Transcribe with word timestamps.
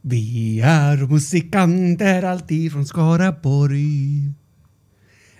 Vi 0.00 0.60
är 0.60 0.96
musikanter 0.96 2.22
alltid 2.22 2.72
från 2.72 2.86
Skaraborg. 2.86 4.32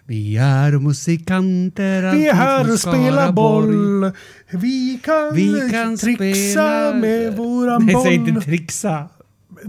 Vi 0.05 0.37
är 0.37 0.73
musikanter 0.79 2.03
alltid 2.03 2.21
Vi 2.21 2.29
är 2.29 2.35
här 2.35 2.65
från 2.65 2.73
och 2.73 2.81
spelar 2.81 3.13
Skaraborg. 3.23 3.67
boll. 3.77 4.13
Vi 4.51 5.01
kan, 5.05 5.35
Vi 5.35 5.69
kan 5.71 5.97
trixa 5.97 6.51
spela... 6.53 6.95
med 6.95 7.37
våran 7.37 7.87
Nej, 7.87 7.95
boll. 7.95 8.05
säg 8.05 8.15
inte 8.15 8.41
trixa. 8.41 9.09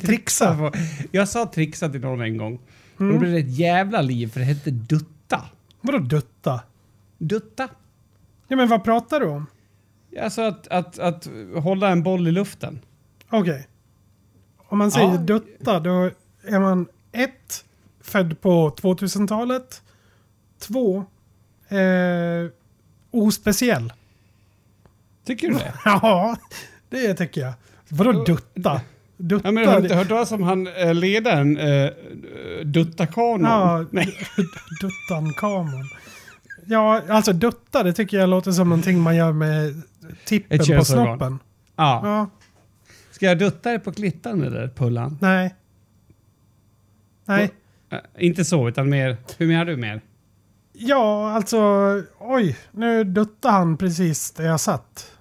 Trixa? 0.01 0.71
Jag 1.11 1.29
sa 1.29 1.51
trixa 1.53 1.89
till 1.89 2.01
någon 2.01 2.21
en 2.21 2.37
gång. 2.37 2.59
Mm. 2.99 3.13
Då 3.13 3.19
blev 3.19 3.31
det 3.31 3.39
ett 3.39 3.57
jävla 3.57 4.01
liv 4.01 4.27
för 4.27 4.39
det 4.39 4.45
hette 4.45 4.71
dutta. 4.71 5.45
Vadå 5.81 5.97
dutta? 5.99 6.59
Dutta? 7.17 7.69
Ja 8.47 8.55
men 8.57 8.67
vad 8.67 8.83
pratar 8.83 9.19
du 9.19 9.25
om? 9.25 9.45
Alltså 10.21 10.41
att, 10.41 10.67
att, 10.67 10.99
att 10.99 11.27
hålla 11.55 11.89
en 11.89 12.03
boll 12.03 12.27
i 12.27 12.31
luften. 12.31 12.79
Okej. 13.29 13.67
Om 14.69 14.77
man 14.77 14.91
säger 14.91 15.11
Ja. 15.11 15.17
dutta 15.17 15.79
då 15.79 16.09
är 16.43 16.59
man 16.59 16.87
ett, 17.11 17.65
född 18.01 18.41
på 18.41 18.69
2000-talet. 18.81 19.81
Två, 20.59 21.05
eh, 21.69 22.51
ospeciell. 23.11 23.93
Tycker 25.25 25.47
du 25.47 25.53
det? 25.53 25.73
Ja, 25.85 26.37
det 26.89 27.13
tycker 27.13 27.41
jag. 27.41 27.53
Vadå 27.89 28.11
dutta? 28.23 28.81
Dutta? 29.17 29.47
Ja, 29.47 29.51
men 29.51 29.67
har 29.67 29.75
du 29.75 29.81
inte 29.83 29.95
hört 29.95 30.07
talas 30.07 30.31
om 30.31 30.43
han 30.43 30.67
eh, 30.67 30.93
ledaren 30.93 31.57
eh, 31.57 31.89
Dutta-kanon? 32.65 33.41
Ja, 33.43 33.85
Nej. 33.91 34.17
Duttan-kanon. 34.81 35.83
Ja, 36.65 37.01
alltså 37.09 37.33
dutta 37.33 37.83
det 37.83 37.93
tycker 37.93 38.17
jag 38.19 38.29
låter 38.29 38.51
som 38.51 38.69
någonting 38.69 38.99
man 39.01 39.15
gör 39.15 39.31
med 39.31 39.81
tippen 40.25 40.59
på 40.77 40.85
snoppen. 40.85 41.39
Ja. 41.75 42.01
Ja, 42.03 42.29
Ska 43.19 43.25
jag 43.25 43.37
dutta 43.39 43.69
dig 43.69 43.79
på 43.79 43.91
klittan 43.91 44.43
eller 44.43 44.67
Pullan? 44.67 45.17
nej. 45.21 45.55
Nej. 47.25 47.51
Eh, 47.91 47.99
inte 48.17 48.45
så, 48.45 48.67
utan 48.69 48.89
mer... 48.89 49.17
Hur 49.37 49.47
menar 49.47 49.65
du 49.65 49.77
mer? 49.77 50.01
Ja, 50.73 51.31
alltså 51.31 51.59
oj, 52.19 52.57
nu 52.71 53.03
duttade 53.03 53.53
han 53.53 53.77
precis 53.77 54.31
där 54.31 54.43
jag 54.45 54.59
satt. 54.59 55.11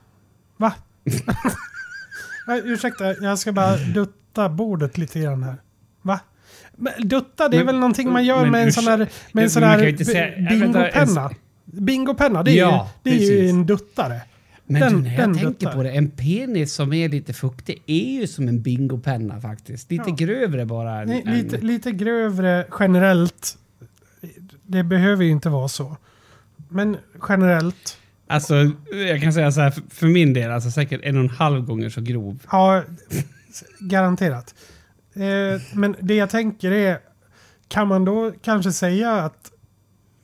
Va? 0.56 0.72
Nej, 2.46 2.62
ursäkta, 2.64 3.14
jag 3.14 3.38
ska 3.38 3.52
bara 3.52 3.76
dutta 3.76 4.48
bordet 4.48 4.98
lite 4.98 5.20
grann 5.20 5.42
här. 5.42 5.56
Va? 6.02 6.20
Men 6.76 7.08
dutta, 7.08 7.48
det 7.48 7.56
är 7.56 7.58
Men- 7.58 7.66
väl 7.66 7.74
någonting 7.80 8.12
man 8.12 8.24
gör 8.24 8.42
men 8.42 8.50
med 8.50 8.62
en 8.64 8.72
sån 8.72 8.84
här, 8.86 9.08
med 9.32 9.56
en 9.56 9.62
här 9.62 9.78
äh, 9.78 9.84
vänta, 9.84 10.46
bingopenna. 10.48 11.30
Bingopenna, 11.64 12.42
det 12.42 12.50
är, 12.50 12.56
Ja, 12.56 12.90
ju, 13.04 13.10
det 13.10 13.16
är 13.16 13.20
ju 13.20 13.36
precis. 13.38 13.50
en 13.52 13.66
duttare. 13.66 14.20
Men 14.68 14.80
Den- 14.80 14.92
du, 14.92 15.02
när 15.02 15.14
jag 15.16 15.24
tänker 15.24 15.46
duttar. 15.46 15.72
på 15.72 15.82
det, 15.82 15.90
en 15.90 16.10
penis 16.10 16.72
som 16.74 16.92
är 16.92 17.08
lite 17.08 17.32
fuktig 17.32 17.82
är 17.86 18.20
ju 18.20 18.26
som 18.26 18.48
en 18.48 18.62
bingopenna 18.62 19.40
faktiskt. 19.40 19.90
Lite 19.90 20.04
Ja. 20.10 20.14
grövre 20.14 20.66
bara. 20.66 21.00
än- 21.02 21.08
Nej, 21.08 21.22
än- 21.26 21.34
lite, 21.34 21.56
lite 21.58 21.92
grövre 21.92 22.66
generellt. 22.78 23.58
Det 24.66 24.82
behöver 24.82 25.24
ju 25.24 25.30
inte 25.30 25.48
vara 25.48 25.68
så. 25.68 25.96
Men 26.68 26.96
generellt. 27.28 27.98
Alltså, 28.26 28.54
jag 29.08 29.22
kan 29.22 29.32
säga 29.32 29.52
så 29.52 29.60
här, 29.60 29.70
för, 29.70 29.82
för 29.90 30.06
min 30.06 30.32
del, 30.32 30.50
alltså 30.50 30.70
säkert 30.70 31.00
en 31.04 31.16
och 31.16 31.22
en 31.24 31.30
halv 31.30 31.62
gånger 31.66 31.88
så 31.90 32.00
grov. 32.00 32.38
Ja, 32.52 32.82
garanterat. 33.80 34.54
Eh, 35.14 35.60
men 35.74 35.94
det 36.00 36.14
jag 36.14 36.30
tänker 36.30 36.70
är, 36.72 36.98
kan 37.68 37.88
man 37.88 38.04
då 38.04 38.32
kanske 38.42 38.72
säga 38.72 39.12
att 39.12 39.50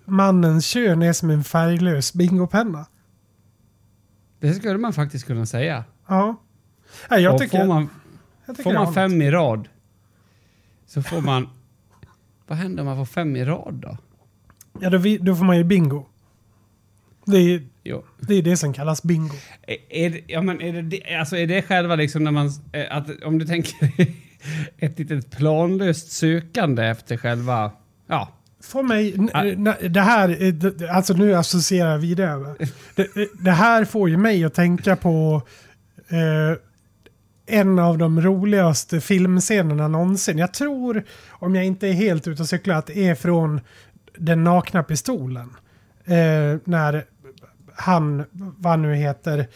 mannens 0.04 0.66
kön 0.66 1.02
är 1.02 1.12
som 1.12 1.30
en 1.30 1.44
färglös 1.44 2.12
bingopenna? 2.14 2.86
Det 4.48 4.54
skulle 4.54 4.78
man 4.78 4.92
faktiskt 4.92 5.26
kunna 5.26 5.46
säga. 5.46 5.84
Ja. 6.08 6.36
Nej, 7.10 7.22
jag 7.22 7.38
tycker, 7.38 7.58
får 7.58 7.66
man, 7.66 7.88
jag 8.46 8.56
tycker 8.56 8.70
får 8.70 8.78
man 8.84 8.94
fem 8.94 9.22
i 9.22 9.30
rad 9.30 9.68
så 10.86 11.02
får 11.02 11.20
man... 11.20 11.48
Vad 12.46 12.58
händer 12.58 12.80
om 12.82 12.86
man 12.86 12.96
får 12.96 13.04
fem 13.04 13.36
i 13.36 13.44
rad 13.44 13.74
då? 13.74 13.96
Ja, 14.80 14.90
då, 14.90 14.98
vi- 14.98 15.18
då 15.18 15.36
får 15.36 15.44
man 15.44 15.56
ju 15.56 15.64
bingo. 15.64 16.06
Det 17.26 17.36
är, 17.36 17.62
Jo. 17.84 18.04
det 18.20 18.34
är 18.34 18.42
det 18.42 18.56
som 18.56 18.72
kallas 18.72 19.02
bingo. 19.02 19.34
Är, 19.66 19.76
är, 19.90 20.10
det, 20.10 20.20
ja, 20.26 20.42
men 20.42 20.60
är, 20.60 20.72
det, 20.72 20.82
det, 20.82 21.14
alltså 21.14 21.36
är 21.36 21.46
det 21.46 21.62
själva 21.62 21.96
liksom 21.96 22.24
när 22.24 22.30
man... 22.30 22.50
eh, 22.72 22.96
Att, 22.96 23.22
om 23.24 23.38
du 23.38 23.46
tänker 23.46 23.92
ett 24.78 24.98
litet 24.98 25.30
planlöst 25.30 26.12
sökande 26.12 26.84
efter 26.84 27.16
själva... 27.16 27.70
Ja. 28.06 28.28
För 28.64 28.82
mig, 28.82 29.16
Ah. 29.34 29.42
det 29.88 30.00
här, 30.00 30.28
är- 30.42 30.52
d- 30.52 30.88
alltså 30.88 31.14
nu 31.14 31.34
associerar 31.34 31.90
jag 31.90 31.98
vidare. 31.98 32.54
Det, 32.94 33.08
det 33.40 33.50
här 33.50 33.84
får 33.84 34.08
ju 34.08 34.16
mig 34.16 34.44
att 34.44 34.54
tänka 34.54 34.96
på 34.96 35.42
eh, 36.08 36.58
en 37.46 37.78
av 37.78 37.98
de 37.98 38.20
roligaste 38.20 39.00
filmscenerna 39.00 39.88
någonsin. 39.88 40.38
Jag 40.38 40.54
tror, 40.54 41.04
om 41.30 41.54
jag 41.54 41.64
inte 41.64 41.88
är 41.88 41.92
helt 41.92 42.28
ute 42.28 42.42
och 42.42 42.48
cyklar, 42.48 42.74
att 42.74 42.86
det 42.86 43.08
är 43.08 43.14
från 43.14 43.60
Den 44.18 44.44
nakna 44.44 44.82
pistolen. 44.82 45.50
Eh, 46.04 46.58
när 46.64 47.04
han, 47.74 48.24
vad 48.58 48.78
nu 48.78 48.94
heter, 48.94 49.46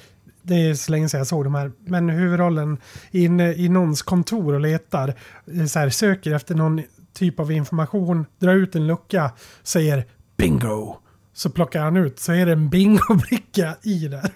det 0.42 0.54
är 0.54 0.74
så 0.74 0.92
länge 0.92 1.08
sedan 1.08 1.18
jag 1.18 1.26
såg 1.26 1.44
de 1.44 1.54
här, 1.54 1.72
men 1.84 2.08
huvudrollen 2.08 2.78
inne 3.10 3.52
i 3.54 3.68
någons 3.68 4.02
kontor 4.02 4.54
och 4.54 4.60
letar, 4.60 5.14
eh, 5.54 5.64
så 5.66 5.78
här, 5.78 5.90
söker 5.90 6.34
efter 6.34 6.54
någon 6.54 6.82
typ 7.18 7.40
av 7.40 7.52
information, 7.52 8.26
drar 8.38 8.54
ut 8.54 8.76
en 8.76 8.86
lucka, 8.86 9.32
säger 9.62 10.06
bingo. 10.36 10.96
Så 11.32 11.50
plockar 11.50 11.82
han 11.82 11.96
ut, 11.96 12.18
så 12.18 12.32
är 12.32 12.46
det 12.46 12.52
en 12.52 12.68
bingobricka 12.70 13.76
i 13.82 14.08
där. 14.08 14.30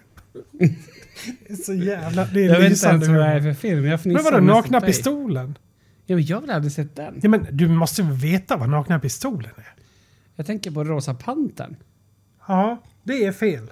Det 1.46 1.52
är 1.52 1.56
så 1.56 1.74
jävla, 1.74 2.24
det 2.24 2.44
är 2.44 2.48
Jag 2.48 2.60
vet 2.60 2.72
inte 2.72 2.88
ens 2.88 3.08
vad 3.08 3.16
det 3.16 3.24
är 3.24 3.40
för 3.40 3.54
film. 3.54 3.84
Jag 3.84 4.06
Men 4.06 4.24
vadå, 4.24 4.40
nakna 4.40 4.80
pistolen? 4.80 5.58
Ja, 6.06 6.16
men 6.16 6.24
jag 6.24 6.36
har 6.36 6.40
väl 6.40 6.50
aldrig 6.50 6.72
sett 6.72 6.96
den. 6.96 7.20
Ja 7.22 7.28
men 7.28 7.46
du 7.52 7.68
måste 7.68 8.02
veta 8.02 8.56
vad 8.56 8.68
nakna 8.68 9.00
pistolen 9.00 9.50
är? 9.56 9.74
Jag 10.36 10.46
tänker 10.46 10.70
på 10.70 10.84
Rosa 10.84 11.14
Pantern. 11.14 11.76
Ja, 12.48 12.82
det 13.02 13.24
är 13.24 13.32
fel. 13.32 13.70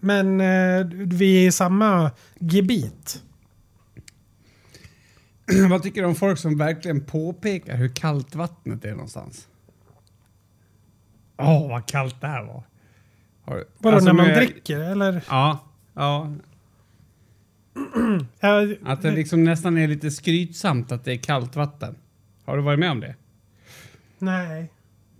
Men 0.00 0.40
eh, 0.40 0.86
vi 0.92 1.44
är 1.44 1.48
i 1.48 1.52
samma 1.52 2.10
gebit. 2.38 3.22
Vad 5.70 5.82
tycker 5.82 6.02
du 6.02 6.08
om 6.08 6.14
folk 6.14 6.38
som 6.38 6.58
verkligen 6.58 7.04
påpekar 7.04 7.76
hur 7.76 7.88
kallt 7.88 8.34
vattnet 8.34 8.84
är 8.84 8.90
någonstans? 8.92 9.48
Åh, 11.36 11.68
vad 11.68 11.86
kallt 11.86 12.20
det 12.20 12.26
här 12.26 12.44
var. 12.44 12.62
Har, 13.42 13.64
Vadå, 13.78 13.96
alltså, 13.96 14.12
när 14.12 14.22
man 14.22 14.30
är- 14.30 14.36
dricker 14.36 14.80
eller? 14.80 15.24
Ja, 15.28 15.64
ja. 15.94 16.34
Att 18.84 19.02
det 19.02 19.10
liksom 19.10 19.44
nästan 19.44 19.78
är 19.78 19.88
lite 19.88 20.10
skrytsamt 20.10 20.92
att 20.92 21.04
det 21.04 21.12
är 21.12 21.16
kallt 21.16 21.56
vatten. 21.56 21.94
Har 22.44 22.56
du 22.56 22.62
varit 22.62 22.78
med 22.78 22.90
om 22.90 23.00
det? 23.00 23.14
Nej. 24.18 24.70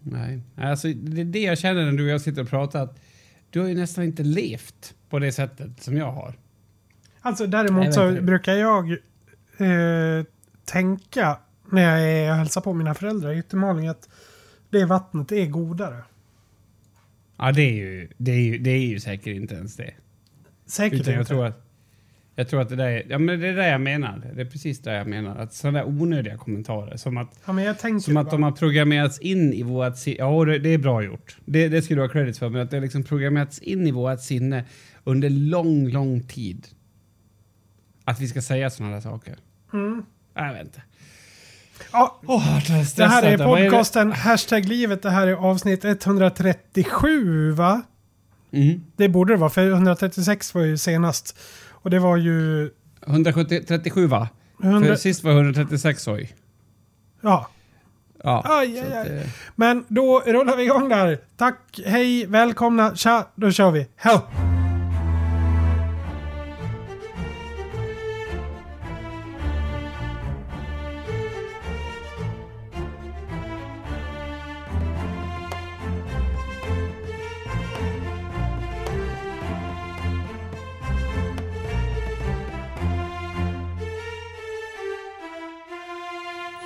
Nej. 0.01 0.41
Alltså, 0.57 0.89
det 0.89 1.21
är 1.21 1.25
det 1.25 1.43
jag 1.43 1.59
känner 1.59 1.85
när 1.85 1.93
du 1.93 2.05
och 2.05 2.11
jag 2.11 2.21
sitter 2.21 2.43
och 2.43 2.49
pratar. 2.49 2.83
Att 2.83 3.01
du 3.51 3.61
har 3.61 3.69
ju 3.69 3.75
nästan 3.75 4.05
inte 4.05 4.23
levt 4.23 4.95
på 5.11 5.19
det 5.19 5.33
sättet 5.33 5.83
som 5.83 5.97
jag 5.97 6.13
har. 6.13 6.35
Alltså 7.21 7.45
Jag 7.45 7.51
däremot 7.51 7.95
så 7.95 8.13
brukar 8.23 8.53
jag 8.55 8.97
eh, 9.59 10.25
tänka 10.65 11.39
när 11.71 11.83
jag 11.83 12.11
är 12.11 12.31
och 12.31 12.37
hälsar 12.37 12.61
på 12.61 12.73
mina 12.75 12.95
föräldrar 12.95 13.33
i 13.33 13.39
Yttermaling 13.39 13.89
att 13.89 14.09
det 14.71 14.85
vattnet 14.85 15.33
är 15.33 15.47
godare. 15.47 15.97
Ja, 17.39 17.53
det 17.53 17.63
är 17.63 17.73
ju, 17.75 18.09
det 18.17 18.33
är 18.33 18.41
ju, 18.41 18.59
det 18.59 18.71
är 18.71 18.79
ju 18.87 19.01
säkert 19.01 19.27
inte 19.37 19.55
ens 19.55 19.77
det. 19.77 19.95
Säkert 20.67 21.01
Utan 21.01 21.13
jag 21.15 21.21
inte. 21.21 21.29
tror 21.29 21.47
att, 21.47 21.61
jag 22.35 22.49
tror 22.49 22.61
att 22.61 22.69
det 22.69 22.77
där 22.77 22.87
är, 22.89 23.07
ja 23.09 23.19
men 23.19 23.41
det 23.41 23.49
är 23.49 23.57
det 23.57 23.69
jag 23.69 23.81
menar. 23.81 24.31
Det 24.35 24.41
är 24.41 24.47
precis 24.47 24.79
det 24.83 24.93
jag 24.95 25.07
menar. 25.07 25.37
Att 25.37 25.55
sådana 25.55 25.79
där 25.79 25.89
onödiga 25.89 26.37
kommentarer 26.37 26.97
som 26.97 27.17
att, 27.17 27.29
Ja, 27.47 27.53
men 27.53 27.65
jag 27.65 27.79
tänker 27.79 28.01
som 28.01 28.17
att 28.17 28.27
bara- 28.27 28.31
de 28.33 28.43
har 28.43 28.53
programmerats 28.53 29.19
in 29.19 29.53
i 29.53 29.63
vårt 29.63 29.97
sinne. 29.97 30.17
Ja, 30.19 30.45
det, 30.45 30.59
det 30.59 30.69
är 30.69 30.79
bra 30.79 31.03
gjort. 31.03 31.37
Det, 31.45 31.69
det 31.69 31.83
skulle 31.83 32.01
du 32.01 32.07
ha 32.07 32.13
credit 32.13 32.39
för. 32.39 32.49
Men 32.49 32.61
att 32.61 32.71
det 32.71 32.77
har 32.77 32.83
liksom 32.83 33.03
programmerats 33.03 33.59
in 33.59 33.87
i 33.87 33.91
vårt 33.91 34.21
sinne 34.21 34.65
under 35.05 35.31
lång, 35.31 35.89
lång 35.89 36.21
tid. 36.23 36.67
Att 38.05 38.21
vi 38.21 38.29
ska 38.29 38.43
säga 38.43 38.71
sådana 38.71 38.95
där 38.95 39.01
saker. 39.01 39.37
Mm. 39.73 40.03
Jag 40.35 40.53
vet 40.53 40.63
inte. 40.63 40.83
Ja, 41.93 42.21
Åh, 42.27 42.59
det, 42.67 42.73
är 42.73 42.97
det 42.97 43.07
här 43.07 43.23
är 43.23 43.39
det? 43.39 43.45
podcasten 43.45 44.13
Hashtag 44.13 44.65
livet. 44.65 45.03
Det 45.03 45.11
här 45.11 45.27
är 45.27 45.33
avsnitt 45.33 45.85
137 45.85 47.51
va? 47.53 47.83
Mm. 48.53 48.81
Det 48.97 49.09
borde 49.09 49.33
det 49.33 49.37
vara 49.37 49.51
för 49.51 49.71
136 49.71 50.55
var 50.55 50.63
ju 50.63 50.77
senast. 50.79 51.39
Och 51.71 51.91
det 51.91 51.99
var 51.99 52.17
ju... 52.17 52.71
137 53.07 54.07
va? 54.07 54.29
100, 54.63 54.89
För 54.89 54.97
sist 54.97 55.25
var 55.25 55.33
136 55.33 56.09
oj. 56.09 56.35
ja. 57.21 57.51
Ja. 58.27 58.43
Aj, 58.45 58.79
aj, 58.79 58.93
aj. 58.99 59.19
eh, 59.19 59.27
Men 59.55 59.85
då 59.89 60.21
rullar 60.27 60.57
vi 60.57 60.63
igång 60.65 60.89
där. 60.89 61.19
Tack, 61.37 61.81
hej, 61.87 62.27
välkomna, 62.27 62.97
tja, 62.97 63.29
då 63.35 63.51
kör 63.51 63.71
vi. 63.71 63.89
Hej! 63.97 64.21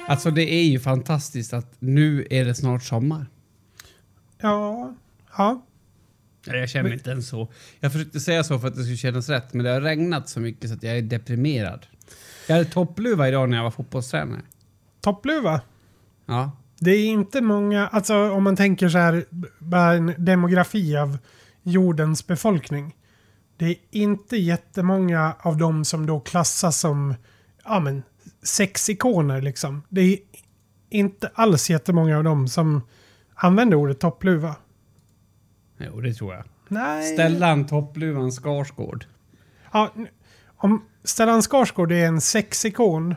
Alltså 0.09 0.31
det 0.31 0.55
är 0.55 0.65
ju 0.65 0.81
fantastiskt 0.81 1.53
att 1.53 1.75
nu 1.79 2.27
är 2.31 2.45
det 2.45 2.55
snart 2.55 2.83
sommar. 2.83 3.27
Ja. 4.41 4.95
Ja. 5.37 5.67
Jag 6.47 6.69
känner 6.69 6.93
inte 6.93 7.11
ens 7.11 7.29
så. 7.29 7.49
Jag 7.81 7.93
försökte 7.93 8.21
säga 8.21 8.45
så 8.45 8.59
för 8.59 8.69
att 8.69 8.75
det 8.75 8.83
skulle 8.83 8.97
kännas 8.97 9.29
rätt, 9.29 9.55
men 9.55 9.65
det 9.65 9.71
har 9.71 9.81
regnat 9.81 10.29
så 10.29 10.41
mycket 10.41 10.71
så 10.71 10.77
att 10.77 10.83
jag 10.83 10.99
är 10.99 11.03
deprimerad. 11.03 11.87
Jag 12.47 12.57
hade 12.57 12.71
toppluva 12.71 13.29
idag 13.29 13.49
när 13.49 13.57
jag 13.57 13.65
var 13.65 13.71
fotbollstränare. 13.71 14.41
Toppluva. 15.01 15.61
Ja. 16.27 16.51
Det 16.79 16.91
är 16.91 17.07
inte 17.07 17.41
många, 17.41 17.89
alltså 17.89 18.31
om 18.31 18.45
man 18.45 18.57
tänker 18.57 18.89
så 18.89 18.99
här, 18.99 19.25
bara 19.59 19.95
en 19.95 20.15
demografi 20.19 20.97
av 20.97 21.19
jordens 21.63 22.27
befolkning. 22.27 22.97
Det 23.57 23.67
är 23.67 23.77
inte 23.91 24.37
jättemånga 24.37 25.35
av 25.41 25.57
dem 25.57 25.85
som 25.85 26.07
då 26.07 26.21
klassas 26.21 26.81
som, 26.81 27.15
ja 27.65 27.81
men, 27.81 28.03
sexikoner 28.43 29.43
liksom. 29.43 29.83
Det 29.89 30.01
är 30.01 30.19
inte 30.91 31.31
alls 31.35 31.71
jättemånga 31.71 32.17
av 32.19 32.25
dem 32.25 32.49
som 32.49 32.81
använder 33.35 33.77
ordet 33.77 34.01
toppluva. 34.01 34.57
Jo, 35.79 36.01
det 36.01 36.15
tror 36.15 36.35
jag. 36.35 36.45
Nej. 36.69 37.13
Stellan 37.15 37.67
Toppluvan 37.67 38.31
Skarsgård. 38.33 39.05
Ja, 39.73 39.95
om 40.57 40.85
Stellan 41.05 41.43
Skarsgård 41.43 41.93
är 41.93 42.07
en 42.07 42.21
sexikon, 42.21 43.15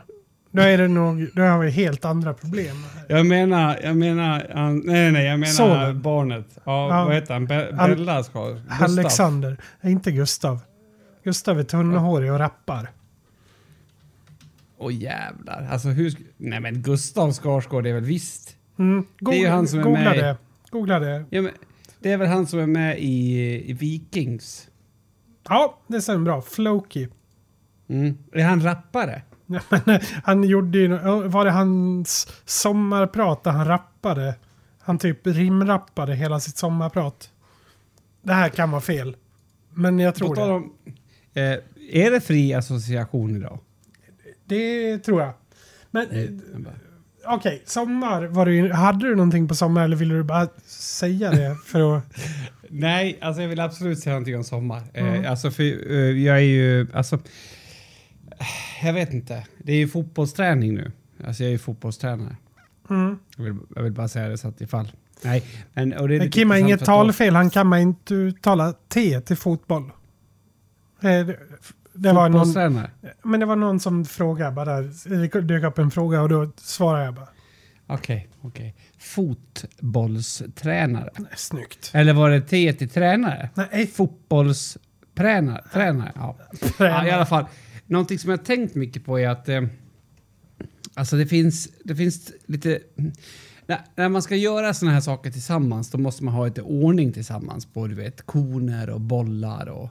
då 0.50 0.62
är 0.62 0.78
det 0.78 0.88
nog, 0.88 1.28
då 1.34 1.42
har 1.42 1.58
vi 1.58 1.70
helt 1.70 2.04
andra 2.04 2.34
problem. 2.34 2.76
Jag 3.08 3.26
menar, 3.26 3.80
jag 3.82 3.96
menar, 3.96 4.46
han- 4.54 4.82
nej 4.84 5.12
nej, 5.12 5.24
jag 5.26 5.38
menar 5.40 5.52
Sonen. 5.52 6.02
barnet. 6.02 6.46
Ja, 6.64 6.88
Ja. 6.98 7.04
vad 7.04 7.14
heter 7.14 7.34
han? 7.34 7.46
Be 7.46 7.72
Bella 7.88 8.24
ska 8.24 8.48
Gustav. 8.48 8.82
Alexander, 8.82 9.56
Nej, 9.80 9.92
inte 9.92 10.12
Gustav. 10.12 10.58
Gustav 11.24 11.58
är 11.58 11.64
tunnhårig 11.64 12.32
och 12.32 12.38
rappar. 12.38 12.90
Åh 14.82 14.94
jävlar. 14.94 15.68
Alltså 15.70 15.88
hur... 15.88 16.14
Nej 16.36 16.60
men 16.60 16.82
Gustav 16.82 17.32
Skarsgård 17.32 17.86
är 17.86 17.94
väl 17.94 18.04
visst... 18.04 18.56
Mm. 18.78 19.06
Det 19.20 19.30
är 19.30 19.40
ju 19.40 19.48
han 19.48 19.68
som 19.68 19.78
är 19.78 19.82
Googla 19.82 20.10
med 20.10 20.18
det. 20.18 20.36
Googla 20.70 20.98
det. 20.98 21.24
Ja, 21.30 21.42
men, 21.42 21.52
det 22.00 22.12
är 22.12 22.16
väl 22.16 22.28
han 22.28 22.46
som 22.46 22.58
är 22.58 22.66
med 22.66 22.98
i, 22.98 23.40
i 23.70 23.72
Vikings? 23.72 24.68
Ja, 25.48 25.78
det 25.86 26.02
stämmer 26.02 26.24
bra. 26.24 26.42
Floki. 26.42 27.08
Mm. 27.88 28.18
Är 28.32 28.44
han 28.44 28.62
rappare? 28.62 29.22
Ja, 29.46 29.60
men, 29.84 30.00
han 30.24 30.44
gjorde 30.44 30.78
ju... 30.78 30.88
Var 31.28 31.44
det 31.44 31.50
hans 31.50 32.32
sommarprat 32.44 33.44
där 33.44 33.50
han 33.50 33.66
rappade? 33.66 34.34
Han 34.78 34.98
typ 34.98 35.26
rimrappade 35.26 36.14
hela 36.14 36.40
sitt 36.40 36.56
sommarprat. 36.56 37.30
Det 38.22 38.32
här 38.32 38.48
kan 38.48 38.70
vara 38.70 38.80
fel. 38.80 39.16
Men 39.70 39.98
jag 39.98 40.14
tror 40.14 40.34
det. 40.34 40.42
om, 40.42 40.72
eh, 41.34 41.42
är 42.04 42.10
det 42.10 42.20
fri 42.20 42.54
association 42.54 43.36
idag? 43.36 43.58
Det 44.52 44.98
tror 44.98 45.20
jag. 45.20 45.32
Men 45.90 46.10
eh, 46.10 46.30
okej, 47.26 47.62
sommar. 47.66 48.24
Var 48.24 48.46
ju- 48.46 48.72
hade 48.72 49.08
du 49.08 49.14
någonting 49.14 49.48
på 49.48 49.54
sommar 49.54 49.84
eller 49.84 49.96
ville 49.96 50.14
du 50.14 50.22
bara 50.22 50.48
säga 50.66 51.30
det 51.30 51.56
för 51.66 51.96
att... 51.96 52.04
Nej, 52.68 53.18
alltså 53.20 53.42
jag 53.42 53.48
vill 53.48 53.60
absolut 53.60 53.98
säga 53.98 54.12
någonting 54.14 54.36
om 54.36 54.44
sommar. 54.44 54.82
Mm. 54.94 55.24
Eh, 55.24 55.30
alltså 55.30 55.50
för 55.50 55.62
eh, 55.92 55.98
jag 55.98 56.36
är 56.36 56.40
ju, 56.40 56.86
alltså, 56.94 57.18
jag 58.82 58.92
vet 58.92 59.12
inte. 59.12 59.46
Det 59.58 59.72
är 59.72 59.76
ju 59.76 59.88
fotbollsträning 59.88 60.74
nu. 60.74 60.92
Alltså 61.26 61.42
jag 61.42 61.48
är 61.48 61.52
ju 61.52 61.58
fotbollstränare. 61.58 62.36
Mm. 62.90 63.18
Jag 63.36 63.44
vill, 63.44 63.56
jag 63.76 63.82
vill 63.82 63.92
bara 63.92 64.08
säga 64.08 64.28
det 64.28 64.38
så 64.38 64.48
att 64.48 64.60
ifall. 64.60 64.92
Nej, 65.22 65.44
men, 65.72 65.92
och 65.92 66.08
det 66.08 66.14
är 66.16 66.20
lite 66.20 66.30
Kim 66.32 66.50
har 66.50 66.56
inget 66.56 66.84
talfel. 66.84 67.34
Han 67.34 67.50
kan 67.50 67.66
man 67.66 67.78
inte 67.78 68.14
uttala 68.14 68.74
T 68.88 69.20
till 69.20 69.36
fotboll. 69.36 69.90
Eh, 71.02 71.28
Det, 71.94 72.12
var 72.12 72.28
någon, 72.28 72.80
men 73.22 73.40
det 73.40 73.46
var 73.46 73.56
någon 73.56 73.80
som 73.80 74.04
frågade 74.04 74.52
bara. 74.52 74.80
Det 74.80 75.40
dök 75.40 75.64
upp 75.64 75.78
en 75.78 75.90
fråga 75.90 76.22
och 76.22 76.28
då 76.28 76.52
svarade 76.56 77.04
jag 77.04 77.14
bara. 77.14 77.28
Okej, 77.86 78.28
okej. 78.40 78.74
Fotbollstränare. 78.98 81.10
Nej, 81.18 81.28
snyggt. 81.36 81.90
Eller 81.94 82.12
var 82.12 82.30
det 82.30 82.40
T 82.40 82.72
till 82.72 82.88
tränare? 82.88 83.50
Nej, 83.54 83.86
Fotbollstränare? 83.86 85.64
Tränare? 85.72 86.12
Ja. 86.14 86.38
ja. 86.78 87.06
I 87.06 87.10
alla 87.10 87.26
fall. 87.26 87.44
Någonting 87.86 88.18
som 88.18 88.30
jag 88.30 88.44
tänkt 88.44 88.74
mycket 88.74 89.04
på 89.04 89.20
är 89.20 89.28
att 89.28 89.48
eh, 89.48 89.62
alltså 90.94 91.16
det 91.16 91.26
finns, 91.26 91.68
det 91.84 91.96
finns 91.96 92.32
lite... 92.46 92.80
När, 93.66 93.80
när 93.94 94.08
man 94.08 94.22
ska 94.22 94.36
göra 94.36 94.74
såna 94.74 94.92
här 94.92 95.00
saker 95.00 95.30
tillsammans 95.30 95.90
då 95.90 95.98
måste 95.98 96.24
man 96.24 96.34
ha 96.34 96.44
lite 96.44 96.62
ordning 96.62 97.12
tillsammans 97.12 97.66
på 97.66 97.86
du 97.86 97.94
vet, 97.94 98.26
koner 98.26 98.90
och 98.90 99.00
bollar 99.00 99.68
och, 99.68 99.90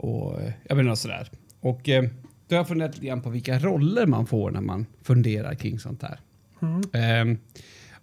och 0.00 0.40
eh, 0.40 0.52
jag 0.68 0.76
menar 0.76 0.94
sådär. 0.94 1.28
Och 1.60 1.88
eh, 1.88 2.02
då 2.48 2.56
har 2.56 2.60
jag 2.60 2.68
funderat 2.68 2.94
lite 2.94 3.06
grann 3.06 3.22
på 3.22 3.30
vilka 3.30 3.58
roller 3.58 4.06
man 4.06 4.26
får 4.26 4.50
när 4.50 4.60
man 4.60 4.86
funderar 5.02 5.54
kring 5.54 5.78
sånt 5.78 6.02
här. 6.02 6.20
Mm. 6.62 6.82
Ehm, 6.92 7.38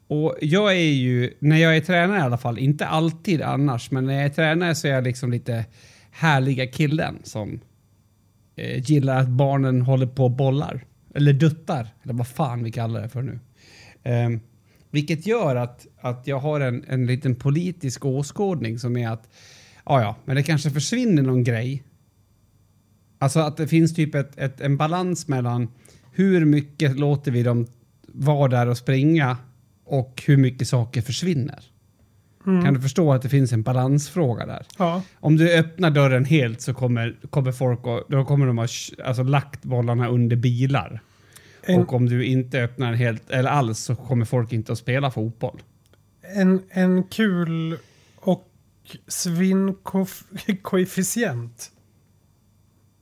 och 0.08 0.36
jag 0.42 0.72
är 0.72 0.92
ju, 0.92 1.34
när 1.40 1.58
jag 1.58 1.78
är 1.78 1.82
tränare 1.82 2.18
i 2.20 2.22
alla 2.22 2.38
fall, 2.38 2.60
inte 2.60 2.88
alltid 2.88 3.42
annars, 3.42 3.92
men 3.92 4.06
när 4.06 4.14
jag 4.14 4.24
är 4.24 4.30
tränare 4.30 4.76
så 4.76 4.88
är 4.88 4.92
jag 4.92 5.04
liksom 5.04 5.32
lite 5.32 5.66
härliga 6.12 6.68
killen 6.68 7.20
som 7.24 7.60
eh, 8.56 8.90
gillar 8.90 9.20
att 9.20 9.28
barnen 9.28 9.82
håller 9.82 10.08
på 10.08 10.24
och 10.24 10.32
bollar. 10.32 10.86
Eller 11.16 11.34
duttar, 11.34 11.88
eller 12.04 12.14
vad 12.14 12.28
fan 12.28 12.64
vi 12.64 12.72
kallar 12.72 13.02
det 13.02 13.10
för 13.10 13.22
nu. 13.22 13.40
Ehm, 14.04 14.40
vilket 14.92 15.28
gör 15.28 15.56
att, 15.56 15.88
att 16.00 16.28
jag 16.28 16.40
har 16.40 16.60
en, 16.60 16.86
en 16.88 17.06
liten 17.06 17.36
politisk 17.36 18.06
åskådning 18.06 18.80
som 18.80 18.98
är 18.98 19.10
att, 19.10 19.30
ja 19.86 20.02
ja, 20.02 20.16
men 20.26 20.36
det 20.36 20.44
kanske 20.44 20.70
försvinner 20.70 21.24
någon 21.24 21.44
grej. 21.44 21.84
Alltså 23.20 23.40
att 23.40 23.58
det 23.58 23.68
finns 23.68 23.94
typ 23.94 24.16
ett, 24.16 24.38
ett, 24.38 24.62
en 24.62 24.78
balans 24.78 25.28
mellan 25.28 25.68
hur 26.12 26.46
mycket 26.46 27.00
låter 27.00 27.32
vi 27.32 27.44
dem 27.44 27.68
vara 28.08 28.48
där 28.48 28.68
och 28.68 28.78
springa 28.78 29.38
och 29.84 30.24
hur 30.26 30.38
mycket 30.38 30.68
saker 30.68 31.02
försvinner. 31.02 31.64
Mm. 32.48 32.64
Kan 32.64 32.74
du 32.74 32.82
förstå 32.82 33.14
att 33.14 33.22
det 33.22 33.30
finns 33.30 33.54
en 33.54 33.64
balansfråga 33.64 34.46
där? 34.46 34.66
Ja. 34.78 35.02
Om 35.20 35.38
du 35.38 35.58
öppnar 35.58 35.92
dörren 35.92 36.26
helt 36.26 36.62
så 36.62 36.74
kommer, 36.74 37.16
kommer 37.30 37.52
folk 37.52 37.88
och, 37.88 38.04
då 38.08 38.26
kommer 38.26 38.48
de 38.48 38.58
ha 38.58 38.68
alltså, 39.06 39.24
lagt 39.24 39.64
bollarna 39.64 40.08
under 40.08 40.36
bilar. 40.36 41.02
En, 41.64 41.82
Och 41.82 41.94
om 41.94 42.10
du 42.10 42.26
inte 42.26 42.64
öppnar 42.64 42.88
den 42.88 42.98
helt 42.98 43.30
eller 43.30 43.50
alls 43.50 43.80
så 43.80 43.96
kommer 43.96 44.26
folk 44.26 44.54
inte 44.54 44.72
att 44.72 44.78
spela 44.78 45.12
fotboll. 45.12 45.62
en, 46.36 46.62
en 46.70 47.04
kul 47.04 47.78
och 48.16 48.48
svinnkoefficient. 49.08 51.72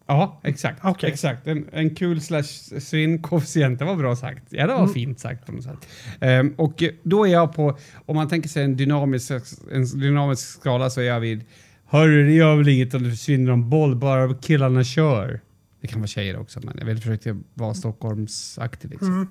Ja, 0.07 0.39
exakt. 0.43 0.79
Okej. 0.83 1.09
exakt. 1.11 1.47
En, 1.47 1.65
en 1.71 1.95
kul 1.95 2.21
slash 2.21 2.43
svinnkoefficient. 2.79 3.79
Det 3.79 3.85
var 3.85 3.95
bra 3.95 4.15
sagt. 4.15 4.43
Ja, 4.49 4.67
det 4.67 4.73
var 4.73 4.79
Mm. 4.81 4.93
fint 4.93 5.19
sagt 5.19 5.45
på 5.45 5.51
något 5.51 5.63
sätt. 5.63 5.87
Ehm, 6.21 6.53
och 6.57 6.83
då 7.03 7.27
är 7.27 7.31
jag 7.31 7.53
på, 7.55 7.77
om 8.05 8.15
man 8.15 8.27
tänker 8.27 8.49
sig 8.49 8.63
en 8.63 8.77
dynamisk, 8.77 9.31
en 9.71 9.99
dynamisk 9.99 10.47
skala 10.59 10.89
så 10.89 11.01
är 11.01 11.05
jag 11.05 11.19
vid 11.19 11.43
Hörru, 11.87 12.25
det 12.25 12.33
gör 12.33 12.55
väl 12.55 12.67
inget 12.67 12.93
om 12.93 13.03
det 13.03 13.09
försvinner 13.09 13.51
en 13.51 13.69
boll, 13.69 13.95
bara 13.95 14.33
killarna 14.33 14.83
kör. 14.83 15.41
Det 15.81 15.87
kan 15.87 15.99
vara 15.99 16.07
tjejer 16.07 16.39
också, 16.39 16.59
men 16.63 16.75
jag 16.79 16.85
vill 16.85 16.97
försöka 16.97 17.37
vara 17.53 17.73
Stockholmsaktig. 17.73 18.89
Liksom. 18.89 19.07
Mm. 19.13 19.27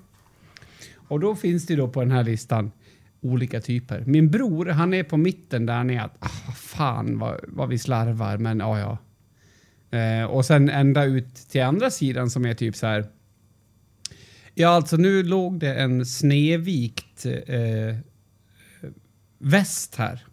Och 1.07 1.19
då 1.19 1.35
finns 1.35 1.65
det 1.65 1.75
då 1.75 1.87
på 1.87 1.99
den 1.99 2.11
här 2.11 2.23
listan 2.23 2.71
olika 3.21 3.61
typer. 3.61 4.03
Min 4.07 4.31
bror, 4.31 4.65
han 4.65 4.93
är 4.93 5.03
på 5.03 5.17
mitten 5.17 5.65
där 5.65 5.73
han 5.73 5.89
är 5.89 6.01
att 6.01 6.15
ah, 6.19 6.51
fan 6.55 7.19
vad, 7.19 7.39
vad 7.47 7.69
vi 7.69 7.77
slarvar, 7.77 8.37
men 8.37 8.59
ja, 8.59 8.79
ja. 8.79 8.97
Eh, 9.95 10.23
och 10.25 10.45
sen 10.45 10.69
ända 10.69 11.03
ut 11.03 11.35
till 11.35 11.63
andra 11.63 11.91
sidan 11.91 12.29
som 12.29 12.45
är 12.45 12.53
typ 12.53 12.75
så 12.75 12.87
här. 12.87 13.05
Ja, 14.53 14.69
alltså 14.69 14.97
nu 14.97 15.23
låg 15.23 15.59
det 15.59 15.75
en 15.75 16.05
snedvikt 16.05 17.25
eh, 17.25 17.95
väst 19.39 19.95
här. 19.95 20.25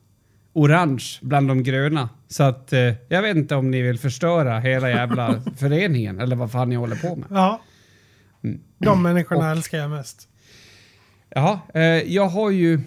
Orange 0.52 1.04
bland 1.23 1.49
de 1.49 1.62
gröna. 1.62 2.09
Så 2.28 2.42
att 2.42 2.73
eh, 2.73 2.92
jag 3.09 3.23
vet 3.23 3.37
inte 3.37 3.54
om 3.54 3.71
ni 3.71 3.83
vill 3.83 3.99
förstöra 3.99 4.61
hela 4.61 4.90
jävla 4.90 5.42
föreningen 5.57 6.21
eller 6.21 6.37
vad 6.37 6.52
fan 6.52 6.69
ni 6.69 6.75
håller 6.76 6.97
på 6.97 7.16
med. 7.16 7.28
Ja. 7.31 7.61
Mm. 8.45 8.61
De 8.78 9.02
människorna 9.02 9.40
Och- 9.40 9.57
älskar 9.57 9.78
jag 9.78 9.90
mest. 9.90 10.28
Ja, 11.28 11.61
eh, 11.75 11.83
jag 11.83 12.28
har 12.28 12.50
ju... 12.50 12.81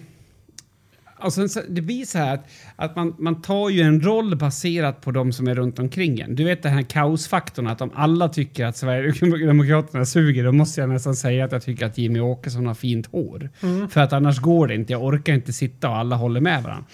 Alltså, 1.18 1.48
så- 1.48 1.62
det 1.68 1.80
blir 1.82 2.04
så 2.04 2.18
här 2.18 2.34
att, 2.34 2.46
att 2.76 2.96
man, 2.96 3.14
man 3.18 3.42
tar 3.42 3.70
ju 3.70 3.80
en 3.80 4.00
roll 4.00 4.36
baserat 4.36 5.00
på 5.00 5.10
de 5.10 5.32
som 5.32 5.48
är 5.48 5.54
runt 5.54 5.78
omkring 5.78 6.20
en. 6.20 6.34
Du 6.34 6.44
vet 6.44 6.62
den 6.62 6.72
här 6.72 6.82
kaosfaktorn 6.82 7.66
att 7.66 7.80
om 7.80 7.90
alla 7.94 8.28
tycker 8.28 8.64
att 8.66 8.76
Sverigedemokraterna 8.76 10.04
suger 10.06 10.44
då 10.44 10.52
måste 10.52 10.80
jag 10.80 10.90
nästan 10.90 11.16
säga 11.16 11.44
att 11.44 11.52
jag 11.52 11.62
tycker 11.62 11.86
att 11.86 11.98
Jimmy 11.98 12.20
Åkesson 12.20 12.66
har 12.66 12.74
fint 12.74 13.06
hår. 13.06 13.50
Mm. 13.62 13.88
För 13.88 14.00
att 14.00 14.12
annars 14.12 14.38
går 14.40 14.68
det 14.68 14.74
inte. 14.74 14.92
Jag 14.92 15.04
orkar 15.04 15.34
inte 15.34 15.52
sitta 15.52 15.88
och 15.90 15.96
alla 15.96 16.16
håller 16.16 16.40
med 16.40 16.62
varandra. 16.62 16.84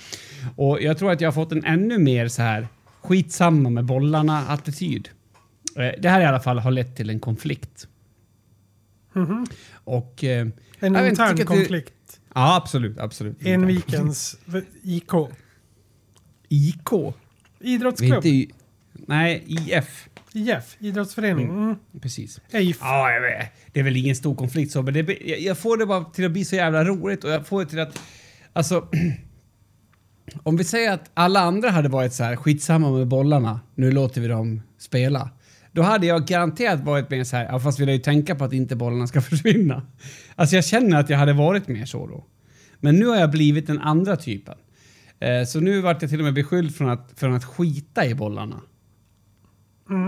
Och 0.56 0.82
jag 0.82 0.98
tror 0.98 1.12
att 1.12 1.20
jag 1.20 1.26
har 1.28 1.32
fått 1.32 1.52
en 1.52 1.64
ännu 1.64 1.98
mer 1.98 2.28
så 2.28 2.42
här 2.42 2.68
skitsamma 3.02 3.70
med 3.70 3.84
bollarna-attityd. 3.84 5.08
Eh, 5.76 6.00
Det 6.02 6.08
här 6.08 6.20
i 6.20 6.24
alla 6.24 6.40
fall 6.40 6.58
har 6.58 6.70
lett 6.70 6.96
till 6.96 7.10
en 7.10 7.20
konflikt. 7.20 7.86
Mhm. 9.12 9.46
Och... 9.84 10.24
eh, 10.24 10.46
En 10.80 10.96
intern 11.10 11.36
konflikt. 11.46 11.92
Ja, 12.34 12.56
absolut. 12.56 12.98
absolut. 12.98 13.46
Envikens 13.46 14.36
IK. 14.82 15.12
IK? 16.48 16.92
Är 16.92 17.12
Idrottsklubb. 17.60 18.24
inte 18.26 18.54
nej, 18.92 19.44
IF. 19.46 20.08
IF, 20.34 20.76
idrottsförening. 20.78 21.48
Mm. 21.48 21.76
Precis. 22.00 22.40
EIF. 22.50 22.78
Ja, 22.80 23.10
jag 23.10 23.20
vet. 23.20 23.52
Det 23.72 23.80
är 23.80 23.84
väl 23.84 23.96
ingen 23.96 24.16
stor 24.16 24.34
konflikt 24.34 24.72
så, 24.72 24.82
men 24.82 24.94
det, 24.94 25.18
jag, 25.20 25.40
jag 25.40 25.58
får 25.58 25.76
det 25.76 25.86
bara 25.86 26.04
till 26.04 26.26
att 26.26 26.32
bli 26.32 26.44
så 26.44 26.56
jävla 26.56 26.84
roligt 26.84 27.24
och 27.24 27.30
jag 27.30 27.46
får 27.46 27.64
det 27.64 27.70
till 27.70 27.80
att... 27.80 28.00
Alltså... 28.52 28.88
Om 30.42 30.56
vi 30.56 30.64
säger 30.64 30.92
att 30.92 31.10
alla 31.14 31.40
andra 31.40 31.70
hade 31.70 31.88
varit 31.88 32.12
så 32.12 32.24
här, 32.24 32.36
skitsamma 32.36 32.90
med 32.90 33.06
bollarna, 33.06 33.60
nu 33.74 33.92
låter 33.92 34.20
vi 34.20 34.28
dem 34.28 34.62
spela. 34.78 35.30
Då 35.72 35.82
hade 35.82 36.06
jag 36.06 36.26
garanterat 36.26 36.80
varit 36.80 37.10
mer 37.10 37.24
så 37.24 37.36
här, 37.36 37.44
ja, 37.44 37.60
fast 37.60 37.80
vi 37.80 37.86
lär 37.86 37.92
ju 37.92 37.98
tänka 37.98 38.34
på 38.34 38.44
att 38.44 38.52
inte 38.52 38.76
bollarna 38.76 39.06
ska 39.06 39.20
försvinna. 39.30 39.86
Alltså 40.36 40.54
jag 40.56 40.64
känner 40.64 41.00
att 41.00 41.10
jag 41.10 41.18
hade 41.18 41.32
varit 41.32 41.68
mer 41.68 41.84
så 41.84 42.06
då. 42.06 42.24
Men 42.80 42.96
nu 42.98 43.06
har 43.06 43.16
jag 43.16 43.30
blivit 43.30 43.66
den 43.66 43.78
andra 43.78 44.16
typen. 44.16 44.54
Eh, 45.20 45.44
så 45.44 45.60
nu 45.60 45.80
vart 45.80 46.02
jag 46.02 46.10
till 46.10 46.20
och 46.20 46.24
med 46.24 46.34
beskylld 46.34 46.74
från 46.76 46.88
att, 46.88 47.12
från 47.16 47.34
att 47.34 47.44
skita 47.44 48.06
i 48.06 48.14
bollarna. 48.14 48.60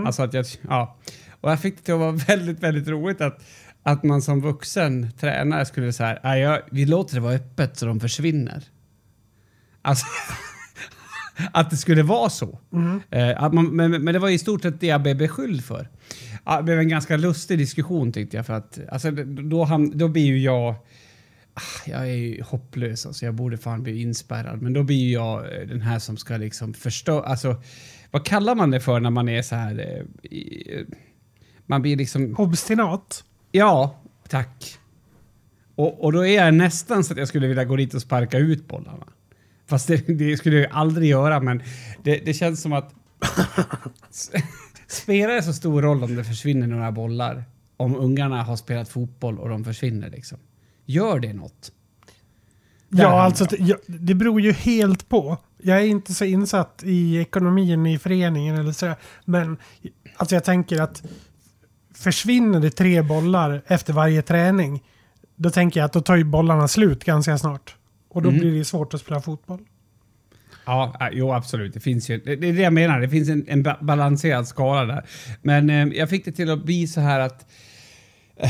Alltså 0.05 0.23
att 0.23 0.33
jag, 0.33 0.45
ja. 0.69 0.97
Och 1.41 1.51
jag 1.51 1.59
fick 1.61 1.77
det 1.77 1.83
till 1.83 1.93
att 1.93 1.99
vara 1.99 2.11
väldigt, 2.11 2.59
väldigt 2.59 2.87
roligt 2.87 3.21
att, 3.21 3.43
att 3.83 4.03
man 4.03 4.21
som 4.21 4.41
vuxen 4.41 5.11
tränare 5.19 5.65
skulle 5.65 5.93
säga, 5.93 6.19
"Nej, 6.23 6.41
jag, 6.41 6.61
vi 6.71 6.85
låter 6.85 7.15
det 7.15 7.21
vara 7.21 7.33
öppet 7.33 7.77
så 7.77 7.85
de 7.85 7.99
försvinner. 7.99 8.63
Alltså, 9.81 10.05
att 11.51 11.69
det 11.69 11.77
skulle 11.77 12.03
vara 12.03 12.29
så. 12.29 12.59
Eh, 13.11 13.43
att 13.43 13.53
man, 13.53 13.75
men, 13.75 13.91
men 13.91 14.13
det 14.13 14.19
var 14.19 14.29
i 14.29 14.37
stort 14.37 14.61
sett 14.61 14.79
det 14.79 14.87
jag 14.87 15.01
blev 15.01 15.17
beskylld 15.17 15.63
för. 15.63 15.89
Det 16.57 16.63
blev 16.63 16.79
en 16.79 16.89
ganska 16.89 17.17
lustig 17.17 17.57
diskussion 17.57 18.11
tyckte 18.11 18.37
jag 18.37 18.45
för 18.45 18.53
att 18.53 18.79
alltså, 18.91 19.11
då, 19.51 19.63
ham, 19.63 19.97
då 19.97 20.07
blir 20.07 20.25
ju 20.25 20.39
jag 20.39 20.75
Ah, 21.57 21.89
jag 21.89 22.01
är 22.01 22.13
ju 22.15 22.41
hopplös, 22.41 23.05
alltså 23.05 23.25
jag 23.25 23.33
borde 23.33 23.57
fan 23.57 23.83
bli 23.83 24.01
inspärrad. 24.01 24.61
Men 24.61 24.73
då 24.73 24.83
blir 24.83 24.95
ju 24.95 25.11
jag 25.11 25.61
eh, 25.61 25.67
den 25.67 25.81
här 25.81 25.99
som 25.99 26.17
ska 26.17 26.37
liksom 26.37 26.73
förstå... 26.73 27.21
Alltså, 27.21 27.61
vad 28.11 28.25
kallar 28.25 28.55
man 28.55 28.71
det 28.71 28.79
för 28.79 28.99
när 28.99 29.09
man 29.09 29.29
är 29.29 29.41
så 29.41 29.55
här... 29.55 29.79
eh, 29.79 30.77
eh, 30.79 30.85
Man 31.65 31.81
blir 31.81 31.95
liksom... 31.95 32.35
Obstinat. 32.37 33.23
Ja, 33.51 34.01
tack. 34.29 34.77
Och, 35.75 36.03
och 36.03 36.11
då 36.11 36.25
är 36.25 36.35
jag 36.45 36.53
nästan 36.53 37.03
så 37.03 37.13
att 37.13 37.19
jag 37.19 37.27
skulle 37.27 37.47
vilja 37.47 37.65
gå 37.65 37.75
dit 37.75 37.93
och 37.93 38.01
sparka 38.01 38.37
ut 38.37 38.67
bollarna. 38.67 39.05
Fast 39.67 39.87
det, 39.87 39.97
det 40.07 40.37
skulle 40.37 40.57
jag 40.57 40.71
aldrig 40.71 41.09
göra, 41.09 41.39
men 41.39 41.63
det, 42.03 42.17
det 42.25 42.33
känns 42.33 42.61
som 42.61 42.73
att... 42.73 42.93
Spelar 44.87 45.33
det 45.33 45.43
så 45.43 45.53
stor 45.53 45.81
roll 45.81 46.03
om 46.03 46.15
det 46.15 46.23
försvinner 46.23 46.67
några 46.67 46.91
bollar? 46.91 47.43
Om 47.77 47.95
ungarna 47.95 48.43
har 48.43 48.55
spelat 48.55 48.89
fotboll 48.89 49.39
och 49.39 49.49
de 49.49 49.63
försvinner 49.63 50.09
liksom. 50.09 50.37
Gör 50.85 51.19
det 51.19 51.33
något? 51.33 51.71
Där 52.89 53.03
Ja, 53.03 53.21
alltså 53.21 53.45
det, 53.45 53.77
det 53.85 54.15
beror 54.15 54.41
ju 54.41 54.51
helt 54.51 55.09
på. 55.09 55.37
Jag 55.57 55.77
är 55.77 55.85
inte 55.85 56.13
så 56.13 56.25
insatt 56.25 56.81
i 56.85 57.17
ekonomin 57.17 57.85
i 57.85 57.99
föreningen 57.99 58.55
eller 58.55 58.71
så. 58.71 58.93
Men 59.25 59.57
alltså 60.15 60.35
jag 60.35 60.43
tänker 60.43 60.81
att 60.81 61.03
försvinner 61.93 62.59
det 62.59 62.71
tre 62.71 63.01
bollar 63.01 63.61
efter 63.67 63.93
varje 63.93 64.21
träning. 64.21 64.83
Då 65.35 65.49
tänker 65.49 65.79
jag 65.79 65.85
att 65.85 65.93
då 65.93 66.01
tar 66.01 66.15
ju 66.15 66.23
bollarna 66.23 66.67
slut 66.67 67.03
ganska 67.03 67.37
snart. 67.37 67.75
Och 68.15 68.21
då 68.21 68.29
Mm. 68.29 68.41
blir 68.41 68.57
det 68.57 68.65
svårt 68.65 68.93
att 68.93 69.01
spela 69.01 69.21
fotboll. 69.21 69.59
Ja, 70.65 70.95
äh, 71.01 71.07
jo 71.11 71.33
absolut. 71.33 71.73
Det 71.73 71.79
finns 71.79 72.09
ju, 72.09 72.17
det, 72.17 72.35
det 72.35 72.47
är 72.49 72.53
det 72.53 72.61
jag 72.61 72.73
menar. 72.73 72.99
Det 73.01 73.09
finns 73.09 73.29
en, 73.29 73.45
en 73.47 73.63
ba- 73.63 73.77
balanserad 73.81 74.47
skala 74.47 74.85
där. 74.85 75.05
Men 75.41 75.69
eh, 75.69 75.87
jag 75.97 76.09
fick 76.09 76.25
det 76.25 76.31
till 76.31 76.49
att 76.51 76.65
bli 76.65 76.87
så 76.87 77.01
här 77.01 77.19
att... 77.19 77.45
Eh, 78.35 78.49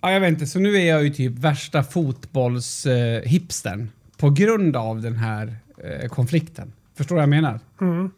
ja, 0.00 0.12
jag 0.12 0.20
vet 0.20 0.28
inte. 0.30 0.46
Så 0.46 0.58
nu 0.58 0.76
är 0.76 0.86
jag 0.88 1.04
ju 1.04 1.10
typ 1.10 1.32
värsta 1.38 1.82
fotbollshipstern 1.82 3.80
eh, 3.80 3.86
på 4.16 4.30
grund 4.30 4.76
av 4.76 5.02
den 5.02 5.16
här 5.16 5.56
eh, 5.84 6.08
konflikten. 6.08 6.72
Förstår 6.94 7.14
du 7.14 7.18
vad 7.18 7.22
jag 7.22 7.28
menar? 7.28 7.60
Mm. 7.80 8.10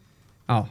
Ja. 0.47 0.67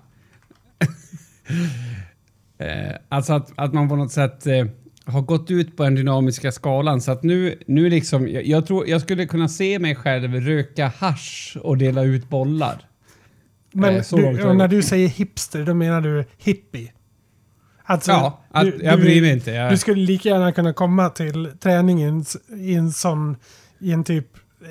eh, 2.58 2.94
alltså 3.08 3.32
att, 3.32 3.52
att 3.56 3.72
man 3.74 3.88
på 3.88 3.96
något 3.96 4.12
sätt 4.12 4.46
eh, 4.46 4.66
har 5.08 5.20
gått 5.22 5.50
ut 5.50 5.76
på 5.76 5.84
den 5.84 5.94
dynamiska 5.94 6.52
skalan 6.52 7.00
så 7.00 7.12
att 7.12 7.22
nu, 7.22 7.58
nu 7.66 7.88
liksom, 7.90 8.28
jag, 8.28 8.46
jag 8.46 8.66
tror 8.66 8.88
jag 8.88 9.00
skulle 9.00 9.26
kunna 9.26 9.48
se 9.48 9.78
mig 9.78 9.94
själv 9.94 10.34
röka 10.34 10.92
hasch 10.98 11.56
och 11.62 11.78
dela 11.78 12.02
ut 12.04 12.28
bollar. 12.28 12.84
Men 13.72 13.94
Eh, 13.96 14.02
du, 14.10 14.54
när 14.54 14.68
du 14.68 14.82
säger 14.82 15.08
hipster, 15.08 15.64
då 15.64 15.74
menar 15.74 16.00
du 16.00 16.24
hippie? 16.38 16.92
Alltså, 17.84 18.10
Ja, 18.10 18.40
att, 18.50 18.64
du- 18.64 18.78
jag 18.82 19.00
bryr 19.00 19.20
mig 19.20 19.32
inte. 19.32 19.50
Jag, 19.50 19.72
Du 19.72 19.76
skulle 19.78 20.02
lika 20.02 20.28
gärna 20.28 20.52
kunna 20.52 20.72
komma 20.72 21.08
till 21.10 21.50
träningen 21.60 22.24
i 22.58 22.74
en 22.74 22.92
sån, 22.92 23.36
i 23.80 23.92
en 23.92 24.04
typ, 24.04 24.36
eh, 24.62 24.68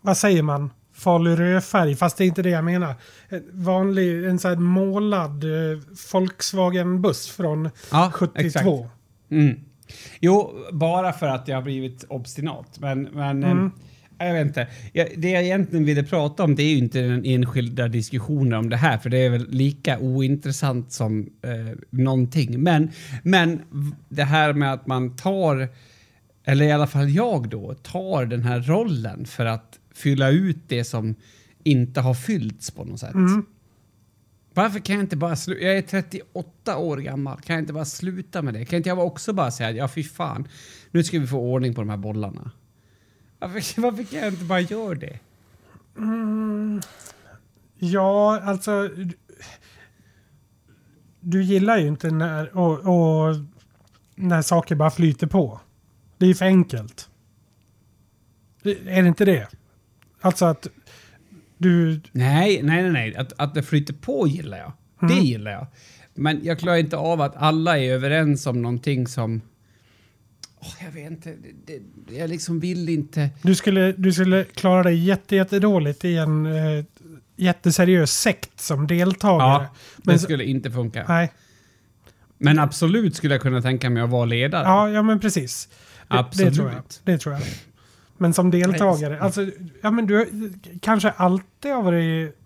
vad 0.00 0.16
säger 0.16 0.42
man, 0.42 0.70
Falu 1.06 1.36
rödfärg, 1.36 1.96
fast 1.96 2.16
det 2.18 2.24
är 2.24 2.26
inte 2.26 2.42
det 2.42 2.50
jag 2.50 2.64
menar. 2.64 2.94
En 3.28 3.42
vanlig, 3.52 4.24
en 4.24 4.38
sån 4.38 4.48
här 4.48 4.58
målad 4.58 5.44
eh, 5.44 5.78
Volkswagen-buss 6.12 7.28
från 7.30 7.70
ja, 7.92 8.10
72. 8.14 8.40
exakt. 8.46 8.66
Mm. 9.30 9.60
Jo, 10.20 10.52
bara 10.72 11.12
för 11.12 11.26
att 11.26 11.48
jag 11.48 11.56
har 11.56 11.62
blivit 11.62 12.04
obstinat. 12.08 12.78
Men, 12.80 13.02
men 13.02 13.44
Mm. 13.44 13.70
eh, 14.18 14.26
jag 14.26 14.34
vet 14.34 14.46
inte. 14.46 14.66
Det 15.16 15.30
jag 15.30 15.42
egentligen 15.42 15.84
ville 15.84 16.02
prata 16.04 16.44
om 16.44 16.54
det 16.54 16.62
är 16.62 16.70
ju 16.70 16.78
inte 16.78 17.00
den 17.00 17.24
enskilda 17.24 17.88
diskussionen 17.88 18.52
om 18.52 18.68
det 18.70 18.76
här, 18.76 18.98
för 18.98 19.10
det 19.10 19.18
är 19.18 19.30
väl 19.30 19.46
lika 19.50 19.98
ointressant 19.98 20.92
som 20.92 21.20
eh, 21.42 21.50
någonting. 21.90 22.62
Men, 22.62 22.90
men 23.22 23.62
det 24.08 24.24
här 24.24 24.52
med 24.52 24.72
att 24.72 24.86
man 24.86 25.16
tar, 25.16 25.68
eller 26.44 26.64
i 26.64 26.72
alla 26.72 26.86
fall 26.86 27.08
jag 27.10 27.48
då, 27.48 27.74
tar 27.74 28.24
den 28.26 28.42
här 28.42 28.60
rollen 28.60 29.24
för 29.26 29.46
att 29.46 29.78
fylla 29.96 30.30
ut 30.30 30.56
det 30.66 30.84
som 30.84 31.14
inte 31.62 32.00
har 32.00 32.14
fyllts 32.14 32.70
på 32.70 32.84
något 32.84 33.00
sätt. 33.00 33.14
Mm. 33.14 33.46
Varför 34.54 34.78
kan 34.80 34.94
jag 34.96 35.02
inte 35.04 35.16
bara 35.16 35.36
sluta? 35.36 35.60
Jag 35.64 35.78
är 35.78 35.82
38 35.82 36.76
år 36.78 36.96
gammal. 36.96 37.40
Kan 37.40 37.54
jag 37.56 37.62
inte 37.62 37.72
bara 37.72 37.84
sluta 37.84 38.42
med 38.42 38.54
det? 38.54 38.64
Kan 38.64 38.76
inte 38.76 38.88
jag 38.88 38.98
också 38.98 39.32
bara 39.32 39.50
säga 39.50 39.70
ja 39.70 39.88
fy 39.88 40.02
fan, 40.04 40.48
nu 40.90 41.04
ska 41.04 41.18
vi 41.18 41.26
få 41.26 41.38
ordning 41.38 41.74
på 41.74 41.80
de 41.80 41.90
här 41.90 41.96
bollarna. 41.96 42.50
Varför, 43.38 43.80
varför 43.82 44.04
kan 44.04 44.18
jag 44.20 44.28
inte 44.32 44.44
bara 44.44 44.60
göra 44.60 44.94
det? 44.94 45.18
Ja, 47.78 48.40
alltså... 48.40 48.88
du- 48.88 49.12
Du 51.20 51.42
gillar 51.42 51.78
ju 51.78 51.88
inte 51.88 52.10
när, 52.10 52.56
och, 52.56 52.72
och, 52.78 53.34
när 54.14 54.42
saker 54.42 54.74
bara 54.74 54.90
flyter 54.90 55.26
på. 55.26 55.60
Det 56.18 56.24
är 56.24 56.28
ju 56.28 56.34
för 56.34 56.44
enkelt. 56.44 57.10
Är 58.64 59.02
det 59.02 59.08
inte 59.08 59.24
det? 59.24 59.48
Alltså 60.26 60.44
att 60.44 60.66
du... 61.58 62.00
Nej, 62.12 62.62
nej, 62.62 62.82
nej, 62.82 62.90
nej. 62.92 63.16
Att, 63.16 63.32
att 63.36 63.54
det 63.54 63.62
flyter 63.62 63.94
på 63.94 64.26
gillar 64.28 64.58
jag. 64.58 64.72
Det 65.00 65.14
Mm. 65.14 65.24
gillar 65.24 65.50
jag. 65.50 65.66
Men 66.14 66.40
jag 66.44 66.58
klarar 66.58 66.76
inte 66.76 66.96
av 66.96 67.20
att 67.20 67.36
alla 67.36 67.78
är 67.78 67.92
överens 67.92 68.46
om 68.46 68.62
någonting 68.62 69.06
som... 69.06 69.40
Åh, 70.60 70.68
jag 70.84 70.90
vet 70.92 71.10
inte. 71.10 71.34
Det, 71.66 71.78
det, 72.08 72.14
jag 72.16 72.30
liksom 72.30 72.60
vill 72.60 72.88
inte... 72.88 73.30
Du 73.42 73.54
skulle, 73.54 73.92
du 73.92 74.12
skulle 74.12 74.44
klara 74.44 74.82
dig 74.82 75.04
jätte, 75.04 75.36
jättedåligt 75.36 76.04
i 76.04 76.16
en 76.16 76.46
eh, 76.46 76.84
jätteseriös 77.36 78.12
sekt 78.20 78.60
som 78.60 78.86
deltagare. 78.86 79.48
Ja, 79.62 79.74
det 79.96 80.02
Men- 80.10 80.18
skulle 80.18 80.44
inte 80.44 80.70
funka. 80.70 81.04
Nej. 81.08 81.32
Men 82.38 82.58
absolut 82.58 83.16
skulle 83.16 83.34
jag 83.34 83.42
kunna 83.42 83.62
tänka 83.62 83.90
mig 83.90 84.02
att 84.02 84.10
vara 84.10 84.24
ledare. 84.24 84.62
Ja, 84.64 84.90
ja, 84.90 85.02
men 85.02 85.20
precis. 85.20 85.68
Det, 86.08 86.18
Absolut. 86.18 86.50
Det 86.52 86.56
tror, 86.56 86.70
jag. 86.72 86.82
det 87.04 87.18
tror 87.18 87.34
jag. 87.34 87.42
Men 88.18 88.34
som 88.34 88.50
deltagare, 88.50 89.20
alltså, 89.20 89.46
ja 89.82 89.90
men 89.90 90.06
du 90.06 90.28
kanske 90.80 91.10
alltid 91.10 91.72
har 91.72 91.82
varit... 91.82 92.38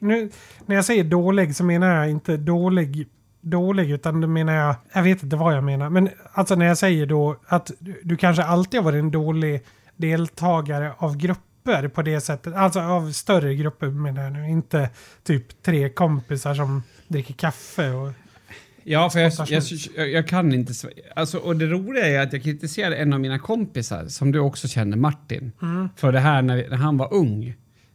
Nu, 0.00 0.30
när 0.66 0.76
jag 0.76 0.84
säger 0.84 1.04
dålig 1.04 1.56
så 1.56 1.64
menar 1.64 1.96
jag 1.96 2.10
inte 2.10 2.36
dålig, 2.36 3.08
dålig 3.40 3.90
utan 3.90 4.20
då 4.20 4.28
menar 4.28 4.54
jag, 4.54 4.74
jag 4.92 5.02
vet 5.02 5.22
inte 5.22 5.36
vad 5.36 5.56
jag 5.56 5.64
menar, 5.64 5.90
men 5.90 6.08
alltså 6.32 6.54
när 6.54 6.66
jag 6.66 6.78
säger 6.78 7.06
då 7.06 7.36
att 7.46 7.70
du, 7.78 8.00
du 8.02 8.16
kanske 8.16 8.44
alltid 8.44 8.80
har 8.80 8.84
varit 8.84 8.98
en 8.98 9.10
dålig 9.10 9.64
deltagare 9.96 10.92
av 10.98 11.16
grupper 11.16 11.88
på 11.88 12.02
det 12.02 12.20
sättet, 12.20 12.54
alltså 12.54 12.80
av 12.80 13.12
större 13.12 13.54
grupper 13.54 13.86
menar 13.86 14.22
jag 14.22 14.32
nu, 14.32 14.50
inte 14.50 14.90
typ 15.24 15.62
tre 15.62 15.88
kompisar 15.88 16.54
som 16.54 16.82
dricker 17.08 17.34
kaffe 17.34 17.90
och... 17.90 18.12
Ja, 18.90 19.10
för 19.10 19.18
jag, 19.20 19.32
jag, 19.48 19.62
jag, 19.96 20.10
jag 20.10 20.28
kan 20.28 20.52
inte... 20.52 20.72
Alltså, 21.16 21.38
och 21.38 21.56
det 21.56 21.66
roliga 21.66 22.06
är 22.06 22.20
att 22.20 22.32
jag 22.32 22.42
kritiserade 22.42 22.96
en 22.96 23.12
av 23.12 23.20
mina 23.20 23.38
kompisar, 23.38 24.08
som 24.08 24.32
du 24.32 24.38
också 24.38 24.68
känner, 24.68 24.96
Martin, 24.96 25.52
Mm. 25.62 25.88
för 25.96 26.12
det 26.12 26.20
här 26.20 26.42
när, 26.42 26.68
när 26.68 26.76
han 26.76 26.96
var 26.96 27.14
ung. 27.14 27.54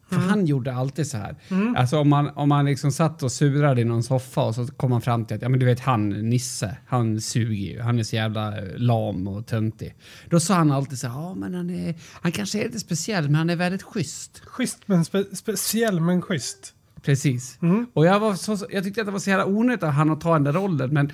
För 0.10 0.16
han 0.20 0.46
gjorde 0.46 0.74
alltid 0.74 1.08
så 1.08 1.18
här. 1.18 1.36
Mm. 1.50 1.76
Alltså 1.76 2.00
om 2.00 2.10
man, 2.10 2.30
om 2.30 2.50
man 2.50 2.66
liksom 2.66 2.92
satt 2.92 3.24
och 3.24 3.32
surade 3.32 3.82
i 3.82 3.84
någon 3.84 4.04
soffa 4.04 4.42
och 4.42 4.56
så 4.56 4.68
kom 4.68 4.90
man 4.90 5.02
fram 5.02 5.26
till 5.26 5.36
att, 5.36 5.42
ja 5.42 5.50
men 5.50 5.60
du 5.60 5.66
vet 5.66 5.80
han 5.80 6.10
Nisse, 6.10 6.78
han 6.88 7.22
suger 7.22 7.74
ju. 7.74 7.82
Han 7.82 8.00
är 8.00 8.04
så 8.04 8.16
jävla 8.16 8.58
eh, 8.58 8.64
lam 8.76 9.28
och 9.28 9.48
töntig. 9.48 9.96
Då 10.30 10.40
sa 10.40 10.54
han 10.54 10.72
alltid 10.72 11.00
så 11.00 11.08
här, 11.08 11.14
ja 11.16 11.36
men 11.36 11.54
han 11.54 11.70
är, 11.70 11.96
han 12.22 12.32
kanske 12.32 12.60
är 12.60 12.64
lite 12.64 12.80
speciell 12.80 13.24
men 13.24 13.36
han 13.36 13.50
är 13.50 13.56
väldigt 13.56 13.84
schysst. 13.84 14.42
Schysst 14.46 14.80
men 14.86 15.06
spe, 15.06 15.24
speciell 15.36 16.00
men 16.00 16.22
schysst. 16.22 16.74
Precis. 17.06 17.58
Mm. 17.62 17.86
Och 17.94 18.06
jag, 18.06 18.20
var 18.20 18.34
så, 18.34 18.58
jag 18.70 18.84
tyckte 18.84 19.02
att 19.02 19.08
det 19.08 19.12
var 19.12 19.20
så 19.20 19.30
jävla 19.30 19.46
onödigt 19.46 19.84
av 19.84 19.90
han 19.90 20.10
att 20.10 20.22
ta 20.22 20.34
den 20.34 20.44
där 20.44 20.54
rollen, 20.54 20.90
men 20.94 21.12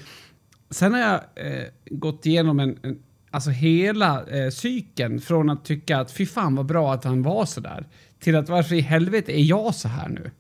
sen 0.69 0.93
har 0.93 0.99
jag 0.99 1.13
eh, 1.35 1.63
gått 1.85 2.25
igenom 2.25 2.59
en, 2.59 2.77
en, 2.83 2.99
alltså 3.31 3.49
hela 3.49 4.25
eh, 4.27 4.49
cykeln 4.49 5.21
från 5.21 5.49
att 5.49 5.65
tycka 5.65 5.97
att 5.99 6.11
fy 6.11 6.25
fan 6.25 6.55
vad 6.55 6.65
bra 6.65 6.93
att 6.93 7.03
han 7.03 7.23
var 7.23 7.45
så 7.45 7.61
där 7.61 7.87
till 8.19 8.35
att 8.35 8.49
varför 8.49 8.75
i 8.75 8.81
helvete 8.81 9.39
är 9.39 9.43
jag 9.43 9.75
så 9.75 9.87
här 9.87 10.09
nu? 10.09 10.31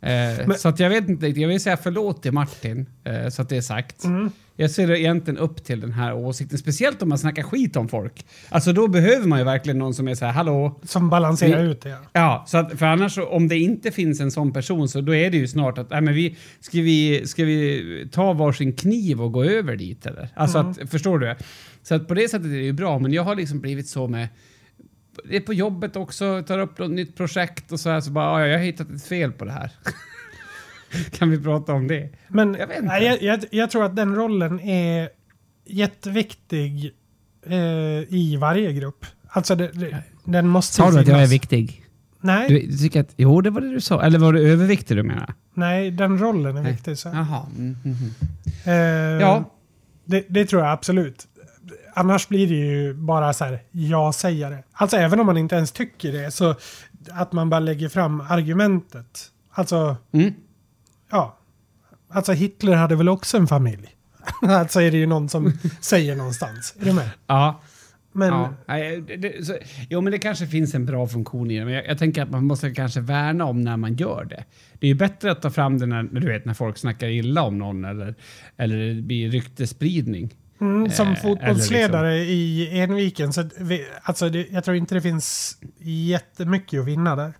Eh, 0.00 0.46
Men- 0.46 0.58
Så 0.58 0.68
att 0.68 0.80
jag 0.80 0.90
vet 0.90 1.08
inte. 1.08 1.26
Jag 1.26 1.48
vill 1.48 1.60
säga 1.60 1.76
förlåt 1.76 2.22
till 2.22 2.32
Martin, 2.32 2.86
eh, 3.04 3.28
så 3.28 3.42
att 3.42 3.48
det 3.48 3.56
är 3.56 3.60
sagt. 3.60 4.04
Mm. 4.04 4.30
Jag 4.56 4.70
ser 4.70 4.90
egentligen 4.90 5.38
upp 5.38 5.64
till 5.64 5.80
den 5.80 5.92
här 5.92 6.14
åsikten, 6.14 6.58
speciellt 6.58 7.02
om 7.02 7.08
man 7.08 7.18
snackar 7.18 7.42
skit 7.42 7.76
om 7.76 7.88
folk. 7.88 8.26
Alltså 8.48 8.72
då 8.72 8.88
behöver 8.88 9.26
man 9.28 9.38
ju 9.38 9.44
verkligen 9.44 9.78
någon 9.78 9.94
som 9.94 10.08
är 10.08 10.14
så 10.14 10.24
här, 10.24 10.32
hallå? 10.32 10.80
Som 10.84 11.10
balanserar 11.10 11.62
Vi- 11.62 11.70
ut 11.70 11.80
det. 11.80 11.88
ja. 11.88 11.98
Ja, 12.12 12.44
så 12.48 12.58
att, 12.58 12.78
för 12.78 12.86
annars 12.86 13.18
om 13.18 13.48
det 13.48 13.58
inte 13.58 13.90
finns 13.90 14.20
en 14.20 14.30
sån 14.30 14.52
person 14.52 14.88
så 14.88 15.00
då 15.00 15.14
är 15.14 15.30
det 15.30 15.36
ju 15.36 15.48
snart 15.48 15.78
att, 15.78 15.90
nej 15.90 16.00
men 16.00 16.14
vi, 16.14 16.36
ska 16.60 16.78
vi, 16.80 17.22
ska 17.26 17.44
vi 17.44 18.08
ta 18.12 18.32
varsin 18.32 18.72
kniv 18.72 19.22
och 19.22 19.32
gå 19.32 19.44
över 19.44 19.76
dit 19.76 20.06
eller? 20.06 20.28
Alltså 20.34 20.58
att, 20.58 20.90
förstår 20.90 21.18
du? 21.18 21.34
Så 21.82 21.94
att 21.94 22.08
på 22.08 22.14
det 22.14 22.28
sättet 22.28 22.46
är 22.46 22.50
det 22.50 22.56
ju 22.64 22.72
bra, 22.72 22.98
men 22.98 23.12
jag 23.12 23.22
har 23.22 23.36
liksom 23.36 23.60
blivit 23.60 23.88
så 23.88 24.08
med 24.08 24.28
det 25.30 25.36
är 25.36 25.40
på 25.40 25.54
jobbet 25.54 25.96
också, 25.96 26.42
tar 26.46 26.58
upp 26.58 26.78
något 26.78 26.90
nytt 26.90 27.16
projekt 27.16 27.72
och 27.72 27.80
så 27.80 27.90
här 27.90 28.00
så 28.00 28.10
bara, 28.10 28.40
ja, 28.40 28.46
jag 28.46 28.58
har 28.58 28.64
hittat 28.64 28.90
ett 28.90 29.04
fel 29.04 29.32
på 29.32 29.44
det 29.44 29.52
här. 29.52 29.70
kan 31.10 31.30
vi 31.30 31.40
prata 31.40 31.72
om 31.72 31.88
det? 31.88 32.10
Men 32.28 32.54
Jag 32.54 32.66
vet 32.66 32.76
inte. 32.76 32.88
nej, 32.88 33.04
jag, 33.04 33.22
jag, 33.22 33.44
jag 33.50 33.70
tror 33.70 33.84
att 33.84 33.96
den 33.96 34.14
rollen 34.14 34.60
är 34.60 35.08
jätteviktig 35.66 36.92
eh, 37.46 37.56
i 38.14 38.36
varje 38.40 38.72
grupp. 38.72 39.06
Alltså 39.28 39.54
det, 39.54 39.68
det, 39.72 40.02
den 40.24 40.48
måste 40.48 40.74
Sa 40.74 40.90
du 40.90 40.98
att 40.98 41.08
jag 41.08 41.22
är 41.22 41.26
viktig? 41.26 41.80
Nej, 42.20 42.48
Du, 42.48 42.66
du 42.66 42.76
tycker 42.76 43.00
att, 43.00 43.12
jo 43.16 43.40
det 43.40 43.50
var 43.50 43.60
det 43.60 43.70
du 43.70 43.80
sa, 43.80 44.02
eller 44.02 44.18
var 44.18 44.32
det 44.32 44.40
överviktig 44.40 44.96
du 44.96 45.02
menar? 45.02 45.34
nej, 45.54 45.90
den 45.90 46.18
rollen 46.18 46.56
är 46.56 46.62
Nej. 46.62 46.72
viktig. 46.72 46.98
Så. 46.98 47.08
Jaha. 47.08 47.46
Mm, 47.58 47.76
mm, 47.84 47.96
mm. 47.96 49.16
Eh, 49.16 49.20
Ja. 49.22 49.50
Det, 50.04 50.24
det 50.28 50.46
tror 50.46 50.62
jag 50.62 50.72
absolut. 50.72 51.26
Annars 51.94 52.28
blir 52.28 52.46
det 52.48 52.54
ju 52.54 52.94
bara 52.94 53.32
så 53.32 53.44
här, 53.44 53.58
ja-sägare. 53.70 54.62
Alltså 54.72 54.96
även 54.96 55.20
om 55.20 55.26
man 55.26 55.36
inte 55.36 55.54
ens 55.56 55.72
tycker 55.72 56.12
det, 56.12 56.30
så 56.30 56.54
att 57.10 57.32
man 57.32 57.50
bara 57.50 57.60
lägger 57.60 57.88
fram 57.88 58.20
argumentet. 58.20 59.30
Alltså, 59.50 59.96
Mm. 60.12 60.34
Ja. 61.10 61.38
Alltså 62.08 62.32
Hitler 62.32 62.72
hade 62.74 62.96
väl 62.96 63.08
också 63.08 63.36
en 63.36 63.46
familj? 63.46 63.96
alltså 64.42 64.80
är 64.80 64.90
det 64.90 64.96
ju 64.96 65.06
någon 65.06 65.28
som 65.28 65.52
säger 65.80 66.16
någonstans. 66.16 66.74
Är 66.80 66.84
du 66.84 66.92
med? 66.92 67.10
Ja. 67.26 67.60
Men 68.16 68.28
ja. 68.28 68.54
Nej, 68.66 69.00
det, 69.00 69.46
så, 69.46 69.56
jo, 69.90 70.00
men 70.00 70.10
det 70.12 70.18
kanske 70.18 70.46
finns 70.46 70.74
en 70.74 70.86
bra 70.86 71.06
funktion 71.06 71.50
i 71.50 71.58
det, 71.58 71.64
men 71.64 71.74
jag, 71.74 71.86
jag 71.86 71.98
tänker 71.98 72.22
att 72.22 72.30
man 72.30 72.44
måste 72.44 72.70
kanske 72.70 73.00
värna 73.00 73.44
om 73.44 73.60
när 73.60 73.76
man 73.76 73.94
gör 73.94 74.24
det. 74.24 74.44
Det 74.72 74.86
är 74.86 74.88
ju 74.88 74.94
bättre 74.94 75.30
att 75.30 75.42
ta 75.42 75.50
fram 75.50 75.78
det 75.78 75.86
när, 75.86 76.02
du 76.02 76.26
vet, 76.26 76.44
när 76.44 76.54
folk 76.54 76.78
snackar 76.78 77.08
illa 77.08 77.42
om 77.42 77.58
någon 77.58 77.84
eller, 77.84 78.14
eller 78.56 78.94
det 78.94 79.02
blir 79.02 79.30
ryktesspridning. 79.30 80.34
mm, 80.60 80.90
som 80.90 81.08
eh, 81.08 81.14
fotbollsledare 81.14 82.16
i 82.16 82.80
Enviken, 82.80 83.32
så 83.32 83.48
vi, 83.58 83.86
alltså 84.02 84.28
det, 84.28 84.46
jag 84.50 84.64
tror 84.64 84.76
inte 84.76 84.94
det 84.94 85.02
finns 85.02 85.58
jättemycket 85.80 86.80
att 86.80 86.86
vinna 86.86 87.16
där. 87.16 87.32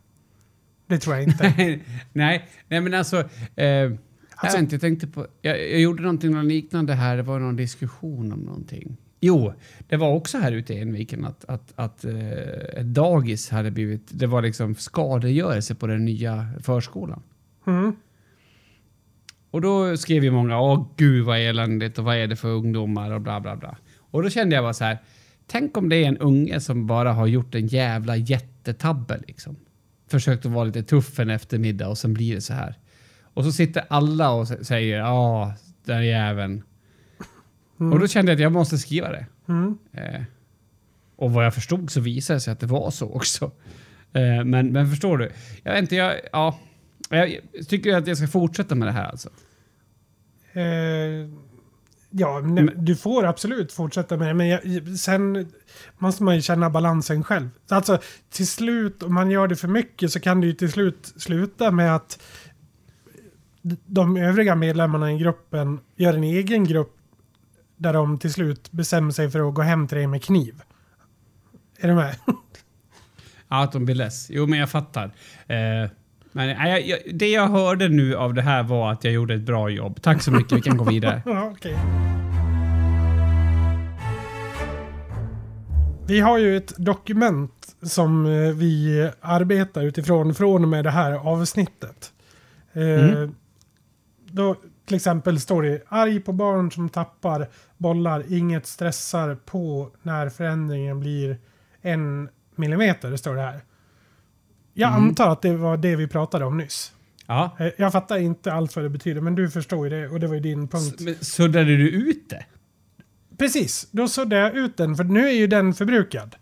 Det 0.86 0.98
tror 0.98 1.16
jag 1.16 1.24
inte. 1.24 1.54
nej, 2.12 2.48
nej, 2.68 2.80
men 2.80 2.94
alltså... 2.94 3.28
Eh, 3.56 3.66
jag, 3.66 3.98
Alltså- 4.36 4.58
inte, 4.58 4.74
jag 4.74 4.80
tänkte 4.80 5.06
på... 5.06 5.26
Jag, 5.42 5.70
jag 5.70 5.80
gjorde 5.80 6.02
någonting 6.02 6.42
liknande 6.42 6.92
här. 6.94 7.16
Det 7.16 7.22
var 7.22 7.38
någon 7.38 7.56
diskussion 7.56 8.32
om 8.32 8.40
någonting. 8.40 8.96
Jo, 9.20 9.52
det 9.88 9.96
var 9.96 10.14
också 10.14 10.38
här 10.38 10.52
ute 10.52 10.74
i 10.74 10.80
Enviken 10.80 11.24
att, 11.24 11.44
att, 11.44 11.72
att 11.76 12.04
eh, 12.04 12.80
ett 12.80 12.86
dagis 12.86 13.50
hade 13.50 13.70
blivit... 13.70 14.02
Det 14.10 14.26
var 14.26 14.42
liksom 14.42 14.74
skadegörelse 14.74 15.74
på 15.74 15.86
den 15.86 16.04
nya 16.04 16.48
förskolan. 16.62 17.22
Mm. 17.66 17.96
Och 19.50 19.60
då 19.60 19.96
skrev 19.96 20.24
ju 20.24 20.30
många 20.30 20.60
åh 20.60 20.86
gud 20.96 21.24
vad 21.24 21.38
eländigt 21.38 21.98
och 21.98 22.04
vad 22.04 22.16
är 22.16 22.26
det 22.26 22.36
för 22.36 22.48
ungdomar 22.48 23.10
och 23.10 23.20
bla 23.20 23.40
bla 23.40 23.56
bla. 23.56 23.76
Och 23.96 24.22
då 24.22 24.30
kände 24.30 24.54
jag 24.54 24.64
bara 24.64 24.74
så 24.74 24.84
här, 24.84 24.98
tänk 25.46 25.76
om 25.76 25.88
det 25.88 25.96
är 25.96 26.08
en 26.08 26.18
unge 26.18 26.60
som 26.60 26.86
bara 26.86 27.12
har 27.12 27.26
gjort 27.26 27.54
en 27.54 27.66
jävla 27.66 28.16
jättetabbe 28.16 29.20
liksom. 29.26 29.56
Försökt 30.14 30.46
att 30.46 30.52
vara 30.52 30.64
lite 30.64 30.82
tuff 30.82 31.18
en 31.18 31.30
eftermiddag 31.30 31.88
och 31.88 31.98
sen 31.98 32.14
blir 32.14 32.34
det 32.34 32.40
så 32.40 32.54
här. 32.54 32.74
Och 33.22 33.44
så 33.44 33.52
sitter 33.52 33.84
alla 33.88 34.30
och 34.30 34.48
säger 34.48 34.98
ja, 34.98 35.54
den 35.84 36.06
jäveln. 36.06 36.62
Och 37.76 38.00
då 38.00 38.08
kände 38.08 38.32
jag 38.32 38.36
att 38.36 38.42
jag 38.42 38.52
måste 38.52 38.78
skriva 38.78 39.10
det. 39.10 39.26
Mm. 39.48 39.78
Eh, 39.92 40.22
och 41.16 41.32
vad 41.32 41.44
jag 41.44 41.54
förstod 41.54 41.90
så 41.90 42.00
visade 42.00 42.36
det 42.36 42.40
sig 42.40 42.52
att 42.52 42.60
det 42.60 42.66
var 42.66 42.90
så 42.90 43.10
också. 43.10 43.44
Eh, 44.12 44.44
men, 44.44 44.72
men 44.72 44.90
förstår 44.90 45.18
du? 45.18 45.30
Jag 45.62 45.72
vet 45.72 45.82
inte, 45.82 45.96
jag, 45.96 46.14
ja, 46.32 46.58
jag 47.10 47.38
tycker 47.68 47.96
att 47.96 48.06
jag 48.06 48.16
ska 48.16 48.26
fortsätta 48.26 48.74
med 48.74 48.88
det 48.88 48.92
här 48.92 49.10
alltså. 49.10 49.28
Eh, 50.52 51.28
ja, 52.16 52.40
men 52.40 52.70
du 52.76 52.96
får 52.96 53.24
absolut 53.24 53.72
fortsätta 53.72 54.16
med 54.16 54.28
det, 54.28 54.34
men 54.34 54.48
jag, 54.48 54.98
sen 54.98 55.52
måste 55.98 56.22
man 56.22 56.34
ju 56.34 56.42
känna 56.42 56.70
balansen 56.70 57.24
själv. 57.24 57.48
Alltså 57.68 57.98
till 58.30 58.48
slut, 58.48 59.02
om 59.02 59.14
man 59.14 59.30
gör 59.30 59.48
det 59.48 59.56
för 59.56 59.68
mycket 59.68 60.12
så 60.12 60.20
kan 60.20 60.40
det 60.40 60.46
ju 60.46 60.52
till 60.52 60.72
slut 60.72 61.12
sluta 61.16 61.70
med 61.70 61.96
att 61.96 62.22
de 63.86 64.16
övriga 64.16 64.54
medlemmarna 64.54 65.12
i 65.12 65.18
gruppen 65.18 65.80
gör 65.96 66.14
en 66.14 66.24
egen 66.24 66.64
grupp 66.64 66.96
där 67.76 67.92
de 67.92 68.18
till 68.18 68.32
slut 68.32 68.72
bestämmer 68.72 69.10
sig 69.10 69.30
för 69.30 69.48
att 69.48 69.54
gå 69.54 69.62
hem 69.62 69.88
till 69.88 69.98
dig 69.98 70.06
med 70.06 70.22
kniv. 70.22 70.62
Är 71.78 71.88
du 71.88 71.94
med? 71.94 72.16
Ja, 73.48 73.62
att 73.62 73.72
de 73.72 73.84
blir 73.84 73.94
less. 73.94 74.26
Jo, 74.30 74.46
men 74.46 74.58
jag 74.58 74.70
fattar. 74.70 75.04
Eh, 75.46 75.90
men 76.36 76.48
jag, 76.48 76.86
jag, 76.86 76.98
det 77.14 77.28
jag 77.30 77.48
hörde 77.48 77.88
nu 77.88 78.16
av 78.16 78.34
det 78.34 78.42
här 78.42 78.62
var 78.62 78.92
att 78.92 79.04
jag 79.04 79.12
gjorde 79.12 79.34
ett 79.34 79.40
bra 79.40 79.70
jobb. 79.70 80.02
Tack 80.02 80.22
så 80.22 80.30
mycket, 80.30 80.52
vi 80.58 80.62
kan 80.62 80.76
gå 80.76 80.84
vidare. 80.84 81.22
Okej. 81.52 81.76
Vi 86.06 86.20
har 86.20 86.38
ju 86.38 86.56
ett 86.56 86.72
dokument 86.76 87.76
som 87.82 88.26
eh, 88.26 88.54
vi 88.54 89.10
arbetar 89.20 89.82
utifrån 89.82 90.34
från 90.34 90.62
och 90.62 90.68
med 90.68 90.84
det 90.84 90.90
här 90.90 91.12
avsnittet. 91.12 92.12
Eh, 92.72 92.82
Mm. 92.82 93.34
Då 94.30 94.56
till 94.86 94.96
exempel 94.96 95.40
står 95.40 95.62
det 95.62 95.82
arg 95.88 96.20
på 96.20 96.32
barn 96.32 96.70
som 96.70 96.88
tappar 96.88 97.48
bollar, 97.78 98.24
inget 98.32 98.66
stressar 98.66 99.34
på 99.44 99.90
när 100.02 100.28
förändringen 100.28 101.00
blir 101.00 101.38
en 101.82 102.28
millimeter, 102.56 103.16
står 103.16 103.34
det 103.34 103.42
här. 103.42 103.60
Jag 104.74 104.88
Mm. 104.92 105.02
antar 105.08 105.28
att 105.30 105.42
det 105.42 105.56
var 105.56 105.76
det 105.76 105.96
vi 105.96 106.06
pratade 106.08 106.44
om 106.44 106.58
nyss. 106.58 106.92
Ja. 107.26 107.56
Eh, 107.60 107.66
Jag 107.78 107.92
fattar 107.92 108.18
inte 108.18 108.52
alls 108.52 108.76
vad 108.76 108.84
det 108.84 108.88
betyder, 108.88 109.20
men 109.20 109.34
du 109.34 109.50
förstår 109.50 109.88
ju 109.88 110.00
det 110.00 110.08
och 110.08 110.20
det 110.20 110.26
var 110.26 110.34
ju 110.34 110.40
din 110.40 110.68
punkt. 110.68 111.00
Men 111.00 111.14
Suddade 111.20 111.76
du 111.76 111.90
ut 111.90 112.28
det? 112.30 112.44
Precis, 113.38 113.88
då 113.90 114.08
suddade 114.08 114.42
jag 114.42 114.56
ut 114.56 114.76
den 114.76 114.96
för 114.96 115.04
nu 115.04 115.28
är 115.28 115.32
ju 115.32 115.46
den 115.46 115.74
förbrukad. 115.74 116.34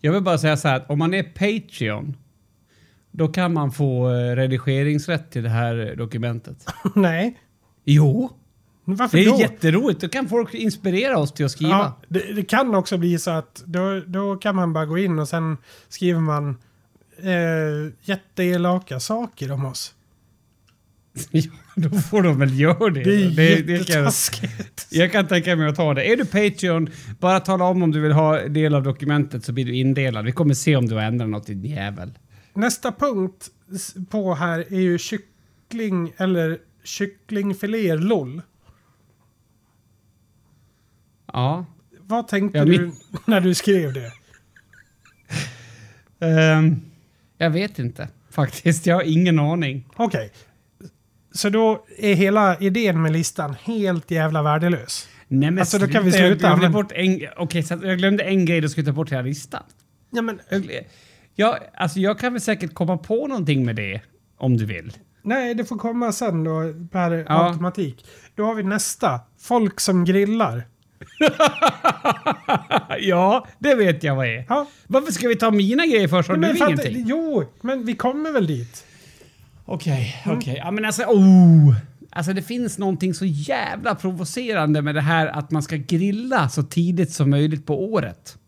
Jag 0.00 0.12
vill 0.12 0.22
bara 0.22 0.38
säga 0.38 0.56
så 0.56 0.68
här 0.68 0.76
att 0.76 0.90
om 0.90 0.98
man 0.98 1.14
är 1.14 1.22
Patreon 1.22 2.16
då 3.10 3.28
kan 3.28 3.52
man 3.52 3.72
få 3.72 4.08
eh, 4.10 4.36
redigeringsrätt 4.36 5.30
till 5.30 5.42
det 5.42 5.48
här 5.48 5.90
eh, 5.90 5.96
dokumentet. 5.96 6.66
Nej, 6.94 7.38
Jo, 7.84 8.30
varför 8.84 9.18
det 9.18 9.24
är 9.24 9.30
då? 9.30 9.38
jätteroligt. 9.40 10.00
Då 10.00 10.08
kan 10.08 10.28
folk 10.28 10.54
inspirera 10.54 11.18
oss 11.18 11.32
till 11.32 11.44
att 11.44 11.50
skriva. 11.50 11.70
Ja, 11.72 12.00
det, 12.08 12.32
det 12.32 12.42
kan 12.42 12.74
också 12.74 12.98
bli 12.98 13.18
så 13.18 13.30
att 13.30 13.62
då, 13.66 14.00
då 14.06 14.36
kan 14.36 14.56
man 14.56 14.72
bara 14.72 14.86
gå 14.86 14.98
in 14.98 15.18
och 15.18 15.28
sen 15.28 15.56
skriver 15.88 16.20
man 16.20 16.56
eh, 17.22 17.92
jätteelaka 18.02 19.00
saker 19.00 19.52
om 19.52 19.64
oss. 19.64 19.94
Ja, 21.30 21.42
då 21.74 21.90
får 21.90 22.22
de 22.22 22.38
väl 22.38 22.60
göra 22.60 22.90
det. 22.90 23.04
Det 23.04 23.24
är 23.24 23.30
det, 23.30 23.62
det 23.62 23.86
kan, 23.88 24.10
jag 24.90 25.12
kan 25.12 25.26
tänka 25.26 25.56
mig 25.56 25.68
att 25.68 25.76
ta 25.76 25.94
det. 25.94 26.12
Är 26.12 26.16
du 26.16 26.24
Patreon, 26.24 26.90
bara 27.20 27.40
tala 27.40 27.64
om 27.64 27.82
om 27.82 27.92
du 27.92 28.00
vill 28.00 28.12
ha 28.12 28.40
del 28.40 28.74
av 28.74 28.82
dokumentet 28.82 29.44
så 29.44 29.52
blir 29.52 29.64
du 29.64 29.74
indelad. 29.74 30.24
Vi 30.24 30.32
kommer 30.32 30.54
se 30.54 30.76
om 30.76 30.86
du 30.86 30.94
har 30.94 31.02
ändrat 31.02 31.28
något 31.28 31.46
din 31.46 31.64
jävel. 31.64 32.18
Nästa 32.54 32.92
punkt 32.92 33.48
på 34.10 34.34
här 34.34 34.58
är 34.72 34.80
ju 34.80 34.98
kyckling 34.98 36.12
eller 36.16 36.58
kycklingfiléer 36.84 37.98
LOL. 37.98 38.42
Ja. 41.32 41.66
Vad 42.00 42.28
tänkte 42.28 42.58
Ja, 42.58 42.64
du 42.64 42.92
när 43.26 43.40
du 43.40 43.54
skrev 43.54 43.92
det? 43.92 44.12
Ehm, 46.20 46.80
jag 47.38 47.50
vet 47.50 47.78
inte 47.78 48.08
faktiskt. 48.30 48.86
Jag 48.86 48.94
har 48.96 49.02
ingen 49.02 49.38
aning. 49.38 49.86
Okej. 49.96 50.32
Så 51.32 51.48
då 51.48 51.84
är 51.98 52.14
hela 52.14 52.58
idén 52.58 53.02
med 53.02 53.12
listan 53.12 53.56
helt 53.62 54.10
jävla 54.10 54.42
värdelös. 54.42 55.08
Nej 55.28 55.50
men 55.50 55.58
Alltså, 55.58 55.78
då 55.78 55.86
kan 55.88 56.04
vi 56.04 56.12
sluta, 56.12 56.26
Jag 56.28 56.38
glömde, 56.38 56.62
men- 56.62 56.72
bort 56.72 56.92
en, 56.92 57.20
okej, 57.36 57.62
så 57.62 57.74
att 57.74 57.82
jag 57.82 57.98
glömde 57.98 58.24
en 58.24 58.44
grej, 58.44 58.60
då 58.60 58.68
ska 58.68 58.80
jag 58.80 58.86
ta 58.86 58.92
bort 58.92 59.12
hela 59.12 59.22
listan. 59.22 59.62
Ja, 60.10 60.22
men, 60.22 60.40
Jag, 61.34 61.58
alltså 61.74 61.98
jag 62.00 62.18
kan 62.18 62.32
väl 62.32 62.40
säkert 62.42 62.74
komma 62.74 62.98
på 62.98 63.26
någonting 63.26 63.64
med 63.66 63.76
det 63.76 64.00
om 64.36 64.56
du 64.56 64.64
vill. 64.66 64.92
nej, 65.22 65.54
det 65.54 65.64
får 65.64 65.76
komma 65.78 66.12
sen 66.12 66.44
då 66.44 66.74
per 66.92 67.24
automatik. 67.28 68.06
Då 68.34 68.44
har 68.44 68.54
vi 68.54 68.62
nästa. 68.62 69.20
Folk 69.40 69.80
som 69.80 70.04
grillar. 70.04 70.66
ja, 73.00 73.46
det 73.58 73.74
vet 73.74 74.02
jag 74.02 74.16
vad 74.16 74.26
är. 74.26 74.44
Ja, 74.48 74.66
Varför 74.86 75.12
ska 75.12 75.28
vi 75.28 75.36
ta 75.36 75.50
mina 75.50 75.86
grejer 75.86 76.08
först? 76.08 76.28
Har 76.28 76.36
men 76.36 76.54
du 76.54 76.64
ingenting? 76.66 77.04
Jo, 77.06 77.44
men 77.60 77.84
vi 77.84 77.94
kommer 77.94 78.32
väl 78.32 78.46
dit. 78.46 78.84
Okej, 79.64 80.22
Mm. 80.24 80.38
okej. 80.38 80.56
Ja 80.64 80.70
men 80.70 80.84
alltså, 80.84 81.02
oh! 81.02 81.74
Alltså 82.10 82.32
det 82.32 82.42
finns 82.42 82.78
någonting 82.78 83.14
så 83.14 83.24
jävla 83.24 83.94
provocerande 83.94 84.82
med 84.82 84.94
det 84.94 85.00
här 85.00 85.26
att 85.26 85.50
man 85.50 85.62
ska 85.62 85.76
grilla 85.76 86.48
så 86.48 86.62
tidigt 86.62 87.12
som 87.12 87.30
möjligt 87.30 87.66
på 87.66 87.84
året. 87.92 88.38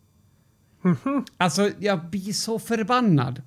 Mhm. 0.82 1.24
Alltså 1.36 1.70
jag 1.78 2.04
blir 2.10 2.32
så 2.32 2.58
förbannad. 2.58 3.42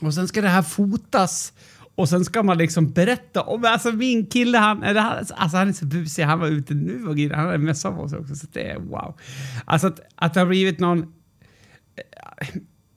Och 0.00 0.14
sen 0.14 0.28
ska 0.28 0.40
det 0.40 0.48
här 0.48 0.62
fotas 0.62 1.52
och 1.96 2.08
sen 2.08 2.24
ska 2.24 2.42
man 2.42 2.58
liksom 2.58 2.92
berätta 2.92 3.42
om, 3.42 3.64
alltså 3.64 3.92
min 3.92 4.26
kille 4.26 4.58
han, 4.58 4.82
eller 4.82 5.00
han, 5.00 5.16
alltså 5.36 5.56
han 5.56 5.68
är 5.68 5.72
så 5.72 5.86
busig, 5.86 6.22
han 6.22 6.40
var 6.40 6.48
ute 6.48 6.74
nu 6.74 7.06
och 7.06 7.18
han 7.18 7.46
hade 7.46 7.58
mössa 7.58 7.92
på 7.92 8.08
sig 8.08 8.18
också, 8.18 8.34
så 8.34 8.46
det 8.52 8.70
är 8.70 8.78
wow. 8.78 9.18
Alltså 9.64 9.86
att, 9.86 10.00
att 10.14 10.34
det 10.34 10.40
har 10.40 10.46
blivit 10.46 10.80
någon, 10.80 10.98
eh, 11.00 12.48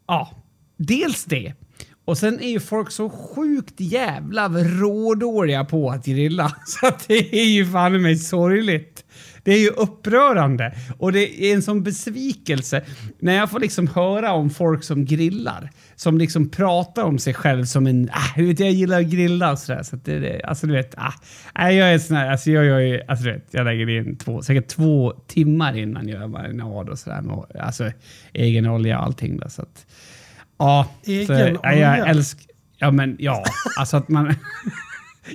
ja, 0.07 0.43
dels 0.77 1.25
det. 1.25 1.53
Och 2.05 2.17
sen 2.17 2.39
är 2.39 2.49
ju 2.49 2.59
folk 2.59 2.91
så 2.91 3.09
sjukt 3.09 3.73
jävla 3.77 4.49
rådåliga 4.49 5.65
på 5.65 5.89
att 5.89 6.05
grilla, 6.05 6.55
så 6.65 6.87
att 6.87 7.07
det 7.07 7.41
är 7.41 7.49
ju 7.49 7.71
fan 7.71 8.01
mig 8.01 8.17
sorgligt. 8.17 9.05
Det 9.49 9.55
är 9.55 9.59
ju 9.59 9.69
upprörande 9.69 10.73
och 10.97 11.11
det 11.11 11.43
är 11.43 11.55
en 11.55 11.61
sån 11.61 11.83
besvikelse 11.83 12.81
när 13.19 13.33
jag 13.33 13.51
får 13.51 13.59
liksom 13.59 13.87
höra 13.87 14.31
om 14.31 14.49
folk 14.49 14.83
som 14.83 15.05
grillar. 15.05 15.69
Som 15.95 16.17
liksom 16.17 16.49
pratar 16.49 17.03
om 17.03 17.19
sig 17.19 17.33
själv 17.33 17.65
som 17.65 17.87
en, 17.87 18.09
ah, 18.11 18.41
vet, 18.41 18.59
jag 18.59 18.71
gillar 18.71 18.99
att 18.99 19.05
grilla 19.05 19.51
och 19.51 19.59
sådär. 19.59 19.83
Så 19.83 19.95
att 19.95 20.05
det, 20.05 20.41
alltså 20.43 20.67
du 20.67 20.73
vet, 20.73 20.95
ah, 20.97 21.69
jag 21.69 21.93
är 21.93 21.99
sån 21.99 22.17
här, 22.17 22.31
alltså 22.31 22.51
jag 22.51 22.87
ju, 22.87 23.01
alltså 23.07 23.25
du 23.25 23.33
vet, 23.33 23.47
jag 23.51 23.65
lägger 23.65 23.89
in 23.89 24.17
två, 24.17 24.41
säkert 24.41 24.67
två 24.67 25.13
timmar 25.27 25.77
innan 25.77 26.07
jag 26.07 26.19
gör 26.19 26.27
marinad 26.27 26.89
och 26.89 26.99
sådär. 26.99 27.23
Alltså 27.59 27.91
egen 28.33 28.65
olja 28.65 28.99
och 28.99 29.05
allting 29.05 29.37
där. 29.37 29.49
Så 29.49 29.61
att, 29.61 29.85
ja, 30.59 30.87
Egen 31.05 31.27
så, 31.27 31.33
olja? 31.33 31.97
Jag 31.97 32.09
älskar, 32.09 32.45
ja 32.77 32.91
men 32.91 33.15
ja, 33.19 33.43
alltså 33.79 33.97
att 33.97 34.09
man 34.09 34.35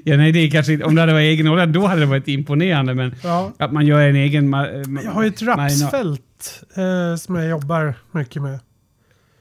Ja, 0.05 0.17
nej, 0.17 0.33
det 0.33 0.39
är 0.39 0.51
kanske 0.51 0.85
om 0.85 0.95
det 0.95 1.01
hade 1.01 1.13
varit 1.13 1.25
egen 1.25 1.49
olja, 1.49 1.67
då 1.67 1.87
hade 1.87 2.01
det 2.01 2.07
varit 2.07 2.29
imponerande. 2.29 2.95
Men 2.95 3.15
Ja. 3.23 3.53
att 3.59 3.73
man 3.73 3.87
gör 3.87 4.01
en 4.09 4.17
egen... 4.17 4.49
Ma, 4.49 4.67
Jag 5.05 5.11
har 5.11 5.23
ju 5.23 5.29
ett 5.29 5.43
rapsfält 5.43 6.65
eh, 6.77 7.17
som 7.17 7.35
jag 7.37 7.49
jobbar 7.49 7.95
mycket 8.13 8.43
med. 8.43 8.59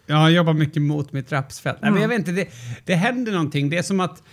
Ja, 0.05 0.15
jag 0.21 0.31
jobbar 0.31 0.53
mycket 0.53 0.81
mot 0.81 1.11
mitt 1.13 1.31
rapsfält. 1.31 1.77
Nej, 1.81 1.91
men 1.91 2.01
jag 2.01 2.11
Mm. 2.11 2.21
vet 2.23 2.27
inte, 2.29 2.41
det, 2.41 2.81
det 2.85 2.95
händer 2.95 3.31
någonting. 3.31 3.69
Det 3.69 3.77
är 3.77 3.83
som 3.83 3.99
att... 3.99 4.23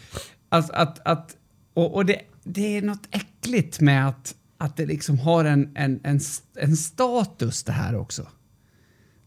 att, 0.49 0.71
att, 0.71 1.07
att 1.07 1.37
och 1.75 1.95
och 1.95 2.07
det, 2.07 2.21
det 2.45 2.77
är 2.79 2.83
något 2.83 3.09
äckligt 3.11 3.81
med 3.81 4.09
att, 4.09 4.35
att 4.59 4.77
det 4.77 4.87
liksom 4.87 5.19
har 5.19 5.45
en, 5.45 5.73
en, 5.77 6.01
en, 6.05 6.21
en 6.57 6.77
status 6.77 7.63
det 7.65 7.73
här 7.73 7.97
också. 7.97 8.27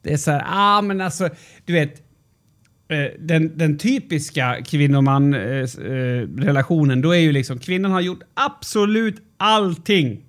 Det 0.01 0.13
är 0.13 0.17
så 0.17 0.31
här, 0.31 0.43
ah 0.45 0.81
men 0.81 1.01
alltså, 1.01 1.29
du 1.65 1.73
vet. 1.73 2.02
Eh, 2.87 3.05
Den, 3.19 3.57
den 3.57 3.77
typiska 3.77 4.57
kvinnoman-relationen, 4.65 7.01
då 7.01 7.11
är 7.11 7.19
ju 7.19 7.31
liksom 7.31 7.59
kvinnan 7.59 7.91
har 7.91 8.01
gjort 8.01 8.21
absolut 8.33 9.21
allting 9.37 10.25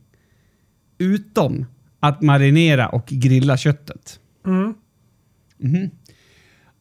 utom 0.99 1.67
att 2.01 2.23
marinera 2.23 2.89
och 2.89 3.07
grilla 3.07 3.57
köttet. 3.57 4.21
Mm. 4.47 4.75
Mhm. 5.59 5.91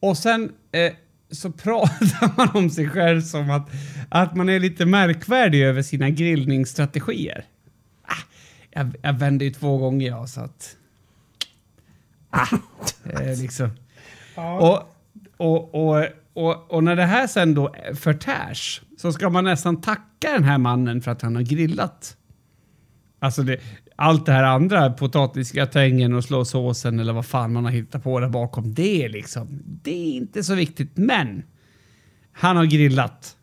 Och 0.00 0.18
sen 0.18 0.52
eh, 0.72 0.92
så 1.30 1.52
pratar 1.52 2.36
man 2.36 2.48
om 2.54 2.70
sig 2.70 2.88
själv 2.88 3.20
som 3.20 3.50
att, 3.50 3.70
att 4.08 4.36
man 4.36 4.48
är 4.48 4.60
lite 4.60 4.86
märkvärdig 4.86 5.62
över 5.62 5.82
sina 5.82 6.10
grillningsstrategier. 6.10 7.44
Ah, 8.02 8.22
jag, 8.70 8.96
jag 9.02 9.12
vände 9.12 9.44
ju 9.44 9.50
två 9.50 9.78
gånger 9.78 10.06
jag 10.06 10.28
så 10.28 10.40
att... 10.40 10.76
Ah, 12.30 12.56
eh, 13.04 13.40
liksom. 13.40 13.70
Ja. 14.34 14.58
Och, 14.58 14.93
och, 15.36 15.74
och, 15.74 16.04
och, 16.32 16.70
och 16.70 16.84
när 16.84 16.96
det 16.96 17.04
här 17.04 17.26
sen 17.26 17.54
då 17.54 17.74
förtärs 17.94 18.82
så 18.98 19.12
ska 19.12 19.30
man 19.30 19.44
nästan 19.44 19.80
tacka 19.80 20.32
den 20.32 20.44
här 20.44 20.58
mannen 20.58 21.02
för 21.02 21.10
att 21.10 21.22
han 21.22 21.36
har 21.36 21.42
grillat. 21.42 22.16
Alltså 23.18 23.42
det, 23.42 23.60
allt 23.96 24.26
det 24.26 24.32
här 24.32 24.44
andra, 24.44 24.90
potatisgratängen 24.90 26.14
och 26.14 26.24
slå 26.24 26.44
såsen 26.44 27.00
eller 27.00 27.12
vad 27.12 27.26
fan 27.26 27.52
man 27.52 27.64
har 27.64 27.72
hittat 27.72 28.02
på 28.02 28.20
där 28.20 28.28
bakom, 28.28 28.74
det 28.74 29.04
är 29.04 29.08
liksom, 29.08 29.62
det 29.64 29.90
är 29.90 30.16
inte 30.16 30.44
så 30.44 30.54
viktigt. 30.54 30.96
Men 30.96 31.42
han 32.32 32.56
har 32.56 32.64
grillat. 32.64 33.36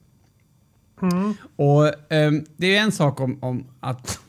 Mm. 1.01 1.33
Och 1.55 2.13
ehm, 2.13 2.45
det 2.57 2.75
är 2.75 2.81
en 2.81 2.91
sak 2.91 3.19
om, 3.19 3.43
om 3.43 3.67
att... 3.79 4.19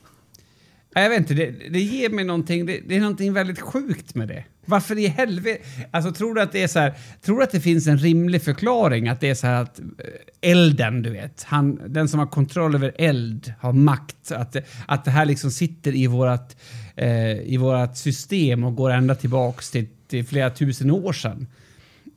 Jag 0.94 1.08
vet 1.10 1.18
inte, 1.18 1.34
det, 1.34 1.50
det 1.70 1.80
ger 1.80 2.10
mig 2.10 2.24
någonting, 2.24 2.66
det, 2.66 2.80
det 2.88 2.96
är 2.96 3.00
någonting 3.00 3.32
väldigt 3.32 3.60
sjukt 3.60 4.14
med 4.14 4.28
det. 4.28 4.44
Varför 4.64 4.98
i 4.98 5.06
helvete? 5.06 5.62
Alltså 5.90 6.12
tror 6.12 6.34
du 6.34 6.40
att 6.42 6.52
det 6.52 6.62
är 6.62 6.68
så 6.68 6.78
här, 6.78 6.94
tror 7.24 7.36
du 7.38 7.42
att 7.44 7.50
det 7.50 7.60
finns 7.60 7.86
en 7.86 7.98
rimlig 7.98 8.42
förklaring 8.42 9.08
att 9.08 9.20
det 9.20 9.30
är 9.30 9.34
så 9.34 9.46
här 9.46 9.62
att 9.62 9.78
eh, 9.78 9.84
elden, 10.50 11.02
du 11.02 11.10
vet, 11.10 11.42
han, 11.42 11.80
den 11.86 12.08
som 12.08 12.18
har 12.20 12.26
kontroll 12.26 12.74
över 12.74 12.92
eld 12.98 13.52
har 13.60 13.72
makt, 13.72 14.32
att, 14.32 14.52
det- 14.52 14.64
att 14.86 15.04
det 15.04 15.10
här 15.10 15.24
liksom 15.26 15.50
sitter 15.50 15.94
i 15.96 16.06
vårat, 16.06 16.56
eh, 16.96 17.30
i 17.40 17.56
vårat 17.56 17.98
system 17.98 18.64
och 18.64 18.74
går 18.76 18.90
ända 18.90 19.14
tillbaks 19.14 19.70
till, 19.70 19.86
till 20.08 20.24
flera 20.26 20.50
tusen 20.50 20.90
år 20.90 21.12
sedan. 21.12 21.46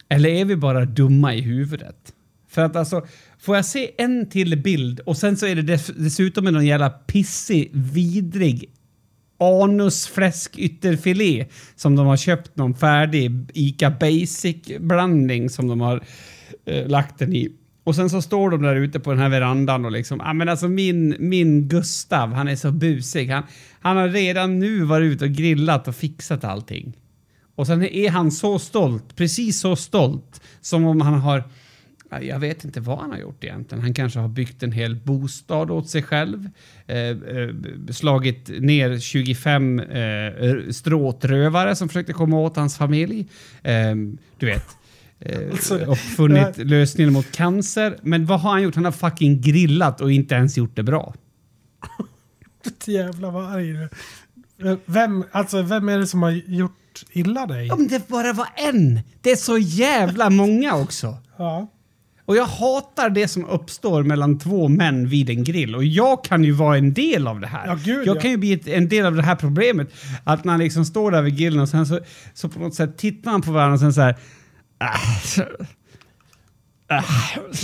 Eller 0.10 0.30
är 0.30 0.46
vi 0.46 0.56
bara 0.56 0.86
dumma 0.86 1.34
i 1.34 1.42
huvudet? 1.42 2.12
För 2.56 2.62
att 2.62 2.76
alltså, 2.76 3.06
får 3.40 3.56
jag 3.56 3.66
se 3.66 3.92
en 3.98 4.30
till 4.30 4.62
bild 4.62 5.00
och 5.00 5.18
sen 5.18 5.38
så 5.38 5.46
är 5.46 5.56
det 5.56 5.62
dess, 5.62 5.92
dessutom 5.98 6.48
en 6.48 6.54
någon 6.54 6.66
jävla 6.66 6.90
pissig, 6.90 7.70
vidrig 7.74 8.70
anusfläskytterfilé 9.40 11.46
som 11.76 11.96
de 11.96 12.08
har 12.08 12.18
köpt 12.18 12.58
någon 12.58 12.76
färdig 12.76 13.32
ICA 13.54 13.90
Basic-blandning 13.90 15.50
som 15.50 15.68
de 15.68 15.82
har 15.82 16.04
eh, 16.66 16.88
lagt 16.88 17.20
den 17.20 17.34
i. 17.34 17.50
Och 17.84 17.96
sen 17.96 18.10
så 18.10 18.22
står 18.22 18.50
de 18.50 18.62
där 18.62 18.76
ute 18.76 19.00
på 19.00 19.12
den 19.12 19.20
här 19.20 19.30
verandan 19.30 19.86
och 19.86 19.92
liksom, 19.92 20.22
ah, 20.22 20.34
men 20.34 20.50
alltså 20.50 20.68
min, 20.68 21.16
min 21.20 21.68
Gustav, 21.68 22.34
han 22.34 22.48
är 22.48 22.56
så 22.56 22.72
busig. 22.72 23.30
Han, 23.30 23.44
han 23.80 23.98
har 23.98 24.10
redan 24.10 24.60
nu 24.60 24.84
varit 24.84 25.14
ute 25.14 25.26
och 25.26 25.32
grillat 25.32 25.88
och 25.88 25.96
fixat 25.96 26.44
allting. 26.44 26.94
Och 27.56 27.68
sen 27.68 27.84
är 27.84 28.10
han 28.10 28.32
så 28.32 28.60
stolt, 28.60 29.16
precis 29.16 29.60
så 29.60 29.76
stolt, 29.76 30.42
som 30.62 30.86
om 30.86 31.02
han 31.02 31.14
har 31.14 31.44
ja, 32.10 32.22
Jag 32.22 32.40
vet 32.40 32.64
inte 32.66 32.80
vad 32.82 32.98
han 33.00 33.12
har 33.12 33.18
gjort 33.18 33.44
egentligen. 33.44 33.82
Han 33.84 33.94
kanske 33.94 34.20
har 34.20 34.28
byggt 34.28 34.64
en 34.64 34.72
hel 34.72 34.96
bostad 34.96 35.72
åt 35.72 35.90
sig 35.90 36.04
själv. 36.04 36.50
Eh, 36.88 36.98
eh, 36.98 37.50
slagit 37.92 38.50
ner 38.60 39.00
25 39.00 39.80
eh, 39.80 40.70
stråtrövare 40.72 41.76
som 41.76 41.88
försökte 41.90 42.14
komma 42.14 42.40
åt 42.40 42.56
hans 42.56 42.78
familj. 42.78 43.28
Eh, 43.64 43.96
du 44.38 44.46
vet. 44.46 44.68
Eh, 45.20 45.40
Alltså, 45.52 45.78
det- 45.78 45.86
uppfunnit 45.86 46.58
lösningen 46.58 47.14
mot 47.14 47.32
cancer. 47.32 47.98
Men 48.02 48.26
vad 48.26 48.40
har 48.40 48.52
han 48.52 48.62
gjort? 48.64 48.76
Han 48.76 48.86
har 48.86 48.92
fucking 48.92 49.42
grillat 49.42 50.02
och 50.02 50.12
inte 50.12 50.36
ens 50.36 50.58
gjort 50.58 50.76
det 50.76 50.84
bra. 50.84 51.14
Jävla 52.86 53.32
varg. 53.32 53.88
Vem, 54.86 55.24
alltså, 55.32 55.62
vem 55.62 55.90
är 55.90 55.98
det 56.00 56.08
som 56.08 56.24
har 56.24 56.32
gjort 56.32 57.04
illa 57.12 57.46
dig? 57.46 57.72
Om 57.72 57.88
det 57.88 58.08
bara 58.08 58.34
var 58.34 58.48
en! 58.56 59.00
Det 59.22 59.32
är 59.32 59.36
så 59.36 59.58
jävla 59.58 60.30
många 60.30 60.76
också. 60.76 61.18
Ja. 61.38 61.68
Och 62.26 62.36
jag 62.36 62.46
hatar 62.46 63.10
det 63.10 63.28
som 63.28 63.46
uppstår 63.46 64.04
mellan 64.04 64.40
två 64.40 64.68
män 64.68 65.10
vid 65.10 65.30
en 65.30 65.44
grill. 65.44 65.76
Och 65.76 65.84
jag 65.86 66.24
kan 66.24 66.44
ju 66.44 66.52
vara 66.52 66.78
en 66.78 66.94
del 66.94 67.28
av 67.28 67.40
det 67.40 67.48
här. 67.48 67.68
Ja, 67.68 67.78
gud, 67.84 68.08
jag 68.08 68.18
ja. 68.18 68.22
kan 68.22 68.32
ju 68.32 68.38
bli 68.38 68.54
ett, 68.54 68.68
en 68.68 68.90
del 68.90 69.06
av 69.06 69.16
det 69.16 69.24
här 69.24 69.36
problemet. 69.36 69.90
Att 70.24 70.44
man 70.44 70.60
liksom 70.60 70.86
står 70.86 71.12
där 71.12 71.22
vid 71.22 71.38
grillen 71.38 71.60
och 71.60 71.70
sen 71.70 71.86
så, 71.86 72.00
så 72.34 72.50
på 72.50 72.60
något 72.60 72.76
sätt 72.76 72.98
tittar 72.98 73.32
man 73.32 73.42
på 73.42 73.52
varandra 73.52 73.74
och 73.74 73.80
sen 73.80 73.94
så 73.94 74.02
här... 74.02 74.16
"Ah, 74.78 74.98
ah." 76.88 77.04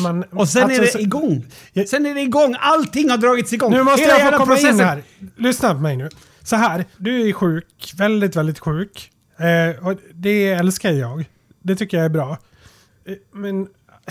Man, 0.01 0.23
Och 0.23 0.49
sen 0.49 0.63
alltså, 0.63 0.81
är 0.81 0.93
det 0.97 1.01
igång. 1.01 1.45
Sen 1.87 2.05
är 2.05 2.15
det 2.15 2.21
igång. 2.21 2.55
Allting 2.59 3.09
har 3.09 3.17
dragits 3.17 3.53
igång. 3.53 3.71
Nu 3.71 3.83
måste 3.83 4.01
Hela 4.01 4.19
jag 4.19 4.31
få 4.33 4.37
komma 4.37 4.59
in 4.59 4.79
här. 4.79 5.03
Lyssna 5.37 5.73
på 5.73 5.79
mig 5.79 5.97
nu. 5.97 6.09
Så 6.43 6.55
här, 6.55 6.85
du 6.97 7.29
är 7.29 7.33
sjuk. 7.33 7.93
Väldigt, 7.97 8.35
väldigt 8.35 8.59
sjuk. 8.59 9.11
Eh, 9.37 9.87
och 9.87 9.99
det 10.13 10.47
älskar 10.47 10.91
jag. 10.91 11.25
Det 11.63 11.75
tycker 11.75 11.97
jag 11.97 12.05
är 12.05 12.09
bra. 12.09 12.37
Eh, 13.05 13.13
men 13.33 13.67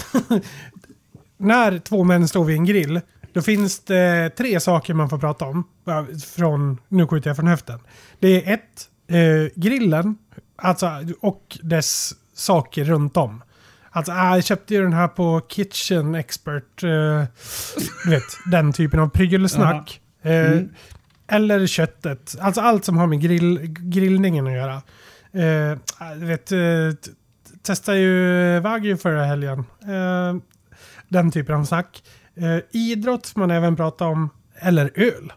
när 1.37 1.79
två 1.79 2.05
män 2.05 2.29
står 2.29 2.45
vid 2.45 2.57
en 2.57 2.65
grill, 2.65 3.01
då 3.33 3.43
finns 3.43 3.81
det 3.81 4.31
tre 4.31 4.61
saker 4.61 4.95
man 4.95 5.11
får 5.11 5.19
prata 5.19 5.45
om. 5.45 5.65
Från, 6.37 6.79
nu 6.89 7.07
skjuter 7.07 7.31
jag 7.31 7.37
från 7.37 7.47
höften. 7.47 7.81
Det 8.19 8.29
är 8.29 8.55
ett, 8.55 8.89
eh, 9.09 9.61
grillen, 9.61 10.19
alltså, 10.57 10.91
och 11.21 11.59
dess 11.63 12.13
saker 12.35 12.85
runt 12.85 13.17
om. 13.17 13.43
Alltså, 13.91 14.13
ah, 14.13 14.35
jag 14.35 14.45
köpte 14.45 14.75
ju 14.75 14.83
den 14.83 14.93
här 14.93 15.09
på 15.09 15.41
Kitchen 15.49 16.15
Expert. 16.15 16.83
Eh, 16.83 17.25
du 18.05 18.11
vet, 18.11 18.23
den 18.51 18.73
typen 18.73 19.01
av 19.01 19.09
prylsnack. 19.09 20.01
Eh, 20.23 20.31
Mm. 20.53 20.69
Eller 21.33 21.67
köttet. 21.67 22.37
Alltså 22.41 22.61
allt 22.61 22.85
som 22.85 22.97
har 22.97 23.07
med 23.07 23.21
grill, 23.21 23.59
grillningen 23.79 24.47
att 24.47 24.53
göra. 24.53 24.75
Eh, 25.33 25.79
du 26.19 26.27
vet, 26.27 26.53
eh, 26.53 26.59
testade 27.62 27.99
ju 27.99 28.61
Wagyu 28.61 28.96
förra 28.96 29.25
helgen. 29.25 29.59
Eh, 29.83 30.37
den 31.09 31.31
typen 31.31 31.55
av 31.55 31.64
snack. 31.64 32.03
Eh, 32.35 32.59
idrott 32.81 33.27
får 33.27 33.40
man 33.40 33.51
även 33.51 33.77
prata 33.77 34.07
om. 34.07 34.31
Eller 34.62 34.90
öl. 34.94 35.33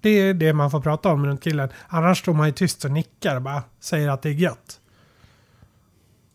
Det 0.00 0.10
är 0.10 0.34
det 0.34 0.52
man 0.52 0.70
får 0.70 0.80
prata 0.80 1.08
om 1.08 1.26
runt 1.26 1.44
grillen. 1.44 1.68
Annars 1.88 2.18
står 2.18 2.34
man 2.34 2.46
ju 2.46 2.52
tyst 2.52 2.84
och 2.84 2.90
nickar 2.90 3.36
och 3.36 3.42
bara 3.42 3.62
säger 3.80 4.08
att 4.08 4.22
det 4.22 4.28
är 4.28 4.32
gött. 4.32 4.80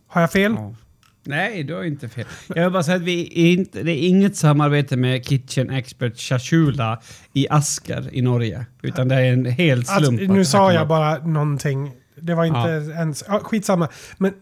Har 0.08 0.22
jag 0.22 0.32
fel? 0.32 0.54
Ja. 0.58 0.76
Nej, 1.24 1.64
du 1.64 1.74
har 1.74 1.84
inte 1.84 2.10
fel. 2.10 2.26
Jag 2.48 2.64
vill 2.64 2.72
bara 2.74 2.84
säga 2.84 2.96
att 2.98 3.02
vi 3.04 3.24
inte, 3.26 3.84
det 3.84 3.92
är 3.92 4.08
inget 4.08 4.36
samarbete 4.38 4.98
med 4.98 5.26
Kitchen 5.26 5.70
Expert 5.70 6.18
Chachula 6.18 7.02
i 7.34 7.48
Asker 7.50 8.10
i 8.16 8.22
Norge. 8.22 8.66
Utan 8.82 9.08
det 9.08 9.16
är 9.16 9.34
en 9.34 9.46
hel 9.46 9.86
slump. 9.86 10.08
Alltså, 10.22 10.34
nu 10.34 10.46
sa 10.46 10.74
jag 10.74 10.88
bara 10.88 11.18
någonting. 11.18 11.92
Det 12.16 12.36
var 12.36 12.46
inte 12.46 12.60
Ja. 12.60 13.00
ens... 13.00 13.24
Ja, 13.28 13.40
skitsamma. 13.40 13.88
Men 14.18 14.34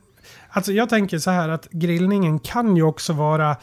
alltså, 0.50 0.72
jag 0.72 0.90
tänker 0.90 1.20
så 1.20 1.32
här 1.32 1.50
att 1.50 1.68
grillningen 1.72 2.40
kan 2.40 2.76
ju 2.76 2.84
också 2.84 3.14
vara 3.14 3.58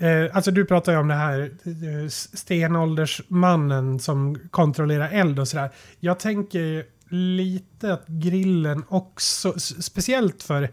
Eh, 0.00 0.36
alltså 0.36 0.50
du 0.50 0.64
pratar 0.64 0.92
ju 0.92 0.98
om 0.98 1.08
det 1.08 1.14
här 1.14 1.40
eh, 1.64 2.08
stenåldersmannen 2.08 3.98
som 3.98 4.38
kontrollerar 4.50 5.08
eld 5.10 5.38
och 5.38 5.48
sådär. 5.48 5.70
Jag 6.00 6.18
tänker 6.18 6.84
lite 7.08 7.92
att 7.92 8.06
grillen 8.06 8.84
också, 8.88 9.54
speciellt 9.58 10.42
för, 10.42 10.70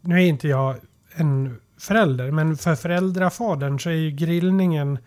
nu 0.00 0.14
är 0.14 0.26
inte 0.26 0.48
jag 0.48 0.76
en 1.12 1.56
förälder, 1.80 2.30
men 2.30 2.56
för 2.56 2.74
föräldrafadern 2.74 3.78
så 3.80 3.90
är 3.90 3.94
ju 3.94 4.10
grillningen 4.10 4.98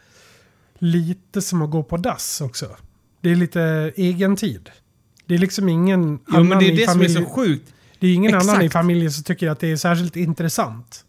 lite 0.79 1.41
som 1.41 1.61
att 1.61 1.71
gå 1.71 1.83
på 1.83 1.97
dass 1.97 2.41
också. 2.41 2.65
Det 3.21 3.29
är 3.29 3.35
lite 3.35 3.91
egen 3.95 4.35
tid. 4.35 4.69
Det 5.25 5.33
är 5.33 5.39
liksom 5.39 5.69
ingen 5.69 6.19
Jo, 6.27 6.43
men 6.43 6.59
det 6.59 6.65
är 6.65 6.71
i 6.71 6.75
det 6.75 6.89
som 6.91 7.01
är 7.01 7.05
familj- 7.05 7.25
så 7.25 7.25
sjukt. 7.25 7.73
Det 7.99 8.07
är 8.07 8.13
ingen 8.13 8.33
annan 8.35 8.61
i 8.61 8.65
Exakt. 8.65 8.73
familjen 8.73 9.11
som 9.11 9.23
tycker 9.23 9.49
att 9.49 9.59
det 9.59 9.71
är 9.71 9.75
särskilt 9.75 10.15
intressant. 10.15 11.05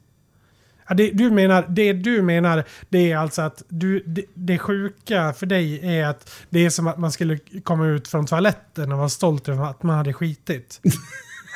Ja, 0.89 0.95
det, 0.95 1.11
du 1.11 1.31
menar, 1.31 1.65
det 1.69 1.93
du 1.93 2.23
menar 2.23 2.65
det 2.89 3.13
är 3.13 3.17
alltså 3.17 3.43
att 3.43 3.63
du, 3.69 4.03
det, 4.07 4.25
det 4.35 4.59
sjuka 4.59 5.33
för 5.33 5.47
dig 5.47 5.97
är 5.99 6.07
att 6.07 6.31
det 6.51 6.67
är 6.67 6.71
som 6.71 6.87
att 6.87 6.99
man 6.99 7.13
skulle 7.13 7.39
komma 7.63 7.87
ut 7.87 8.09
från 8.09 8.27
toaletten 8.27 8.93
och 8.93 8.99
vara 8.99 9.09
stolt 9.09 9.49
över 9.49 9.65
att 9.65 9.83
man 9.83 9.97
hade 9.97 10.13
skitit. 10.13 10.81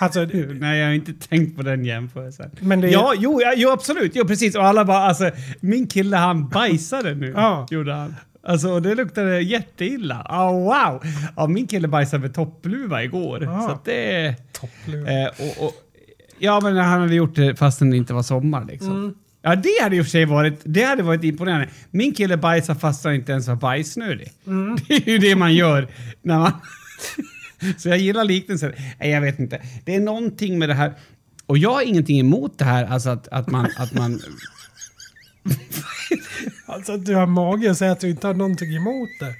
Alltså, 0.00 0.20
Nej, 0.24 0.78
jag 0.78 0.86
har 0.86 0.92
inte 0.94 1.12
tänkt 1.28 1.56
på 1.56 1.62
den 1.62 1.84
jämförelsen. 1.84 2.50
men 2.60 2.80
det 2.80 2.88
är, 2.88 2.92
Ja, 2.92 3.14
jo, 3.16 3.40
ja, 3.42 3.52
jo, 3.56 3.70
absolut. 3.70 4.12
Jo, 4.14 4.26
precis. 4.26 4.54
Och 4.54 4.64
alla 4.64 4.84
bara, 4.84 4.98
alltså, 4.98 5.30
min 5.60 5.86
kille 5.86 6.16
han 6.16 6.48
bajsade 6.48 7.14
nu. 7.14 7.32
Ja. 7.36 7.66
Gjorde 7.70 7.92
han. 7.92 8.14
Alltså, 8.46 8.68
och 8.68 8.82
det 8.82 8.94
luktade 8.94 9.40
jätteilla. 9.40 10.26
Oh, 10.28 10.52
wow! 10.52 11.02
Ja, 11.36 11.46
min 11.46 11.66
kille 11.66 11.88
bajsade 11.88 12.22
med 12.22 12.34
toppluva 12.34 13.04
igår. 13.04 13.44
Ja. 13.44 13.68
Så 13.68 13.90
det... 13.90 14.34
toppluva. 14.52 15.10
Eh, 15.10 15.28
och, 15.28 15.66
och, 15.66 15.72
ja, 16.38 16.60
men 16.62 16.76
han 16.76 17.00
hade 17.00 17.14
gjort 17.14 17.34
det 17.34 17.56
fastän 17.56 17.90
det 17.90 17.96
inte 17.96 18.14
var 18.14 18.22
sommar 18.22 18.64
liksom. 18.64 18.90
Mm. 18.90 19.14
Ja, 19.42 19.56
det 19.56 19.82
hade 19.82 19.96
i 19.96 20.00
och 20.00 20.04
för 20.04 20.10
sig 20.10 20.24
varit, 20.24 20.60
det 20.64 20.82
hade 20.82 21.02
varit 21.02 21.24
imponerande. 21.24 21.68
Min 21.90 22.14
kille 22.14 22.36
bajsar 22.36 22.74
fast 22.74 23.04
han 23.04 23.14
inte 23.14 23.32
ens 23.32 23.48
var 23.48 23.56
bajsnödig. 23.56 24.32
Mm. 24.46 24.76
Det 24.88 24.94
är 24.94 25.10
ju 25.10 25.18
det 25.18 25.36
man 25.36 25.54
gör 25.54 25.88
när 26.22 26.38
man... 26.38 26.52
Så 27.78 27.88
jag 27.88 27.98
gillar 27.98 28.24
liknelsen. 28.24 28.72
Nej, 29.00 29.10
jag 29.10 29.20
vet 29.20 29.38
inte. 29.38 29.62
Det 29.84 29.94
är 29.94 30.00
någonting 30.00 30.58
med 30.58 30.68
det 30.68 30.74
här. 30.74 30.94
Och 31.46 31.58
jag 31.58 31.70
har 31.70 31.82
ingenting 31.82 32.20
emot 32.20 32.58
det 32.58 32.64
här, 32.64 32.84
alltså 32.84 33.10
att, 33.10 33.28
att 33.28 33.50
man... 33.50 33.68
Att 33.76 33.94
man 33.94 34.20
Alltså 36.66 36.92
att 36.92 37.06
du 37.06 37.14
har 37.14 37.26
mage 37.26 37.70
att 37.70 37.78
säga 37.78 37.92
att 37.92 38.00
du 38.00 38.10
inte 38.10 38.26
har 38.26 38.34
någonting 38.34 38.76
emot 38.76 39.08
det. 39.20 39.34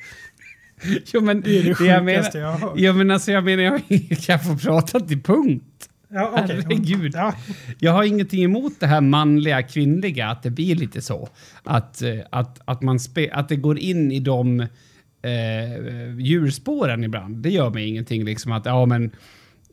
jo, 1.12 1.20
men 1.20 1.40
Det 1.40 1.58
är 1.58 1.62
det 1.62 1.68
jag 1.68 1.76
sjukaste 1.76 2.02
menar, 2.02 2.30
jag 2.34 2.58
har 2.58 2.58
hört. 2.68 2.78
Ja, 2.78 2.92
men 2.92 3.10
alltså 3.10 3.32
jag 3.32 3.44
menar, 3.44 3.62
jag 3.88 4.18
kan 4.18 4.40
få 4.40 4.56
prata 4.56 5.00
till 5.00 5.22
punkt. 5.22 5.88
Ja, 6.08 6.30
okej. 6.32 6.62
Herregud. 6.62 7.12
Ja. 7.14 7.34
Jag 7.78 7.92
har 7.92 8.04
ingenting 8.04 8.44
emot 8.44 8.72
det 8.80 8.86
här 8.86 9.00
manliga, 9.00 9.62
kvinnliga, 9.62 10.28
att 10.28 10.42
det 10.42 10.50
blir 10.50 10.76
lite 10.76 11.02
så. 11.02 11.28
Att, 11.62 12.02
eh, 12.02 12.18
att, 12.30 12.60
att, 12.64 12.82
man 12.82 13.00
spe, 13.00 13.30
att 13.32 13.48
det 13.48 13.56
går 13.56 13.78
in 13.78 14.12
i 14.12 14.20
de 14.20 14.60
eh, 14.60 16.18
djurspåren 16.18 17.04
ibland. 17.04 17.36
Det 17.36 17.50
gör 17.50 17.70
mig 17.70 17.88
ingenting. 17.88 18.24
Liksom 18.24 18.52
att, 18.52 18.66
ja, 18.66 18.86
men, 18.86 19.10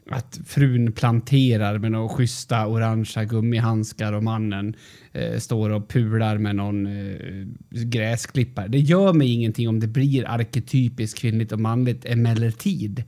att 0.09 0.39
frun 0.45 0.91
planterar 0.91 1.77
med 1.77 1.91
några 1.91 2.09
schyssta 2.09 2.67
orangea 2.67 3.23
gummihandskar 3.25 4.13
och 4.13 4.23
mannen 4.23 4.75
eh, 5.11 5.39
står 5.39 5.69
och 5.69 5.89
pular 5.89 6.37
med 6.37 6.55
någon 6.55 6.85
eh, 6.85 7.47
gräsklippare. 7.69 8.67
Det 8.67 8.79
gör 8.79 9.13
mig 9.13 9.33
ingenting 9.33 9.69
om 9.69 9.79
det 9.79 9.87
blir 9.87 10.27
arketypiskt 10.27 11.19
kvinnligt 11.19 11.51
och 11.51 11.59
manligt 11.59 12.05
emellertid. 12.05 13.03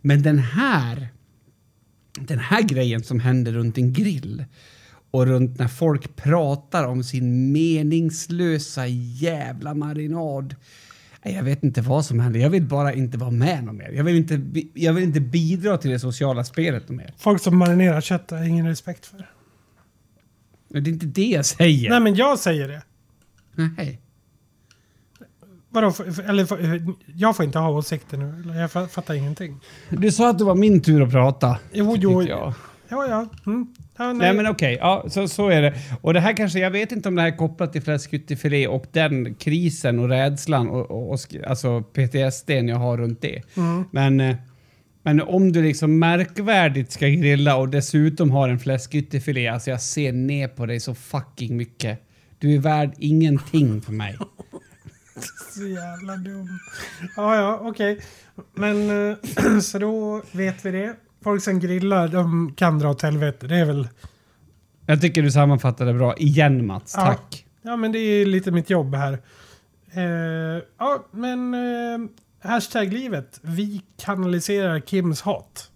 Men 0.00 0.22
den 0.22 0.38
här 0.38 1.08
den 2.20 2.38
här 2.38 2.62
grejen 2.62 3.02
som 3.02 3.20
händer 3.20 3.52
runt 3.52 3.78
en 3.78 3.92
grill 3.92 4.44
och 5.10 5.26
runt 5.26 5.58
när 5.58 5.68
folk 5.68 6.16
pratar 6.16 6.84
om 6.84 7.04
sin 7.04 7.52
meningslösa 7.52 8.86
jävla 8.86 9.74
marinad. 9.74 10.54
Nej, 11.24 11.34
Jag 11.34 11.42
vet 11.42 11.64
inte 11.64 11.80
vad 11.82 12.04
som 12.04 12.20
händer. 12.20 12.40
Jag 12.40 12.50
vill 12.50 12.62
bara 12.66 12.92
inte 12.92 13.18
vara 13.18 13.30
med 13.30 13.64
någon 13.64 13.76
mer. 13.76 13.90
Jag 13.92 14.04
vill 14.04 14.16
inte, 14.16 14.40
jag 14.74 14.92
vill 14.92 15.04
inte 15.04 15.20
bidra 15.20 15.78
till 15.78 15.90
det 15.90 15.98
sociala 15.98 16.44
spelet 16.44 16.88
någon 16.88 16.96
mer. 16.96 17.14
Folk 17.18 17.42
som 17.42 17.56
marinerar 17.58 18.00
kött 18.00 18.30
har 18.30 18.38
jag 18.38 18.48
ingen 18.48 18.66
respekt 18.66 19.06
för. 19.06 19.30
Men 20.68 20.84
Det 20.84 20.90
är 20.90 20.92
inte 20.92 21.06
det 21.06 21.26
jag 21.26 21.46
säger. 21.46 21.90
Nej, 21.90 22.00
men 22.00 22.14
jag 22.14 22.38
säger 22.38 22.68
det. 22.68 22.82
Nej. 23.76 24.00
Vadå, 25.70 25.90
för, 25.92 26.22
eller 26.28 26.44
för, 26.46 26.82
jag 27.06 27.36
får 27.36 27.44
inte 27.44 27.58
ha 27.58 27.70
åsikter 27.70 28.16
nu. 28.18 28.40
eller? 28.42 28.60
Jag 28.60 28.70
fa- 28.70 28.88
fattar 28.88 29.14
ingenting. 29.14 29.60
Du 29.90 30.12
sa 30.12 30.30
att 30.30 30.38
det 30.38 30.44
var 30.44 30.54
min 30.54 30.82
tur 30.82 31.02
att 31.02 31.10
prata. 31.10 31.58
Jo, 31.72 31.96
jo. 31.98 32.22
jag. 32.22 32.54
Ja, 32.88 33.06
ja. 33.08 33.28
Mm. 33.46 33.74
Ja 33.96 34.12
nej. 34.12 34.14
Nej 34.14 34.34
men 34.34 34.46
okej, 34.46 34.78
ja, 34.80 35.04
så, 35.08 35.28
så 35.28 35.48
är 35.48 35.62
det. 35.62 35.74
Och 36.00 36.14
det 36.14 36.20
här 36.20 36.36
kanske, 36.36 36.58
jag 36.58 36.70
vet 36.70 36.92
inte 36.92 37.08
om 37.08 37.14
det 37.14 37.22
här 37.22 37.32
är 37.32 37.36
kopplat 37.36 37.72
till 37.72 37.82
fläskyttifilé 37.82 38.66
och 38.66 38.86
den 38.92 39.34
krisen 39.34 39.98
och 39.98 40.08
rädslan 40.08 40.68
och, 40.68 40.90
och, 40.90 41.10
och 41.10 41.18
alltså 41.46 41.82
PTSD 41.82 42.50
jag 42.50 42.76
har 42.76 42.96
runt 42.96 43.22
det. 43.22 43.42
Mm. 43.56 43.84
Men, 43.90 44.20
eh, 44.20 44.36
men 45.02 45.20
om 45.20 45.52
du 45.52 45.62
liksom 45.62 45.98
märkvärdigt 45.98 46.92
ska 46.92 47.08
grilla 47.08 47.56
och 47.56 47.68
dessutom 47.68 48.30
har 48.30 48.48
en 48.48 48.58
fläskyttifilé, 48.58 49.48
alltså 49.48 49.70
jag 49.70 49.80
ser 49.80 50.12
ner 50.12 50.48
på 50.48 50.66
dig 50.66 50.80
så 50.80 50.94
fucking 50.94 51.56
mycket. 51.56 51.98
Du 52.38 52.54
är 52.54 52.58
värd 52.58 52.94
ingenting 52.98 53.80
för 53.80 53.92
mig. 53.92 54.18
Så 55.54 55.66
jävla 55.66 56.16
dum. 56.16 56.58
Ja, 57.16 57.36
ja, 57.36 57.60
okej. 57.62 58.00
Men 58.54 59.10
eh, 59.10 59.16
så 59.60 59.78
då 59.78 60.22
vet 60.32 60.64
vi 60.64 60.70
det. 60.70 60.96
Folk 61.24 61.42
som 61.42 61.60
grillar, 61.60 62.08
de 62.08 62.52
kan 62.54 62.78
dra 62.78 62.90
åt 62.90 63.02
helvete. 63.02 63.46
Det 63.46 63.56
är 63.56 63.64
väl... 63.64 63.88
Jag 64.86 65.00
tycker 65.00 65.22
du 65.22 65.30
sammanfattade 65.30 65.94
bra. 65.94 66.16
Igen 66.16 66.66
Mats, 66.66 66.94
Ja. 66.96 67.06
tack. 67.06 67.46
Ja, 67.62 67.76
men 67.76 67.92
det 67.92 67.98
är 67.98 68.26
lite 68.26 68.50
mitt 68.50 68.70
jobb 68.70 68.94
här. 68.94 69.12
Eh, 69.92 70.62
ja, 70.78 71.04
men... 71.10 71.54
Eh, 71.54 72.08
hashtag 72.50 72.92
livet. 72.92 73.40
Vi 73.42 73.82
kanaliserar 73.98 74.80
Kims 74.80 75.22
hat. 75.22 75.70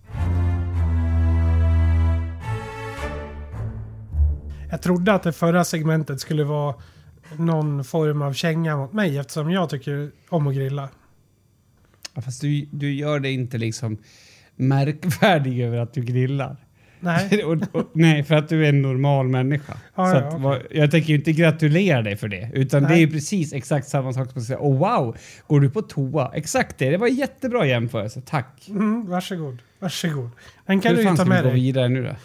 Jag 4.71 4.83
trodde 4.83 5.13
att 5.15 5.23
det 5.23 5.33
förra 5.33 5.65
segmentet 5.65 6.21
skulle 6.21 6.45
vara 6.45 6.75
någon 7.37 7.85
form 7.85 8.23
av 8.23 8.33
känga 8.33 8.77
mot 8.77 8.93
mig 8.93 9.19
eftersom 9.19 9.51
jag 9.51 9.71
tycker 9.71 10.11
om 10.29 10.47
att 10.47 10.55
grilla. 10.55 10.89
Ja, 12.15 12.23
fast 12.23 12.41
du, 12.41 12.67
du 12.73 12.93
gör 12.95 13.21
det 13.21 13.31
inte 13.31 13.59
liksom 13.59 13.99
märkvärdig 14.59 15.61
över 15.67 15.79
att 15.79 15.93
du 15.95 16.01
grillar. 16.03 16.57
Nej. 17.01 17.45
och, 17.45 17.53
och, 17.73 17.91
nej, 17.93 18.25
för 18.25 18.35
att 18.35 18.49
du 18.49 18.65
är 18.65 18.69
en 18.69 18.83
normal 18.83 19.29
människa. 19.29 19.73
Ja, 19.95 20.11
så 20.11 20.17
ja, 20.17 20.21
att, 20.21 20.27
okej. 20.35 20.43
vad- 20.43 20.63
Jag 20.71 20.91
tänker 20.91 21.09
ju 21.09 21.15
inte 21.15 21.33
gratulera 21.33 22.03
dig 22.03 22.17
för 22.17 22.29
det, 22.29 22.51
utan 22.55 22.83
det 22.83 22.89
Nej. 22.89 22.97
är 22.97 23.01
ju 23.07 23.11
precis 23.13 23.53
exakt 23.53 23.89
samma 23.89 24.13
sak 24.13 24.31
som 24.33 24.41
att 24.41 24.47
säga 24.47 24.59
oh 24.61 24.79
wow, 24.79 25.17
går 25.47 25.61
du 25.61 25.71
på 25.71 25.83
toa? 25.83 26.31
Exakt 26.35 26.79
det, 26.79 26.91
det 26.91 26.97
var 26.97 27.07
en 27.09 27.15
jättebra 27.15 27.67
jämförelse, 27.67 28.21
tack. 28.27 28.67
Mm, 28.69 29.07
varsågod. 29.07 29.59
Varsågod. 29.79 30.31
Den 30.67 30.81
kan 30.81 30.91
Hur 30.91 30.97
du 30.97 31.03
ju 31.03 31.09
fan 31.09 31.17
ta 31.17 31.23
ska 31.25 31.35
vi 31.35 31.43
med 31.43 31.45
gå 31.45 31.51
vidare 31.51 31.89
nu 31.89 32.03
då? 32.05 32.17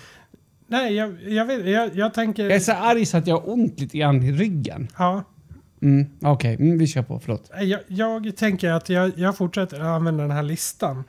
Nej, 0.68 0.94
jag, 0.94 1.16
jag, 1.28 1.46
vet, 1.46 1.66
jag, 1.66 1.96
jag 1.96 2.14
tänker... 2.14 2.44
Jag 2.44 2.52
är 2.56 2.60
så 2.60 2.72
arg 2.72 3.06
så 3.06 3.18
att 3.18 3.28
jag 3.28 3.36
har 3.40 3.50
ont 3.50 3.80
lite 3.80 3.98
grann 3.98 4.24
i 4.24 4.32
ryggen. 4.32 4.88
Ja, 4.98 5.24
Mm, 5.82 6.06
Okej, 6.22 6.56
mm, 6.56 6.78
vi 6.78 6.88
kör 6.88 7.02
på, 7.02 7.20
förlåt. 7.20 7.52
jag, 7.62 7.80
jag 7.88 8.36
tänker 8.38 8.70
att 8.72 8.90
jag, 8.90 9.12
jag 9.16 9.38
fortsätter 9.38 9.80
använda 9.80 10.24
den 10.24 10.32
här 10.32 10.44
listan. 10.44 11.04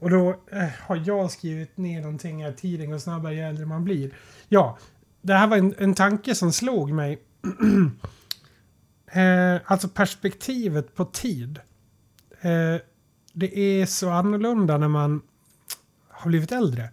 Och 0.00 0.10
då 0.10 0.28
eh, 0.52 0.68
har 0.80 1.02
jag 1.06 1.30
skrivit 1.30 1.76
ner 1.76 2.00
någonting 2.00 2.44
här. 2.44 2.52
Tiden 2.52 2.90
går 2.90 2.98
snabbare 2.98 3.34
ju 3.34 3.40
äldre 3.40 3.66
man 3.66 3.84
blir. 3.84 4.14
Ja, 4.48 4.78
det 5.22 5.34
här 5.34 5.46
var 5.46 5.56
en, 5.56 5.74
en 5.78 5.94
tanke 5.94 6.34
som 6.34 6.52
slog 6.52 6.92
mig. 6.92 7.18
eh, 9.12 9.56
alltså 9.64 9.88
perspektivet 9.88 10.94
på 10.94 11.04
tid. 11.04 11.60
Eh, 12.40 12.76
det 13.32 13.58
är 13.58 13.86
så 13.86 14.10
annorlunda 14.10 14.78
när 14.78 14.88
man 14.88 15.22
har 16.08 16.28
blivit 16.28 16.52
äldre. 16.52 16.90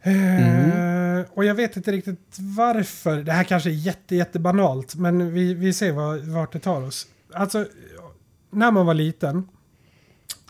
Eh, 0.00 1.24
och 1.30 1.44
jag 1.44 1.54
vet 1.54 1.76
inte 1.76 1.92
riktigt 1.92 2.36
varför. 2.38 3.22
Det 3.22 3.32
här 3.32 3.44
kanske 3.44 3.70
är 3.70 3.74
jätte, 3.74 4.16
jätte 4.16 4.38
banalt, 4.38 4.94
men 4.94 5.32
vi, 5.32 5.54
vi 5.54 5.72
ser 5.72 5.92
var, 5.92 6.18
vart 6.18 6.52
det 6.52 6.60
tar 6.60 6.82
oss. 6.82 7.06
Alltså, 7.32 7.66
när 8.50 8.70
man 8.70 8.86
var 8.86 8.94
liten. 8.94 9.48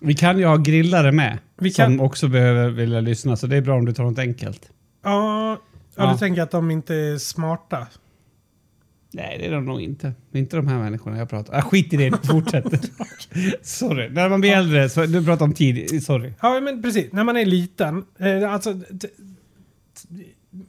Vi 0.03 0.15
kan 0.15 0.39
ju 0.39 0.45
ha 0.47 0.57
grillare 0.57 1.13
med, 1.13 1.39
Vi 1.59 1.71
kan- 1.71 1.91
som 1.97 2.01
också 2.01 2.29
behöver 2.29 2.71
vilja 2.71 3.01
lyssna, 3.01 3.37
så 3.37 3.47
det 3.47 3.57
är 3.57 3.61
bra 3.61 3.75
om 3.75 3.85
du 3.85 3.93
tar 3.93 4.05
något 4.05 4.19
enkelt. 4.19 4.71
Ja, 5.05 5.11
ja. 5.57 6.05
Ja. 6.05 6.13
du 6.13 6.19
tänker 6.19 6.43
att 6.43 6.51
de 6.51 6.71
inte 6.71 6.95
är 6.95 7.19
smarta. 7.19 7.87
Nej, 9.15 9.39
det 9.39 9.47
är 9.47 9.51
de 9.53 9.65
nog 9.65 9.81
inte. 9.81 10.13
Inte 10.33 10.57
de 10.57 10.69
här 10.69 10.79
människorna 10.79 11.19
jag 11.19 11.31
pratar 11.31 11.59
ah, 11.59 11.63
Skit 11.63 11.93
i 11.93 11.97
det, 11.97 12.27
fortsätt. 12.27 12.65
sorry. 13.63 14.09
När 14.09 14.29
man 14.29 14.41
blir 14.41 14.53
äldre, 14.53 14.89
så, 14.89 15.07
du 15.07 15.25
pratar 15.25 15.45
om 15.45 15.55
tid, 15.55 16.05
sorry. 16.05 16.33
Ja, 16.43 16.61
men 16.61 16.83
precis. 16.83 17.13
När 17.13 17.25
man 17.25 17.37
är 17.37 17.45
liten. 17.45 18.05
Eh, 18.19 18.53
alltså, 18.53 18.81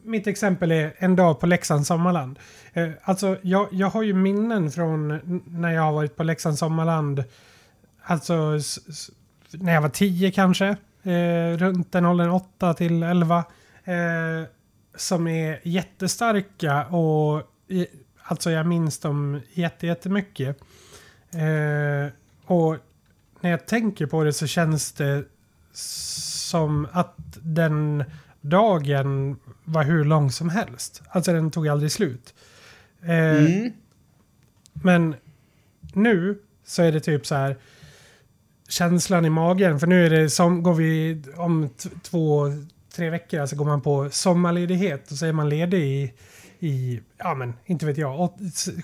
mitt 0.03 0.27
exempel 0.27 0.71
är 0.71 0.93
en 0.97 1.15
dag 1.15 1.39
på 1.39 1.45
Leksands 1.45 1.87
sommarland. 1.87 2.39
Eh, 2.73 2.89
alltså, 3.03 3.37
jag, 3.41 3.67
jag 3.71 3.87
har 3.89 4.03
ju 4.03 4.13
minnen 4.13 4.71
från 4.71 5.19
när 5.45 5.71
jag 5.71 5.81
har 5.81 5.93
varit 5.93 6.15
på 6.15 6.23
Leksands 6.23 6.59
sommarland. 6.59 7.23
Alltså 8.03 8.59
när 9.53 9.73
jag 9.73 9.81
var 9.81 9.89
10 9.89 10.31
kanske. 10.31 10.67
Eh, 11.03 11.57
runt 11.57 11.91
den 11.91 12.05
åldern 12.05 12.29
8 12.29 12.73
till 12.73 13.03
11. 13.03 13.37
Eh, 13.83 14.47
som 14.95 15.27
är 15.27 15.59
jättestarka 15.63 16.85
och 16.85 17.41
i- 17.67 17.87
alltså 18.23 18.51
jag 18.51 18.65
minns 18.67 18.99
dem 18.99 19.41
jätte, 19.53 19.87
jättemycket. 19.87 20.57
Eh, 21.33 22.11
och 22.45 22.77
när 23.41 23.49
jag 23.51 23.65
tänker 23.67 24.05
på 24.05 24.23
det 24.23 24.33
så 24.33 24.47
känns 24.47 24.91
det 24.91 25.23
som 25.73 26.87
att 26.91 27.15
den 27.41 28.03
dagen 28.41 29.37
var 29.63 29.83
hur 29.83 30.05
lång 30.05 30.31
som 30.31 30.49
helst. 30.49 31.01
Alltså 31.09 31.33
den 31.33 31.51
tog 31.51 31.67
aldrig 31.67 31.91
slut. 31.91 32.33
Eh, 33.01 33.09
Mm. 33.37 33.71
Men 34.73 35.15
nu 35.93 36.39
så 36.65 36.81
är 36.83 36.91
det 36.91 36.99
typ 36.99 37.25
så 37.25 37.35
här 37.35 37.57
känslan 38.73 39.25
i 39.25 39.29
magen. 39.29 39.79
För 39.79 39.87
nu 39.87 40.05
är 40.05 40.09
det 40.09 40.29
som, 40.29 40.63
går 40.63 40.73
vi 40.73 41.21
om 41.35 41.69
två, 42.03 42.45
tre 42.95 43.09
veckor, 43.09 43.39
alltså 43.39 43.55
går 43.55 43.65
man 43.65 43.81
på 43.81 44.09
sommarledighet 44.09 45.11
och 45.11 45.17
så 45.17 45.25
är 45.25 45.33
man 45.33 45.49
ledig 45.49 45.83
i, 45.83 46.13
i 46.59 47.01
ja 47.17 47.33
men 47.35 47.53
inte 47.65 47.85
vet 47.85 47.97
jag, 47.97 48.19
åt, 48.19 48.35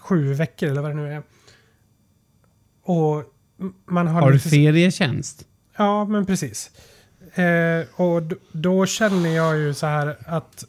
sju 0.01 0.33
veckor 0.33 0.69
eller 0.69 0.81
vad 0.81 0.91
det 0.91 0.95
nu 0.95 1.13
är. 1.13 1.23
Och 2.83 3.23
man 3.85 4.07
har, 4.07 4.21
Har 4.21 4.27
du 4.27 4.33
lite- 4.33 4.49
ferietjänst? 4.49 5.45
Ja, 5.77 6.05
men 6.05 6.25
precis. 6.25 6.71
Eh, 7.33 7.85
och 8.01 8.21
då 8.51 8.85
känner 8.85 9.29
jag 9.29 9.57
ju 9.57 9.73
så 9.73 9.85
här 9.87 10.17
att 10.25 10.65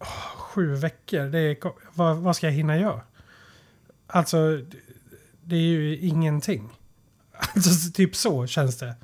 åh, 0.00 0.36
sju 0.36 0.74
veckor, 0.74 1.24
det 1.24 1.38
är, 1.38 1.56
vad, 1.94 2.16
vad 2.16 2.36
ska 2.36 2.46
jag 2.46 2.54
hinna 2.54 2.78
göra? 2.78 3.00
Alltså, 4.06 4.60
det 5.44 5.56
är 5.56 5.60
ju 5.60 5.98
ingenting. 5.98 6.68
Alltså, 7.54 7.92
typ 7.92 8.16
så 8.16 8.46
känns 8.46 8.78
det. 8.78 8.96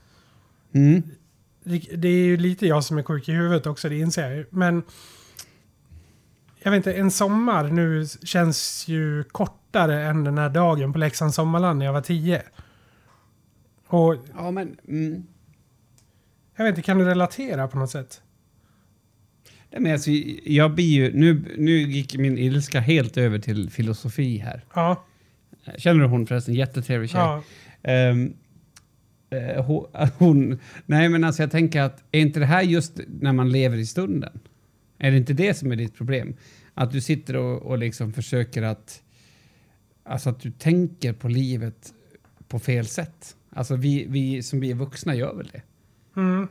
Mm. 0.72 1.02
det. 1.64 1.78
Det 1.96 2.08
är 2.08 2.24
ju 2.24 2.36
lite 2.36 2.66
jag 2.66 2.84
som 2.84 2.98
är 2.98 3.02
sjuk 3.02 3.28
i 3.28 3.32
huvudet 3.32 3.66
också, 3.66 3.88
det 3.88 3.98
inser 3.98 4.22
jag 4.22 4.36
ju. 4.36 4.46
Men 4.50 4.82
jag 6.62 6.70
vet 6.70 6.76
inte, 6.76 6.94
en 6.94 7.10
sommar 7.10 7.64
nu 7.64 8.06
känns 8.22 8.88
ju 8.88 9.24
kortare 9.24 10.02
än 10.02 10.24
den 10.24 10.38
här 10.38 10.48
dagen 10.48 10.92
på 10.92 10.98
Leksands 10.98 11.36
sommarland 11.36 11.78
när 11.78 11.86
jag 11.86 11.92
var 11.92 12.00
tio. 12.00 12.42
Och 13.86 14.16
Ja, 14.36 14.50
men... 14.50 14.76
Mm. 14.88 15.26
jag 16.56 16.64
vet 16.64 16.72
inte, 16.72 16.82
kan 16.82 16.98
du 16.98 17.04
relatera 17.04 17.68
på 17.68 17.78
något 17.78 17.90
sätt? 17.90 18.22
Nej, 19.70 19.80
men 19.80 19.92
alltså, 19.92 20.10
jag 20.44 20.74
blir 20.74 20.84
ju... 20.84 21.12
Nu, 21.12 21.54
nu 21.58 21.72
gick 21.72 22.16
min 22.16 22.38
ilska 22.38 22.80
helt 22.80 23.16
över 23.16 23.38
till 23.38 23.70
filosofi 23.70 24.38
här. 24.38 24.64
Ja. 24.74 25.04
Känner 25.76 26.00
du 26.00 26.06
hon 26.06 26.26
förresten? 26.26 26.54
Jättetrevlig 26.54 27.10
tjej. 27.10 27.20
ja. 27.20 27.42
Ehm, 27.82 28.34
eh, 29.30 29.64
hon, 29.64 29.86
hon, 30.18 30.58
nej 30.86 31.08
men 31.08 31.24
alltså 31.24 31.42
jag 31.42 31.50
tänker 31.50 31.80
att 31.80 32.04
är 32.12 32.20
inte 32.20 32.40
det 32.40 32.46
här 32.46 32.62
just 32.62 33.00
när 33.06 33.32
man 33.32 33.52
lever 33.52 33.76
i 33.76 33.86
stunden? 33.86 34.40
Är 34.98 35.10
det 35.10 35.16
inte 35.16 35.32
det 35.32 35.54
som 35.54 35.72
är 35.72 35.76
ditt 35.76 35.94
problem? 35.94 36.36
Att 36.74 36.90
du 36.90 37.00
sitter 37.00 37.36
och, 37.36 37.62
och 37.62 37.78
liksom 37.78 38.12
försöker 38.12 38.62
att... 38.62 39.02
Alltså 40.04 40.30
att 40.30 40.40
du 40.40 40.50
tänker 40.50 41.12
på 41.12 41.28
livet 41.28 41.94
på 42.48 42.58
fel 42.58 42.86
sätt. 42.86 43.36
Alltså 43.50 43.76
vi, 43.76 44.06
vi 44.08 44.42
som 44.42 44.60
vi 44.60 44.70
är 44.70 44.74
vuxna 44.74 45.14
gör 45.14 45.34
väl 45.34 45.50
det? 45.52 45.62
Mm. 46.20 46.48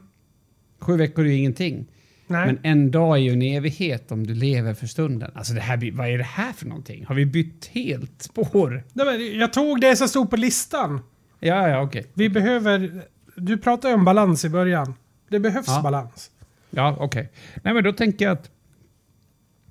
Sju 0.80 0.98
veckor 0.98 1.26
är 1.26 1.30
ju 1.30 1.36
ingenting. 1.36 1.88
Nej. 2.28 2.46
Men 2.46 2.60
en 2.64 2.92
dag 2.92 3.18
är 3.18 3.22
ju 3.22 3.34
en 3.34 3.42
evighet 3.42 4.12
om 4.12 4.28
du 4.28 4.34
lever 4.34 4.74
för 4.74 4.88
stunden. 4.88 5.32
Alltså 5.36 5.54
det 5.54 5.62
här, 5.62 5.92
vad 5.92 6.08
är 6.08 6.18
det 6.18 6.24
här 6.24 6.54
för 6.54 6.66
någonting? 6.66 7.06
Har 7.06 7.16
vi 7.16 7.26
bytt 7.26 7.66
helt 7.66 8.22
spår? 8.22 8.84
Nej, 8.94 9.06
men 9.06 9.40
jag 9.40 9.54
tog 9.54 9.82
det 9.82 9.96
som 9.96 10.08
stod 10.08 10.30
på 10.30 10.38
listan. 10.38 11.02
Ja, 11.40 11.68
ja, 11.70 11.82
okej. 11.82 12.06
Vi 12.14 12.30
behöver... 12.30 13.04
Du 13.36 13.58
pratade 13.58 13.94
om 13.94 14.06
balans 14.06 14.46
i 14.46 14.50
början. 14.50 14.94
Det 15.30 15.40
behövs 15.40 15.68
Ja. 15.68 15.82
balans. 15.82 16.32
Ja, 16.70 16.96
okej. 17.00 17.30
Nej, 17.64 17.74
men 17.74 17.84
då 17.84 17.94
tänker 17.94 18.26
jag 18.26 18.32
att... 18.32 18.52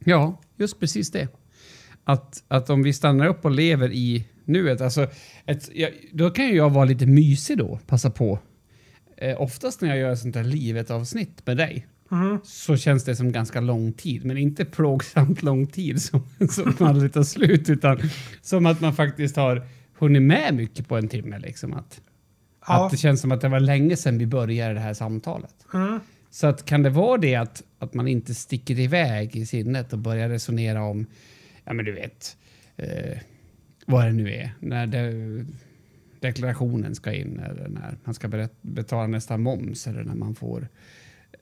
Ja, 0.05 0.41
just 0.57 0.81
precis 0.81 1.11
det. 1.11 1.29
Att, 2.05 2.43
att 2.49 2.71
om 2.71 2.83
vi 2.83 2.93
stannar 2.93 3.27
upp 3.27 3.45
och 3.45 3.51
lever 3.51 3.93
i 3.93 4.25
nuet, 4.45 4.81
alltså... 4.81 5.07
Ett, 5.47 5.71
ja, 5.75 5.89
då 6.13 6.31
kan 6.31 6.47
ju 6.49 6.55
jag 6.57 6.71
vara 6.71 6.85
lite 6.85 7.07
mysig 7.07 7.59
då, 7.59 7.79
passa 7.87 8.11
på. 8.11 8.39
Eh, 9.17 9.41
oftast 9.41 9.81
när 9.81 9.89
jag 9.89 9.99
gör 9.99 10.13
ett 10.13 10.19
sånt 10.19 10.37
här 10.37 10.45
livet-avsnitt 10.45 11.47
med 11.47 11.57
dig 11.57 11.87
Mm. 12.11 12.39
så 12.45 12.77
känns 12.77 13.05
det 13.05 13.17
som 13.17 13.33
ganska 13.33 13.61
lång 13.61 13.93
tid, 13.93 14.25
men 14.25 14.39
inte 14.39 14.65
plågsamt 14.65 15.43
lång 15.43 15.67
tid 15.67 16.03
som, 16.03 16.23
som 16.51 16.87
aldrig 16.87 17.13
tar 17.13 17.23
slut, 17.23 17.71
utan 17.71 18.01
som 18.43 18.67
att 18.67 18.81
man 18.81 18.95
faktiskt 18.95 19.37
har 19.37 19.63
hunnit 19.99 20.23
med 20.23 20.55
mycket 20.55 20.89
på 20.89 20.97
en 20.97 21.09
timme. 21.09 21.39
Liksom. 21.39 21.73
Att, 21.75 22.01
Ja. 22.69 22.85
att 22.87 22.91
det 22.91 22.97
känns 22.97 23.21
som 23.21 23.33
att 23.33 23.41
det 23.41 23.49
var 23.49 23.61
länge 23.61 23.97
sedan 23.97 24.19
vi 24.19 24.27
började 24.27 24.75
det 24.75 24.81
här 24.81 24.95
samtalet. 24.95 25.55
Mm. 25.75 26.01
Så 26.31 26.47
att 26.47 26.65
kan 26.65 26.83
det 26.83 26.91
vara 26.91 27.19
det 27.19 27.35
att, 27.35 27.63
att 27.79 27.95
man 27.95 28.09
inte 28.09 28.35
sticker 28.35 28.81
iväg 28.81 29.37
i 29.37 29.47
sinnet 29.47 29.93
och 29.93 29.99
börjar 29.99 30.29
resonera 30.29 30.83
om, 30.83 31.07
ja 31.65 31.73
men 31.73 31.85
du 31.85 31.93
vet, 31.93 32.37
eh, 32.77 33.19
vad 33.87 34.05
det 34.07 34.13
nu 34.13 34.33
är, 34.33 34.51
när 34.61 34.87
det, 34.87 35.47
deklarationen 36.21 36.95
ska 36.95 37.13
in 37.13 37.39
eller 37.39 37.69
när 37.69 37.97
man 38.05 38.15
ska 38.15 38.29
berätt, 38.29 38.55
betala 38.61 39.07
nästa 39.07 39.37
moms 39.37 39.87
eller 39.87 40.05
när 40.05 40.15
man 40.15 40.35
får, 40.35 40.69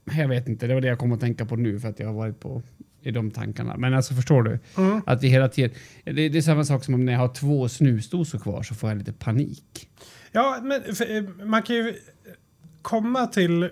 jag 0.05 0.29
vet 0.29 0.49
inte, 0.49 0.67
det 0.67 0.75
var 0.75 0.81
det 0.81 0.89
jag 0.89 0.99
kom 0.99 1.13
att 1.13 1.21
tänka 1.21 1.47
på 1.47 1.57
nu 1.57 1.81
för 1.81 1.89
att 1.89 2.01
jag 2.01 2.07
har 2.07 2.15
varit 2.15 2.41
på 2.41 2.63
i 3.07 3.11
de 3.11 3.31
tankarna. 3.31 3.77
Men 3.77 3.95
alltså 3.95 4.15
förstår 4.15 4.43
du? 4.43 4.59
Mm. 4.77 5.03
Att 5.07 5.23
vi 5.23 5.29
hela 5.29 5.49
tiden, 5.49 5.71
det, 6.05 6.29
det 6.29 6.39
är 6.39 6.43
samma 6.43 6.65
sak 6.65 6.85
som 6.85 6.95
om 6.95 7.05
när 7.05 7.13
jag 7.13 7.21
har 7.21 7.35
två 7.35 7.69
snusdosor 7.69 8.39
kvar 8.39 8.63
så 8.63 8.75
får 8.75 8.91
jag 8.91 8.99
lite 8.99 9.13
panik. 9.13 9.89
Ja, 10.33 10.59
men 10.63 10.95
för, 10.95 11.17
eh, 11.17 11.23
man 11.47 11.63
kan 11.63 11.77
ju 11.77 11.95
komma 12.83 13.27
till 13.27 13.71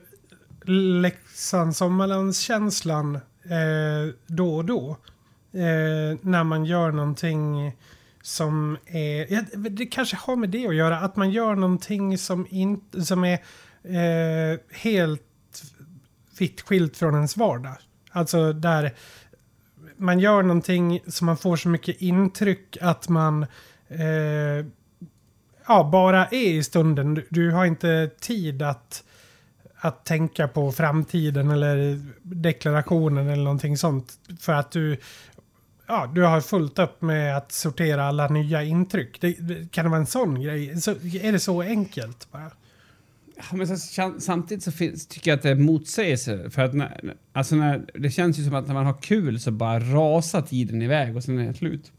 Leksands 0.64 1.78
sommarlandskänslan 1.78 3.14
eh, 3.44 4.14
då 4.26 4.56
och 4.56 4.64
då. 4.64 4.90
Eh, 5.52 6.18
när 6.20 6.44
man 6.44 6.64
gör 6.64 6.92
någonting 6.92 7.72
som 8.22 8.76
är... 8.86 9.32
Ja, 9.32 9.42
det 9.70 9.86
kanske 9.86 10.16
har 10.16 10.36
med 10.36 10.50
det 10.50 10.66
att 10.66 10.74
göra. 10.74 10.98
Att 10.98 11.16
man 11.16 11.30
gör 11.30 11.54
någonting 11.54 12.18
som, 12.18 12.46
inte, 12.50 13.02
som 13.02 13.24
är 13.24 13.38
eh, 13.82 14.58
helt 14.72 15.22
vitt 16.38 16.60
skilt 16.60 16.96
från 16.96 17.14
ens 17.14 17.36
vardag. 17.36 17.76
Alltså 18.10 18.52
där 18.52 18.94
man 20.04 20.18
gör 20.18 20.42
någonting 20.42 21.00
som 21.06 21.26
man 21.26 21.36
får 21.36 21.56
så 21.56 21.68
mycket 21.68 22.02
intryck 22.02 22.76
att 22.80 23.08
man 23.08 23.42
eh, 23.88 24.66
ja, 25.66 25.88
bara 25.92 26.26
är 26.26 26.50
i 26.50 26.64
stunden. 26.64 27.14
Du, 27.14 27.26
du 27.30 27.50
har 27.50 27.64
inte 27.64 28.10
tid 28.20 28.62
att, 28.62 29.04
att 29.76 30.04
tänka 30.04 30.48
på 30.48 30.72
framtiden 30.72 31.50
eller 31.50 32.00
deklarationen 32.22 33.28
eller 33.28 33.44
någonting 33.44 33.78
sånt. 33.78 34.12
För 34.40 34.52
att 34.52 34.70
du, 34.70 34.96
ja, 35.86 36.10
du 36.14 36.22
har 36.22 36.40
fullt 36.40 36.78
upp 36.78 37.02
med 37.02 37.36
att 37.36 37.52
sortera 37.52 38.04
alla 38.04 38.28
nya 38.28 38.62
intryck. 38.62 39.20
Det, 39.20 39.32
det, 39.40 39.70
kan 39.70 39.84
det 39.84 39.90
vara 39.90 40.00
en 40.00 40.06
sån 40.06 40.42
grej? 40.42 40.80
Så, 40.80 40.90
är 40.90 41.32
det 41.32 41.40
så 41.40 41.62
enkelt 41.62 42.32
bara? 42.32 42.50
Men 43.52 43.78
sam- 43.78 44.20
samtidigt 44.20 44.64
så 44.64 44.72
finns, 44.72 45.06
tycker 45.06 45.30
jag 45.30 45.36
att 45.36 45.42
det 45.42 45.50
är 45.50 45.54
motsägelse. 45.54 46.50
För 46.50 46.62
att 46.62 46.74
när, 46.74 47.16
alltså 47.32 47.56
när, 47.56 47.84
det 47.94 48.10
känns 48.10 48.38
ju 48.38 48.44
som 48.44 48.54
att 48.54 48.66
när 48.66 48.74
man 48.74 48.86
har 48.86 49.02
kul 49.02 49.40
så 49.40 49.50
bara 49.50 49.80
rasar 49.80 50.42
tiden 50.42 50.82
iväg 50.82 51.16
och 51.16 51.24
sen 51.24 51.38
är 51.38 51.46
det 51.46 51.54
slut. 51.54 51.92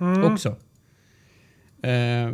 Mm. 0.00 0.32
Också. 0.32 0.48
Eh, 1.82 2.32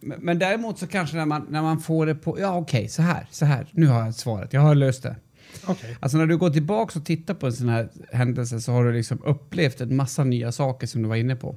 men, 0.00 0.38
däremot 0.38 0.78
så 0.78 0.86
kanske 0.86 1.16
när 1.16 1.26
man, 1.26 1.46
när 1.50 1.62
man 1.62 1.80
får 1.80 2.06
det 2.06 2.14
på... 2.14 2.40
Ja, 2.40 2.56
okej, 2.56 2.88
så 2.88 3.02
här, 3.02 3.26
så 3.30 3.44
här. 3.44 3.66
Nu 3.72 3.86
har 3.86 4.04
jag 4.04 4.14
svaret. 4.14 4.52
Jag 4.52 4.60
har 4.60 4.74
löst 4.74 5.02
det. 5.02 5.16
Okej. 5.66 5.96
Alltså 6.00 6.18
när 6.18 6.26
du 6.26 6.36
går 6.36 6.50
tillbaka 6.50 6.98
och 6.98 7.04
tittar 7.04 7.34
på 7.34 7.46
en 7.46 7.52
sån 7.52 7.68
här 7.68 7.88
händelse 8.12 8.60
så 8.60 8.72
har 8.72 8.84
du 8.84 8.92
liksom 8.92 9.22
upplevt 9.24 9.80
en 9.80 9.96
massa 9.96 10.24
nya 10.24 10.52
saker 10.52 10.86
som 10.86 11.02
du 11.02 11.08
var 11.08 11.16
inne 11.16 11.36
på. 11.36 11.56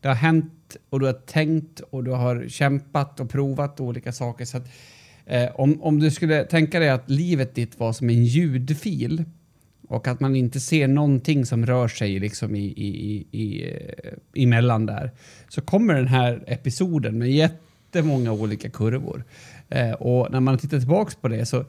Det 0.00 0.08
har 0.08 0.14
hänt 0.14 0.76
och 0.90 1.00
du 1.00 1.06
har 1.06 1.12
tänkt 1.12 1.80
och 1.80 2.04
du 2.04 2.10
har 2.10 2.48
kämpat 2.48 3.20
och 3.20 3.30
provat 3.30 3.80
olika 3.80 4.12
saker. 4.12 4.44
Så 4.44 4.56
att, 4.56 4.68
eh, 5.26 5.48
om, 5.54 5.82
om 5.82 5.98
du 5.98 6.10
skulle 6.10 6.44
tänka 6.44 6.80
dig 6.80 6.88
att 6.88 7.10
livet 7.10 7.54
ditt 7.54 7.78
var 7.78 7.92
som 7.92 8.10
en 8.10 8.24
ljudfil 8.24 9.24
och 9.88 10.08
att 10.08 10.20
man 10.20 10.36
inte 10.36 10.60
ser 10.60 10.88
någonting 10.88 11.46
som 11.46 11.66
rör 11.66 11.88
sig 11.88 12.18
liksom 12.18 12.54
i, 12.54 12.64
i, 12.64 13.26
i, 13.30 13.42
i, 13.42 13.70
eh, 13.70 14.42
emellan 14.42 14.86
där 14.86 15.10
så 15.48 15.60
kommer 15.60 15.94
den 15.94 16.08
här 16.08 16.44
episoden 16.46 17.18
med 17.18 17.30
jättemånga 17.30 18.32
olika 18.32 18.70
kurvor. 18.70 19.24
Eh, 19.68 19.92
och 19.92 20.32
när 20.32 20.40
man 20.40 20.58
tittar 20.58 20.78
tillbaks 20.78 21.14
på 21.14 21.28
det 21.28 21.46
så 21.46 21.64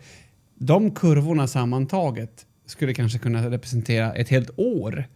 de 0.55 0.91
kurvorna 0.91 1.47
sammantaget 1.47 2.45
skulle 2.65 2.93
kanske 2.93 3.19
kunna 3.19 3.49
representera 3.49 4.13
ett 4.13 4.29
helt 4.29 4.49
år 4.57 5.07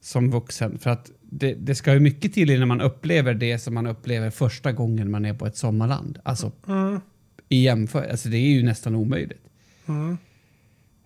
som 0.00 0.30
vuxen. 0.30 0.78
För 0.78 0.90
att 0.90 1.10
det, 1.30 1.54
det 1.54 1.74
ska 1.74 1.92
ju 1.94 2.00
mycket 2.00 2.32
till 2.34 2.50
innan 2.50 2.68
man 2.68 2.80
upplever 2.80 3.34
det 3.34 3.58
som 3.58 3.74
man 3.74 3.86
upplever 3.86 4.30
första 4.30 4.72
gången 4.72 5.10
man 5.10 5.24
är 5.24 5.34
på 5.34 5.46
ett 5.46 5.56
sommarland. 5.56 6.18
Alltså 6.22 6.52
Mm. 6.68 7.00
i 7.48 7.62
jämförelse, 7.62 8.10
alltså 8.10 8.28
det 8.28 8.36
är 8.36 8.48
ju 8.50 8.62
nästan 8.62 8.94
omöjligt. 8.94 9.42
Mm. 9.88 10.18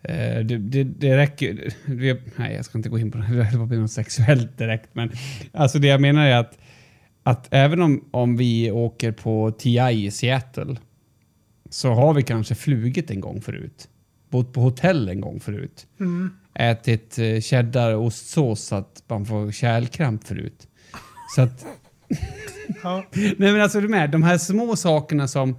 Eh, 0.03 0.45
det, 0.45 0.59
det, 0.59 0.85
det 0.85 1.17
räcker 1.17 1.47
ju- 1.87 2.21
Nej, 2.37 2.55
jag 2.55 2.65
ska 2.65 2.79
inte 2.79 2.89
gå 2.89 2.99
in 2.99 3.11
på 3.11 3.19
det. 3.19 3.25
Det 3.69 3.77
något 3.77 3.91
sexuellt 3.93 4.59
direkt. 4.59 4.89
Men 4.93 5.11
alltså 5.53 5.79
det 5.79 5.87
jag 5.89 6.01
menar 6.01 6.27
är 6.27 6.37
att, 6.37 6.59
att 7.23 7.49
även 7.51 7.83
om, 7.83 8.05
om 8.11 8.37
vi 8.37 8.71
åker 8.71 9.13
på 9.13 9.51
TI 9.59 9.79
i 10.07 10.11
Seattle 10.11 10.77
så 11.71 11.93
har 11.93 12.15
vi 12.15 12.23
kanske 12.23 12.55
flugit 12.55 13.11
en 13.11 13.21
gång 13.21 13.41
förut. 13.41 13.89
Bott 14.31 14.53
på 14.53 14.61
hotell 14.61 15.09
en 15.09 15.21
gång 15.21 15.41
förut. 15.41 15.87
Mm. 16.01 16.31
Ätit 16.55 17.19
eh, 17.19 17.41
cheddar 17.41 17.93
och 17.95 18.05
ostsås 18.05 18.65
så 18.65 18.77
att 18.77 19.03
man 19.07 19.27
får 19.27 19.53
kärlkramp 19.53 20.27
förut. 20.27 20.69
Så 21.35 21.43
att... 21.43 21.67
Ja. 22.83 23.05
Nej 23.13 23.53
men 23.53 23.61
alltså 23.61 23.81
du 23.81 23.89
med, 23.89 24.11
de 24.11 24.23
här 24.23 24.39
små 24.39 24.77
sakerna 24.77 25.29
som... 25.29 25.57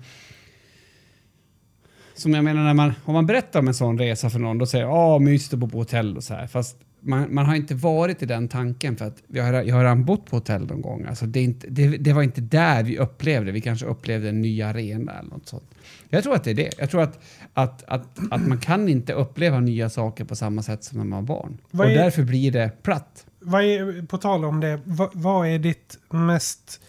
Som 2.15 2.33
jag 2.33 2.43
menar 2.43 2.63
när 2.63 2.73
man, 2.73 2.93
om 3.05 3.13
man 3.13 3.25
berättar 3.25 3.59
om 3.59 3.67
en 3.67 3.73
sån 3.73 3.99
resa 3.99 4.29
för 4.29 4.39
någon, 4.39 4.57
då 4.57 4.65
säger 4.65 4.85
ja 4.85 5.19
mysigt 5.19 5.53
att 5.53 5.59
bo 5.59 5.69
på 5.69 5.77
hotell 5.77 6.17
och 6.17 6.23
så 6.23 6.33
här. 6.33 6.47
Fast 6.47 6.77
man, 7.03 7.33
man 7.33 7.45
har 7.45 7.55
inte 7.55 7.75
varit 7.75 8.23
i 8.23 8.25
den 8.25 8.47
tanken 8.47 8.97
för 8.97 9.05
att 9.05 9.23
jag 9.27 9.43
har, 9.43 9.53
jag 9.53 9.75
har 9.75 9.83
redan 9.83 10.05
bott 10.05 10.25
på 10.25 10.35
hotell 10.35 10.65
någon 10.65 10.81
gång. 10.81 11.05
Alltså 11.05 11.25
det, 11.25 11.39
är 11.39 11.43
inte, 11.43 11.67
det, 11.69 11.97
det 11.97 12.13
var 12.13 12.23
inte 12.23 12.41
där 12.41 12.83
vi 12.83 12.97
upplevde, 12.97 13.51
vi 13.51 13.61
kanske 13.61 13.85
upplevde 13.85 14.29
en 14.29 14.41
ny 14.41 14.61
arena 14.61 15.11
eller 15.11 15.29
något 15.29 15.47
sånt. 15.47 15.63
Jag 16.09 16.23
tror 16.23 16.35
att 16.35 16.43
det 16.43 16.51
är 16.51 16.55
det. 16.55 16.69
Jag 16.77 16.89
tror 16.89 17.01
att, 17.01 17.19
att, 17.53 17.83
att, 17.87 18.19
att 18.31 18.47
man 18.47 18.57
kan 18.57 18.89
inte 18.89 19.13
uppleva 19.13 19.59
nya 19.59 19.89
saker 19.89 20.25
på 20.25 20.35
samma 20.35 20.63
sätt 20.63 20.83
som 20.83 20.97
när 20.97 21.05
man 21.05 21.25
var 21.25 21.35
barn. 21.35 21.57
Vad 21.71 21.87
och 21.87 21.93
är- 21.93 21.97
därför 21.97 22.23
blir 22.23 22.51
det 22.51 22.83
platt. 22.83 23.25
Vad 23.39 23.63
är, 23.63 24.05
på 24.05 24.17
tal 24.17 24.45
om 24.45 24.59
det, 24.59 24.79
vad, 24.85 25.09
vad 25.13 25.47
är 25.47 25.59
ditt 25.59 25.97
mest... 26.09 26.81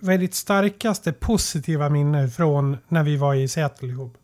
Vad 0.00 0.14
är 0.14 0.18
ditt 0.18 0.34
starkaste 0.34 1.12
positiva 1.12 1.88
minne 1.88 2.28
från 2.28 2.76
när 2.88 3.02
vi 3.02 3.16
var 3.16 3.34
i 3.34 3.48
Seattle 3.48 3.88
ihop? 3.88 4.16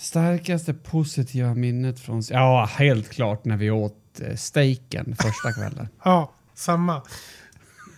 Starkaste 0.00 0.74
positiva 0.74 1.54
minnet 1.54 2.00
från... 2.00 2.22
Ja, 2.30 2.68
helt 2.78 3.08
klart 3.08 3.44
när 3.44 3.56
vi 3.56 3.70
åt 3.70 4.20
eh, 4.20 4.34
steaken 4.34 5.16
första 5.16 5.52
kvällen. 5.52 5.88
Ja, 6.04 6.32
samma. 6.54 7.02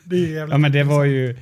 Det 0.05 0.17
är 0.17 0.29
jävligt 0.29 0.53
Ja, 0.53 0.59
men 0.59 0.73
det 0.73 0.85
var 0.85 1.05
ju... 1.05 1.37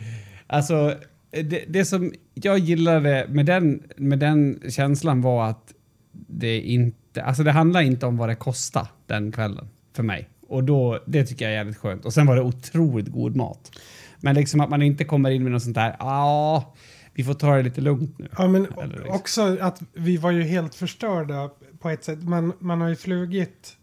Alltså, 0.46 0.94
det, 1.30 1.64
det 1.68 1.84
som 1.84 2.12
jag 2.34 2.58
gillade 2.58 3.26
med 3.28 3.46
den, 3.46 3.82
med 3.96 4.18
den 4.18 4.62
känslan 4.68 5.22
var 5.22 5.46
att 5.46 5.72
det 6.12 6.61
inte... 6.61 7.22
Alltså 7.22 7.42
det 7.42 7.52
handlar 7.52 7.80
inte 7.80 8.06
om 8.06 8.16
vad 8.16 8.28
det 8.28 8.34
kostade 8.34 8.88
den 9.06 9.32
kvällen 9.32 9.68
för 9.92 10.02
mig. 10.02 10.28
Och 10.48 10.64
då, 10.64 11.02
det 11.06 11.26
tycker 11.26 11.44
jag 11.44 11.52
är 11.52 11.56
jävligt 11.56 11.78
skönt. 11.78 12.04
Och 12.04 12.12
sen 12.12 12.26
var 12.26 12.36
det 12.36 12.42
otroligt 12.42 13.08
god 13.08 13.36
mat. 13.36 13.72
Men 14.18 14.34
liksom 14.34 14.61
att 14.61 14.70
man 14.70 14.82
inte 14.82 15.04
kommer 15.04 15.30
in 15.30 15.42
med 15.42 15.52
något 15.52 15.62
sånt 15.62 15.74
där, 15.74 15.96
ja, 15.98 16.74
vi 17.21 17.25
får 17.25 17.35
ta 17.35 17.57
det 17.57 17.62
lite 17.62 17.81
lugnt 17.81 18.18
nu. 18.18 18.29
Ja, 18.39 18.49
men 18.49 18.62
liksom. 18.62 19.09
också 19.09 19.57
att 19.61 19.83
vi 19.93 20.16
var 20.16 20.31
ju 20.31 20.43
helt 20.43 20.75
förstörda 20.75 21.51
på 21.81 21.89
ett 21.91 22.05
sätt. 22.05 22.23
Man, 22.23 22.53
man 22.59 22.81
har 22.81 22.89
ju 22.89 22.97
flugit 22.97 23.77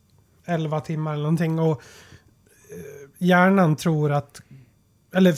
11 0.45 0.79
timmar 0.81 1.13
eller 1.13 1.23
någonting 1.23 1.59
och 1.59 1.71
eh, 1.71 3.09
hjärnan 3.17 3.75
tror 3.75 4.11
att... 4.11 4.41
Eller 5.13 5.35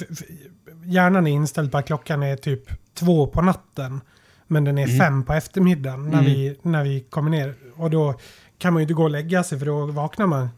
hjärnan 0.85 1.27
är 1.27 1.31
inställd 1.31 1.71
på 1.71 1.77
att 1.77 1.85
klockan 1.85 2.23
är 2.23 2.35
typ 2.35 2.63
två 2.93 3.27
på 3.27 3.41
natten. 3.41 4.01
Men 4.47 4.63
den 4.63 4.77
är 4.77 4.83
Mm. 4.85 4.97
fem 4.97 5.23
på 5.23 5.33
eftermiddagen 5.33 6.03
när, 6.03 6.13
Mm. 6.19 6.25
vi, 6.25 6.59
när 6.61 6.83
vi 6.83 6.99
kommer 7.09 7.31
ner. 7.31 7.55
Och 7.75 7.89
då 7.89 8.19
kan 8.57 8.73
man 8.73 8.79
ju 8.79 8.83
inte 8.83 8.93
gå 8.93 9.03
och 9.03 9.09
lägga 9.09 9.43
sig 9.43 9.59
för 9.59 9.65
då 9.65 9.85
vaknar 9.85 10.27
man 10.27 10.49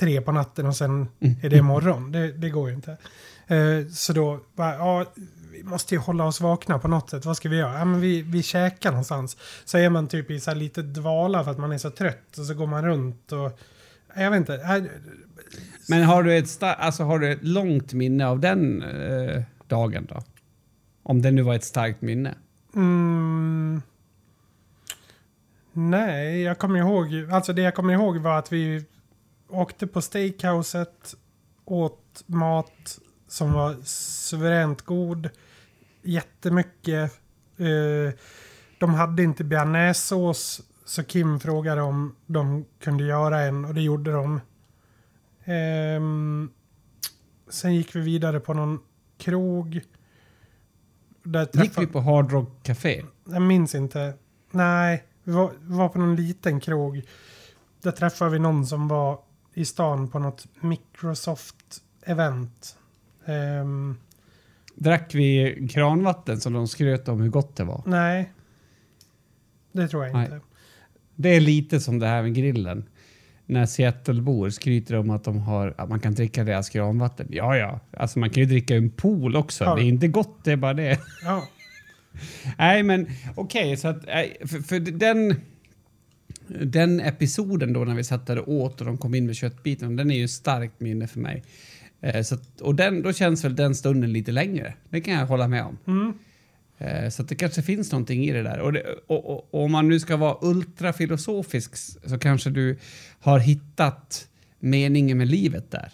tre 0.00 0.20
på 0.20 0.32
natten 0.32 0.66
och 0.66 0.76
sen 0.76 0.90
Mm. 1.20 1.34
är 1.42 1.50
det 1.50 1.62
morgon. 1.62 2.12
Det, 2.12 2.32
det 2.32 2.50
går 2.50 2.68
ju 2.68 2.74
inte. 2.74 2.96
Eh, 3.46 3.86
så 3.92 4.12
då, 4.12 4.40
bara, 4.56 4.74
ja, 4.76 5.04
vi 5.54 5.62
måste 5.62 5.94
ju 5.94 6.00
hålla 6.00 6.24
oss 6.24 6.40
vakna 6.40 6.78
på 6.78 6.88
något 6.88 7.10
sätt. 7.10 7.24
Vad 7.24 7.36
ska 7.36 7.48
vi 7.48 7.56
göra? 7.56 7.78
Ja, 7.78 7.84
men 7.84 8.00
vi, 8.00 8.22
vi 8.22 8.42
käkar 8.42 8.90
någonstans. 8.90 9.36
Så 9.64 9.78
är 9.78 9.90
man 9.90 10.08
typ 10.08 10.30
i 10.30 10.40
så 10.40 10.50
här 10.50 10.58
lite 10.58 10.82
dvala 10.82 11.44
för 11.44 11.50
att 11.50 11.58
man 11.58 11.72
är 11.72 11.78
så 11.78 11.90
trött 11.90 12.38
och 12.38 12.44
så 12.44 12.54
går 12.54 12.66
man 12.66 12.84
runt 12.84 13.32
och... 13.32 13.58
Jag 14.16 14.30
vet 14.30 14.38
inte. 14.38 14.88
Men 15.88 16.02
har 16.02 16.22
du 16.22 16.38
ett, 16.38 16.62
alltså, 16.62 17.02
har 17.02 17.18
du 17.18 17.32
ett 17.32 17.44
långt 17.44 17.92
minne 17.92 18.26
av 18.26 18.40
den 18.40 18.82
eh, 18.82 19.42
dagen 19.68 20.06
då? 20.10 20.22
Om 21.02 21.22
det 21.22 21.30
nu 21.30 21.42
var 21.42 21.54
ett 21.54 21.64
starkt 21.64 22.02
minne. 22.02 22.34
Mm, 22.74 23.82
nej, 25.72 26.42
jag 26.42 26.58
kommer 26.58 26.78
ihåg... 26.78 27.30
Alltså 27.32 27.52
det 27.52 27.62
jag 27.62 27.74
kommer 27.74 27.92
ihåg 27.92 28.16
var 28.16 28.38
att 28.38 28.52
vi 28.52 28.84
åkte 29.48 29.86
på 29.86 30.02
steakhouset, 30.02 31.14
åt 31.64 32.22
mat 32.26 32.98
som 33.28 33.52
var 33.52 33.76
suveränt 33.84 34.82
god. 34.82 35.30
Jättemycket. 36.02 37.12
Eh, 37.56 38.12
de 38.80 38.94
hade 38.94 39.22
inte 39.22 39.44
bearnaisesås 39.44 40.60
så 40.84 41.04
Kim 41.04 41.40
frågade 41.40 41.82
om 41.82 42.14
de 42.26 42.64
kunde 42.80 43.04
göra 43.04 43.40
en 43.40 43.64
och 43.64 43.74
det 43.74 43.82
gjorde 43.82 44.12
de. 44.12 44.40
Ehm, 45.44 46.50
sen 47.48 47.74
gick 47.74 47.96
vi 47.96 48.00
vidare 48.00 48.40
på 48.40 48.54
någon 48.54 48.80
krog. 49.18 49.80
Där 51.22 51.40
Gick 51.40 51.52
träffade- 51.52 51.86
vi 51.86 51.92
på 51.92 52.00
Hard 52.00 52.32
Rock 52.32 52.62
Café? 52.62 53.04
jag 53.24 53.42
minns 53.42 53.74
inte. 53.74 54.14
Nej, 54.50 55.04
vi 55.24 55.32
var, 55.32 55.52
vi 55.60 55.74
var 55.76 55.88
på 55.88 55.98
någon 55.98 56.16
liten 56.16 56.60
krog. 56.60 57.02
Där 57.82 57.90
träffade 57.90 58.30
vi 58.30 58.38
någon 58.38 58.66
som 58.66 58.88
var 58.88 59.18
i 59.54 59.64
stan 59.64 60.08
på 60.08 60.18
något 60.18 60.46
Microsoft-event. 60.60 62.76
Ehm, 63.26 63.96
Drack 64.76 65.14
vi 65.14 65.58
kranvatten 65.70 66.40
som 66.40 66.52
de 66.52 66.68
skröt 66.68 67.08
om 67.08 67.20
hur 67.20 67.28
gott 67.28 67.56
det 67.56 67.64
var? 67.64 67.82
nej, 67.86 68.32
det 69.72 69.88
tror 69.88 70.04
jag 70.04 70.14
Nej. 70.14 70.24
inte. 70.24 70.40
Det 71.16 71.28
är 71.28 71.40
lite 71.40 71.80
som 71.80 71.98
det 71.98 72.06
här 72.06 72.22
med 72.22 72.34
grillen. 72.34 72.84
När 73.46 73.66
Seattlebor 73.66 74.50
skryter 74.50 74.94
om 74.94 75.10
att, 75.10 75.24
de 75.24 75.38
har, 75.38 75.74
att 75.78 75.88
man 75.88 76.00
kan 76.00 76.14
dricka 76.14 76.44
deras 76.44 76.68
kranvatten. 76.70 77.26
Ja, 77.30 77.56
ja. 77.56 77.80
Alltså 77.96 78.18
man 78.18 78.30
kan 78.30 78.42
ju 78.42 78.48
dricka 78.48 78.76
en 78.76 78.90
pool 78.90 79.36
också. 79.36 79.64
Ja. 79.64 79.74
Det 79.74 79.82
är 79.82 79.84
inte 79.84 80.08
gott, 80.08 80.44
det 80.44 80.52
är 80.52 80.56
bara 80.56 80.74
det. 80.74 81.00
Ja, 81.24 81.48
Nej, 82.58 82.82
men 82.82 83.06
okej, 83.34 83.76
så 83.76 83.88
att 83.88 84.06
nej, 84.06 84.36
för, 84.40 84.58
för 84.58 84.80
den, 84.80 85.34
den 86.64 87.00
episoden 87.00 87.72
då 87.72 87.84
när 87.84 87.94
vi 87.94 88.04
satt 88.04 88.26
där 88.26 88.38
och 88.38 88.48
åt 88.48 88.80
och 88.80 88.86
de 88.86 88.98
kom 88.98 89.14
in 89.14 89.26
med 89.26 89.36
köttbiten, 89.36 89.96
den 89.96 90.10
är 90.10 90.18
ju 90.18 90.28
starkt 90.28 90.80
minne 90.80 91.06
för 91.06 91.20
mig. 91.20 91.44
Eh, 92.04 92.22
så 92.22 92.34
att, 92.34 92.60
och 92.60 92.74
den, 92.74 93.02
då 93.02 93.12
känns 93.12 93.44
väl 93.44 93.56
den 93.56 93.74
stunden 93.74 94.12
lite 94.12 94.32
längre. 94.32 94.74
Det 94.90 95.00
kan 95.00 95.14
jag 95.14 95.26
hålla 95.26 95.48
med 95.48 95.64
om. 95.64 95.78
mm, 95.86 96.12
Eh, 96.78 97.08
så 97.08 97.22
det 97.22 97.34
kanske 97.34 97.62
finns 97.62 97.92
någonting 97.92 98.24
i 98.24 98.32
det 98.32 98.42
där. 98.42 98.58
Och, 98.60 98.72
det, 98.72 98.82
och, 99.06 99.30
och, 99.30 99.54
och 99.54 99.64
om 99.64 99.72
man 99.72 99.88
nu 99.88 100.00
ska 100.00 100.16
vara 100.16 100.36
ultrafilosofisk 100.40 101.76
så 102.06 102.18
kanske 102.18 102.50
du 102.50 102.78
har 103.20 103.38
hittat 103.38 104.28
meningen 104.60 105.18
med 105.18 105.28
livet 105.28 105.70
där. 105.70 105.92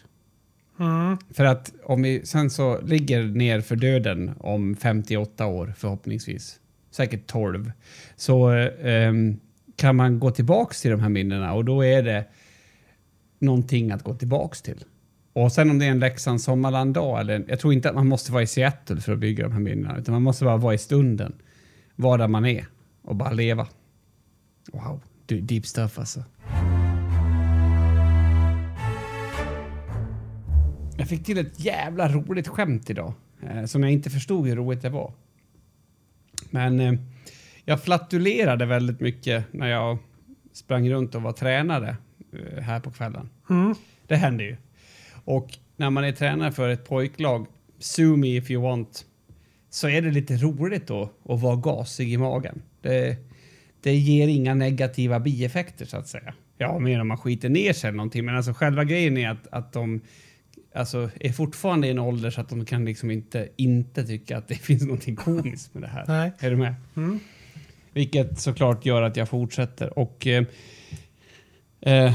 mm, 0.81 1.17
För 1.31 1.45
att 1.45 1.73
om 1.85 2.03
vi 2.03 2.27
sen 2.27 2.51
så 2.51 2.81
ligger 2.81 3.23
ner 3.25 3.61
för 3.61 3.77
döden 3.77 4.31
om 4.39 4.77
58 4.77 5.47
år 5.47 5.75
förhoppningsvis, 5.79 6.61
säkert 6.91 7.27
12, 7.27 7.73
så 8.17 8.49
ehm, 8.49 9.41
kan 9.77 9.97
man 9.97 10.19
gå 10.19 10.31
tillbaks 10.31 10.81
till 10.83 10.91
de 10.91 11.01
här 11.01 11.09
minnena 11.09 11.53
och 11.53 11.65
då 11.65 11.85
är 11.85 12.03
det 12.03 12.25
någonting 13.39 13.91
att 13.91 14.03
gå 14.03 14.15
tillbaks 14.15 14.63
till. 14.63 14.85
Och 15.33 15.53
sen 15.53 15.70
om 15.70 15.78
det 15.78 15.87
är 15.87 15.91
en 15.91 15.99
Leksands 15.99 16.45
sommarlanddag, 16.45 17.20
eller 17.20 17.45
jag 17.49 17.61
tror 17.61 17.72
inte 17.72 17.89
att 17.89 17.95
man 17.95 18.09
måste 18.09 18.33
vara 18.33 18.43
i 18.43 18.47
Seattle 18.47 19.01
för 19.01 19.12
att 19.12 19.18
bygga 19.18 19.45
de 19.45 19.53
här 19.53 19.61
minnena, 19.61 19.99
utan 19.99 20.12
man 20.12 20.22
måste 20.22 20.45
bara 20.45 20.57
vara 20.57 20.74
i 20.74 20.78
stunden, 20.78 21.33
vara 21.97 22.16
där 22.16 22.28
man 22.28 22.47
är 22.47 22.66
och 23.03 23.16
bara 23.16 23.33
leva. 23.33 23.66
Wow, 24.72 25.01
deep 25.26 25.66
stuff 25.66 25.99
alltså. 25.99 26.24
Jag 30.99 31.09
fick 31.09 31.24
till 31.24 31.39
ett 31.39 31.61
jävla 31.61 32.09
roligt 32.09 32.49
skämt 32.49 32.91
idag, 32.91 33.12
eh, 33.43 33.64
som 33.64 33.83
jag 33.83 33.93
inte 33.93 34.11
förstod 34.11 34.47
hur 34.47 34.57
roligt 34.57 34.83
det 34.83 34.91
var. 34.91 35.12
Men 36.51 36.81
eh, 36.81 36.93
jag 37.64 37.83
flatulerade 37.83 38.66
väldigt 38.66 39.01
mycket 39.01 39.45
när 39.53 39.68
jag 39.68 39.99
sprang 40.53 40.91
runt 40.91 41.14
och 41.14 41.22
var 41.22 41.33
tränare 41.33 41.97
eh, 42.33 42.62
här 42.62 42.81
på 42.81 42.91
kvällen. 42.91 43.31
mm. 43.51 43.74
Det 44.07 44.16
händer 44.16 44.45
ju. 44.45 44.57
Och 45.25 45.59
när 45.77 45.91
man 45.91 46.05
är 46.05 46.12
tränare 46.12 46.53
för 46.53 46.68
ett 46.68 46.89
pojklag, 46.89 47.47
sue 47.79 48.16
me 48.16 48.37
if 48.37 48.51
you 48.51 48.62
want, 48.62 49.05
så 49.71 49.89
är 49.89 50.03
det 50.03 50.11
lite 50.11 50.37
roligt 50.37 50.87
då 50.87 51.11
att 51.25 51.41
vara 51.41 51.57
gasig 51.57 52.12
i 52.12 52.16
magen. 52.16 52.62
Det, 52.83 53.16
det 53.81 53.95
ger 53.95 54.29
inga 54.29 54.55
negativa 54.55 55.21
bieffekter 55.21 55.85
så 55.87 55.97
att 55.97 56.09
säga. 56.09 56.35
Ja, 56.59 56.79
mer 56.79 57.01
om 57.01 57.09
man 57.09 57.18
skiter 57.18 57.49
ner 57.49 57.73
sig 57.73 57.89
eller 57.89 57.97
någonting, 57.97 58.25
men 58.25 58.37
alltså 58.37 58.53
själva 58.53 58.85
grejen 58.85 59.16
är 59.16 59.31
att, 59.31 59.47
att 59.53 59.73
de 59.73 60.01
alltså, 60.75 61.11
är 61.21 61.33
fortfarande 61.33 61.87
i 61.87 61.91
en 61.91 61.99
ålder 61.99 62.31
så 62.31 62.41
att 62.41 62.49
de 62.49 62.64
kan 62.64 62.85
liksom 62.85 63.11
inte, 63.11 63.49
inte 63.57 64.05
tycka 64.05 64.39
att 64.39 64.49
det 64.49 64.55
finns 64.68 64.83
någonting 64.83 65.16
komiskt 65.16 65.75
med 65.75 65.83
det 65.83 65.89
här. 65.89 66.05
Nej. 66.09 66.33
Är 66.39 66.51
du 66.51 66.57
med? 66.57 66.75
Mm. 66.97 67.21
Vilket 67.93 68.41
såklart 68.41 68.87
gör 68.87 69.03
att 69.03 69.16
jag 69.16 69.29
fortsätter. 69.29 69.99
Och 69.99 70.27
eh, 70.27 70.45
eh, 71.81 72.12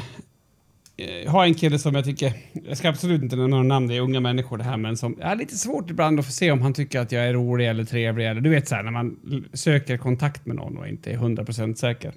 jag 0.96 1.32
har 1.32 1.46
en 1.46 1.54
kille 1.54 1.80
som 1.80 1.96
jag 1.96 2.06
tycker, 2.06 2.34
jag 2.54 2.78
ska 2.78 2.90
absolut 2.90 3.24
inte 3.24 3.36
nämna 3.36 3.56
några 3.56 3.64
namn, 3.64 3.88
det 3.88 3.96
är 3.96 4.02
unga 4.02 4.20
människor 4.20 4.58
det 4.58 4.64
här, 4.64 4.78
men 4.78 4.98
som 4.98 5.18
är 5.22 5.36
lite 5.36 5.56
svårt 5.56 5.90
ibland 5.90 6.20
att 6.20 6.26
få 6.26 6.32
se 6.32 6.52
om 6.52 6.62
han 6.62 6.74
tycker 6.74 7.00
att 7.00 7.12
jag 7.12 7.26
är 7.26 7.34
rolig 7.34 7.70
eller 7.70 7.84
trevlig. 7.84 8.28
Eller, 8.28 8.42
du 8.42 8.50
vet 8.50 8.68
så 8.68 8.76
här 8.76 8.84
när 8.84 8.92
man 8.92 9.18
söker 9.54 9.98
kontakt 9.98 10.46
med 10.46 10.56
någon 10.56 10.78
och 10.78 10.88
inte 10.88 11.12
är 11.12 11.18
100% 11.18 11.76
säker. 11.76 12.14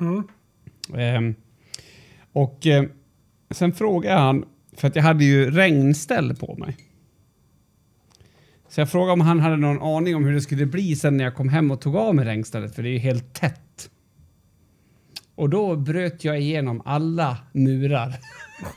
Mm. 0.00 0.22
Ehm, 0.94 1.34
och 2.32 2.66
eh, 2.66 2.84
sen 3.50 3.72
frågade 3.72 4.18
han, 4.18 4.44
för 4.76 4.88
att 4.88 4.96
jag 4.96 5.02
hade 5.02 5.24
ju 5.24 5.50
regnställ 5.50 6.36
på 6.36 6.54
mig. 6.54 6.76
Så 8.68 8.80
jag 8.80 8.90
frågade 8.90 9.12
om 9.12 9.20
han 9.20 9.40
hade 9.40 9.56
någon 9.56 9.82
aning 9.82 10.16
om 10.16 10.24
hur 10.24 10.32
det 10.32 10.40
skulle 10.40 10.66
bli 10.66 10.96
sen 10.96 11.16
när 11.16 11.24
jag 11.24 11.34
kom 11.34 11.48
hem 11.48 11.70
och 11.70 11.80
tog 11.80 11.96
av 11.96 12.14
mig 12.14 12.24
regnstället, 12.24 12.74
för 12.74 12.82
det 12.82 12.88
är 12.88 12.92
ju 12.92 12.98
helt 12.98 13.34
tätt. 13.34 13.60
Och 15.36 15.50
då 15.50 15.76
bröt 15.76 16.24
jag 16.24 16.40
igenom 16.40 16.82
alla 16.84 17.36
murar 17.52 18.14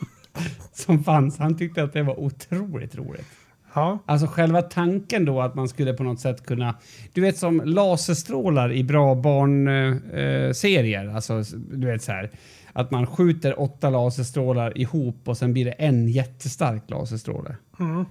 som 0.74 1.04
fanns. 1.04 1.38
Han 1.38 1.58
tyckte 1.58 1.84
att 1.84 1.94
det 1.94 2.04
var 2.04 2.20
otroligt 2.20 2.96
roligt. 2.96 3.28
Ja. 3.74 4.00
Alltså 4.06 4.28
själva 4.28 4.62
tanken 4.62 5.26
då 5.26 5.42
att 5.42 5.56
man 5.56 5.70
skulle 5.70 5.94
på 5.94 6.04
något 6.04 6.20
sätt 6.20 6.46
kunna... 6.46 6.76
Du 7.14 7.22
vet 7.22 7.38
som 7.38 7.62
laserstrålar 7.66 8.74
i 8.74 8.84
bra 8.84 9.16
barnserier. 9.16 11.06
Eh, 11.06 11.16
alltså 11.16 11.44
du 11.72 11.88
vet 11.88 12.04
så 12.04 12.12
här. 12.12 12.30
Att 12.74 12.92
man 12.92 13.08
skjuter 13.08 13.60
åtta 13.60 13.90
laserstrålar 13.90 14.78
ihop 14.78 15.28
och 15.28 15.38
sen 15.38 15.54
blir 15.54 15.66
det 15.66 15.72
en 15.72 16.08
jättestark 16.08 16.84
laserstråle. 16.90 17.56
Mm. 17.80 18.06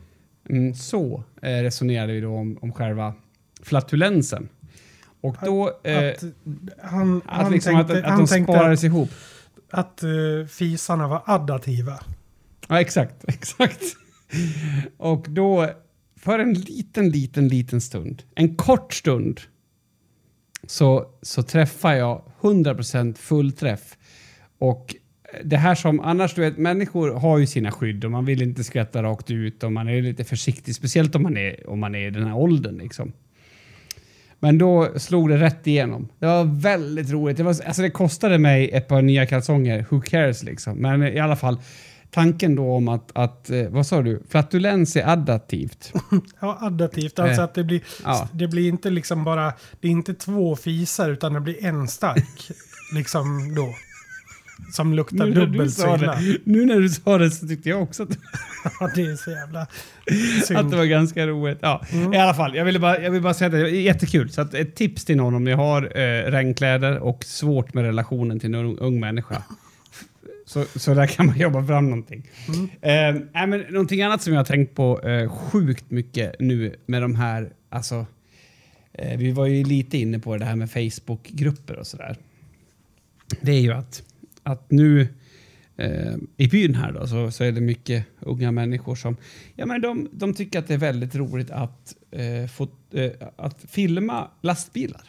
Mm, 0.48 0.74
så 0.74 1.22
eh, 1.42 1.48
resonerade 1.48 2.12
vi 2.12 2.20
då 2.20 2.34
om, 2.34 2.58
om 2.60 2.72
själva 2.72 3.14
flatulensen. 3.62 4.48
Och 5.20 5.36
då... 5.42 5.80
Eh, 5.84 6.08
Att 6.08 6.24
han, 6.82 7.16
att, 7.16 7.22
han 7.26 7.52
liksom 7.52 7.74
tänkte, 7.74 7.92
att, 7.98 8.04
att 8.04 8.10
han 8.10 8.18
de 8.18 8.44
sparades 8.44 8.84
ihop. 8.84 9.10
att 9.70 10.00
uh, 10.04 10.46
fisarna 10.46 11.08
var 11.08 11.22
addativa. 11.26 12.00
Ja, 12.68 12.80
exakt, 12.80 13.24
exakt. 13.28 13.82
Och 14.96 15.26
då, 15.28 15.70
för 16.16 16.38
en 16.38 16.54
liten, 16.54 17.10
liten, 17.10 17.48
liten 17.48 17.80
stund, 17.80 18.22
en 18.34 18.56
kort 18.56 18.94
stund, 18.94 19.40
så, 20.66 21.06
så 21.22 21.42
träffar 21.42 21.94
jag 21.94 22.22
100% 22.40 23.14
full 23.14 23.52
träff. 23.52 23.96
Och 24.58 24.94
det 25.44 25.56
här 25.56 25.74
som 25.74 26.00
annars, 26.00 26.34
du 26.34 26.40
vet, 26.40 26.58
människor 26.58 27.14
har 27.14 27.38
ju 27.38 27.46
sina 27.46 27.72
skydd 27.72 28.04
och 28.04 28.10
man 28.10 28.24
vill 28.24 28.42
inte 28.42 28.64
skratta 28.64 29.02
rakt 29.02 29.30
ut 29.30 29.62
och 29.62 29.72
man 29.72 29.88
är 29.88 30.02
lite 30.02 30.24
försiktig, 30.24 30.74
speciellt 30.74 31.14
om 31.14 31.22
man 31.22 31.36
är, 31.36 31.70
om 31.70 31.80
man 31.80 31.94
är 31.94 32.06
i 32.06 32.10
den 32.10 32.26
här 32.26 32.36
åldern 32.36 32.78
liksom. 32.78 33.12
Men 34.40 34.58
då 34.58 34.88
slog 34.96 35.28
det 35.28 35.36
rätt 35.36 35.66
igenom. 35.66 36.08
Det 36.18 36.26
var 36.26 36.60
väldigt 36.60 37.10
roligt. 37.10 37.36
Det, 37.36 37.42
var, 37.42 37.50
alltså 37.66 37.82
det 37.82 37.90
kostade 37.90 38.38
mig 38.38 38.70
ett 38.70 38.88
par 38.88 39.02
nya 39.02 39.26
kalsonger, 39.26 39.86
who 39.90 40.00
cares 40.00 40.42
liksom. 40.42 40.78
Men 40.78 41.02
i 41.02 41.18
alla 41.18 41.36
fall, 41.36 41.58
tanken 42.10 42.54
då 42.54 42.74
om 42.74 42.88
att, 42.88 43.10
att 43.14 43.50
eh, 43.50 43.68
vad 43.68 43.86
sa 43.86 44.02
du, 44.02 44.22
flatulens 44.28 44.96
är 44.96 45.08
addativt. 45.08 45.92
Ja, 46.40 46.58
addativt. 46.60 47.18
Alltså 47.18 47.40
Eh, 47.40 47.44
att 47.44 47.54
det 47.54 47.64
blir, 47.64 47.82
ja. 48.04 48.28
det 48.32 48.48
blir 48.48 48.68
inte 48.68 48.90
liksom 48.90 49.24
bara, 49.24 49.52
det 49.80 49.88
är 49.88 49.92
inte 49.92 50.14
två 50.14 50.56
fisar 50.56 51.10
utan 51.10 51.32
det 51.32 51.40
blir 51.40 51.64
en 51.64 51.88
stark. 51.88 52.50
liksom 52.94 53.54
då. 53.54 53.74
Som 54.72 54.94
luktar 54.94 55.16
Nu 55.16 55.24
när, 55.34 55.40
du 55.40 55.46
dubbelt 55.46 55.74
så 55.74 55.80
sa 55.82 55.96
illa. 55.96 56.18
nu 56.44 56.64
när 56.64 56.80
du 56.80 56.88
sa 56.88 57.18
det 57.18 57.30
så 57.30 57.48
tyckte 57.48 57.68
jag 57.68 57.82
också 57.82 58.02
att, 58.02 58.08
Ja, 58.80 58.90
det 58.94 59.02
är 59.02 59.16
så 59.16 59.30
jävla 59.30 59.60
att 59.60 60.46
synd. 60.46 60.70
det 60.70 60.76
var 60.76 60.84
ganska 60.84 61.26
roligt. 61.26 61.58
Ja, 61.62 61.84
Mm. 61.92 62.12
I 62.14 62.16
alla 62.18 62.34
fall, 62.34 62.54
jag 62.56 62.64
ville 62.64 62.78
bara, 62.78 63.02
jag 63.02 63.10
vill 63.10 63.22
bara 63.22 63.34
säga 63.34 63.46
att 63.46 63.52
det 63.52 63.70
jättekul. 63.70 64.30
Så 64.30 64.40
att 64.40 64.54
ett 64.54 64.74
tips 64.74 65.04
till 65.04 65.16
någon 65.16 65.34
om 65.34 65.44
ni 65.44 65.52
har 65.52 65.82
eh, 65.98 66.30
regnkläder 66.30 66.98
och 66.98 67.24
svårt 67.24 67.74
med 67.74 67.84
relationen 67.84 68.40
till 68.40 68.54
en 68.54 68.54
ung, 68.54 68.78
ung 68.78 69.00
människa. 69.00 69.42
Så, 70.46 70.64
så 70.76 70.94
där 70.94 71.06
kan 71.06 71.26
man 71.26 71.38
jobba 71.38 71.66
fram 71.66 71.90
någonting. 71.90 72.28
Mm. 72.82 73.28
Eh, 73.32 73.46
men 73.46 73.60
någonting 73.60 74.02
annat 74.02 74.22
som 74.22 74.32
jag 74.32 74.40
har 74.40 74.44
tänkt 74.44 74.74
på 74.74 75.00
eh, 75.02 75.30
sjukt 75.30 75.90
mycket 75.90 76.34
nu 76.40 76.74
med 76.86 77.02
de 77.02 77.14
här, 77.14 77.52
alltså, 77.68 78.06
eh, 78.92 79.18
vi 79.18 79.30
var 79.32 79.46
ju 79.46 79.64
lite 79.64 79.98
inne 79.98 80.18
på 80.18 80.36
det 80.36 80.44
här 80.44 80.56
med 80.56 80.70
Facebookgrupper 80.70 81.76
och 81.76 81.86
sådär. 81.86 82.16
Det 83.40 83.52
är 83.52 83.60
ju 83.60 83.72
att, 83.72 84.02
att 84.48 84.70
nu 84.70 85.08
eh, 85.76 86.14
i 86.36 86.48
byn 86.48 86.74
här 86.74 86.92
då 86.92 87.06
så, 87.06 87.30
så 87.30 87.44
är 87.44 87.52
det 87.52 87.60
mycket 87.60 88.04
unga 88.20 88.52
människor 88.52 88.94
som, 88.94 89.16
ja 89.54 89.66
men 89.66 89.80
de, 89.80 90.08
de 90.12 90.34
tycker 90.34 90.58
att 90.58 90.68
det 90.68 90.74
är 90.74 90.78
väldigt 90.78 91.14
roligt 91.14 91.50
att, 91.50 91.96
eh, 92.10 92.46
få, 92.46 92.68
eh, 92.92 93.10
att 93.36 93.64
filma 93.68 94.28
lastbilar. 94.40 95.02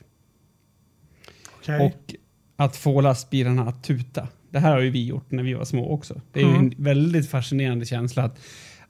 Okej. 1.57 1.85
Och 1.85 2.15
att 2.55 2.75
få 2.75 3.01
lastbilarna 3.01 3.67
att 3.67 3.83
tuta. 3.83 4.27
Det 4.51 4.59
här 4.59 4.71
har 4.71 4.79
ju 4.81 4.89
vi 4.89 5.05
gjort 5.05 5.31
när 5.31 5.43
vi 5.43 5.53
var 5.53 5.65
små 5.65 5.91
också. 5.91 6.21
Det 6.33 6.41
är 6.41 6.45
Mm. 6.45 6.59
en 6.59 6.73
väldigt 6.77 7.29
fascinerande 7.29 7.85
känsla 7.85 8.23
att, 8.23 8.39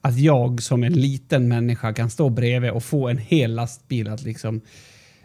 att 0.00 0.18
jag 0.18 0.62
som 0.62 0.84
en 0.84 0.92
liten 0.92 1.48
människa 1.48 1.92
kan 1.92 2.10
stå 2.10 2.28
bredvid 2.28 2.70
och 2.70 2.84
få 2.84 3.08
en 3.08 3.18
hel 3.18 3.54
lastbil 3.54 4.08
att 4.08 4.22
liksom 4.22 4.60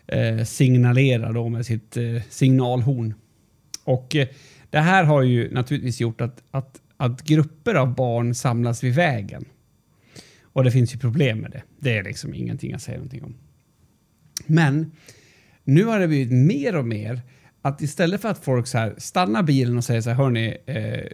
eh, 0.08 0.44
signalera 0.44 1.32
då 1.32 1.50
med 1.50 1.66
sitt 1.66 1.98
eh, 1.98 2.22
signalhorn. 2.30 3.14
Och 3.84 4.16
eh, 4.16 4.28
det 4.76 4.82
här 4.82 5.04
har 5.04 5.22
ju 5.22 5.52
naturligtvis 5.52 6.02
gjort 6.02 6.22
att, 6.22 6.44
att, 6.52 6.82
att 6.98 7.24
grupper 7.24 7.76
av 7.76 7.96
barn 7.96 8.36
samlas 8.36 8.84
vid 8.84 8.96
vägen. 8.96 9.46
Och 10.44 10.64
det 10.64 10.72
finns 10.72 10.96
ju 10.96 11.00
problem 11.00 11.38
med 11.38 11.52
det. 11.52 11.64
Det 11.80 11.98
är 11.98 12.04
liksom 12.04 12.34
ingenting 12.34 12.74
att 12.74 12.82
säga 12.82 12.98
någonting 12.98 13.24
om. 13.24 13.36
Men 14.46 14.92
nu 15.64 15.86
har 15.86 16.00
det 16.00 16.08
blivit 16.08 16.32
mer 16.32 16.76
och 16.76 16.86
mer 16.86 17.22
att 17.62 17.82
istället 17.82 18.22
för 18.22 18.30
att 18.30 18.44
folk 18.44 18.68
så 18.68 18.78
här 18.78 18.96
stannar 18.98 19.44
bilen 19.44 19.78
och 19.78 19.84
säger 19.84 20.02
så 20.02 20.10
här, 20.10 20.18
hörni, 20.18 20.58
eh, 20.66 21.08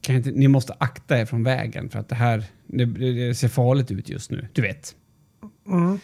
kan 0.00 0.16
inte, 0.16 0.30
ni 0.30 0.48
måste 0.48 0.74
akta 0.78 1.20
er 1.20 1.26
från 1.26 1.42
vägen 1.42 1.90
för 1.90 1.98
att 1.98 2.08
det 2.08 2.14
här 2.14 2.44
det, 2.66 2.84
det 2.84 3.34
ser 3.34 3.48
farligt 3.48 3.90
ut 3.90 4.08
just 4.08 4.30
nu. 4.30 4.48
Du 4.52 4.62
vet. 4.62 4.96
Mm. 5.66 5.98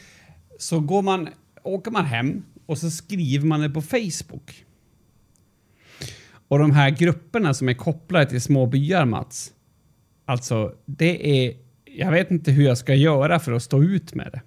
Så 0.59 0.80
går 0.80 1.03
man, 1.03 1.28
åker 1.62 1.90
man 1.90 2.05
hem 2.05 2.42
och 2.66 2.78
så 2.78 2.90
skriver 2.90 3.47
man 3.47 3.61
det 3.61 3.70
på 3.70 3.82
Facebook. 3.82 4.66
Och 6.49 6.59
de 6.59 6.70
här 6.70 6.90
grupperna 6.90 7.55
som 7.55 7.68
är 7.68 7.74
kopplade 7.74 8.26
till 8.26 8.40
små 8.40 8.66
byar, 8.66 9.05
Mats. 9.05 9.53
Alltså, 10.24 10.74
det 10.86 11.47
är... 11.47 11.55
Jag 11.84 12.11
vet 12.11 12.30
inte 12.30 12.51
hur 12.51 12.64
jag 12.64 12.78
ska 12.78 12.94
göra 12.94 13.38
för 13.38 13.53
att 13.53 13.62
stå 13.62 13.82
ut 13.82 14.14
med 14.14 14.28
det. 14.32 14.42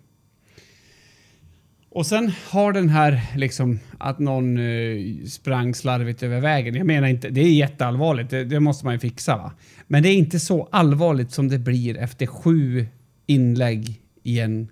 Och 1.92 2.06
sen 2.06 2.32
har 2.50 2.74
den 2.74 2.90
här 2.90 3.22
liksom 3.36 3.80
att 3.98 4.20
någon 4.20 4.58
eh, 4.58 5.26
sprang 5.26 5.76
slarvigt 5.76 6.24
över 6.24 6.40
vägen. 6.40 6.76
Jag 6.76 6.88
menar 6.88 7.08
inte, 7.08 7.30
det 7.30 7.42
är 7.42 7.54
jätteallvarligt, 7.54 8.30
det, 8.30 8.46
det 8.46 8.60
måste 8.60 8.86
man 8.86 8.94
ju 8.96 9.00
fixa 9.00 9.38
va. 9.38 9.52
Men 9.88 10.04
det 10.04 10.10
är 10.10 10.16
inte 10.16 10.40
så 10.40 10.68
allvarligt 10.72 11.32
som 11.32 11.48
det 11.48 11.60
blir 11.60 11.98
efter 11.98 12.26
sju 12.26 12.88
inlägg 13.26 14.02
i 14.24 14.40
en 14.40 14.70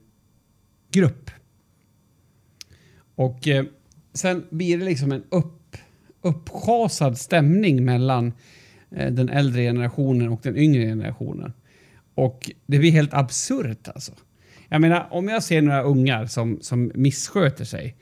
grupp. 0.92 1.32
Och 3.16 3.48
eh, 3.48 3.66
sen 4.14 4.46
blir 4.50 4.78
det 4.78 4.86
liksom 4.86 5.12
en 5.12 5.24
upp, 5.30 5.57
uppschasad 6.28 7.18
stämning 7.18 7.86
mellan 7.86 8.34
eh, 8.92 9.12
den 9.12 9.30
äldre 9.30 9.62
generationen 9.62 10.30
och 10.30 10.40
den 10.44 10.58
yngre 10.58 10.86
generationen. 10.86 11.54
Och 12.16 12.52
det 12.66 12.80
blir 12.80 12.92
helt 12.92 13.14
absurt 13.14 13.88
alltså. 13.88 14.12
Jag 14.70 14.82
menar, 14.82 15.08
om 15.12 15.28
jag 15.28 15.44
ser 15.44 15.62
några 15.62 15.84
ungar 15.84 16.26
som, 16.26 16.58
som 16.62 16.92
missköter 16.96 17.66
sig 17.66 17.96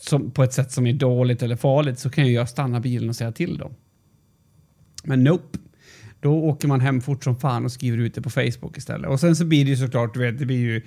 som, 0.00 0.30
på 0.30 0.42
ett 0.42 0.52
sätt 0.52 0.72
som 0.72 0.86
är 0.86 0.92
dåligt 0.92 1.42
eller 1.42 1.56
farligt 1.56 1.98
så 1.98 2.10
kan 2.10 2.26
ju 2.26 2.32
jag 2.32 2.48
stanna 2.48 2.80
bilen 2.80 3.08
och 3.08 3.16
säga 3.16 3.32
till 3.32 3.58
dem. 3.58 3.74
Men 5.04 5.24
nope. 5.24 5.58
Då 6.20 6.34
åker 6.34 6.68
man 6.68 6.80
hem 6.80 7.00
fort 7.00 7.24
som 7.24 7.36
fan 7.36 7.64
och 7.64 7.72
skriver 7.72 7.98
ut 7.98 8.14
det 8.14 8.22
på 8.22 8.30
Facebook 8.30 8.78
istället. 8.78 9.10
Och 9.10 9.20
sen 9.20 9.36
så 9.36 9.44
blir 9.44 9.64
det 9.64 9.70
ju 9.70 9.76
såklart, 9.76 10.14
du 10.14 10.20
vet, 10.20 10.38
det 10.38 10.46
blir 10.46 10.58
ju 10.58 10.82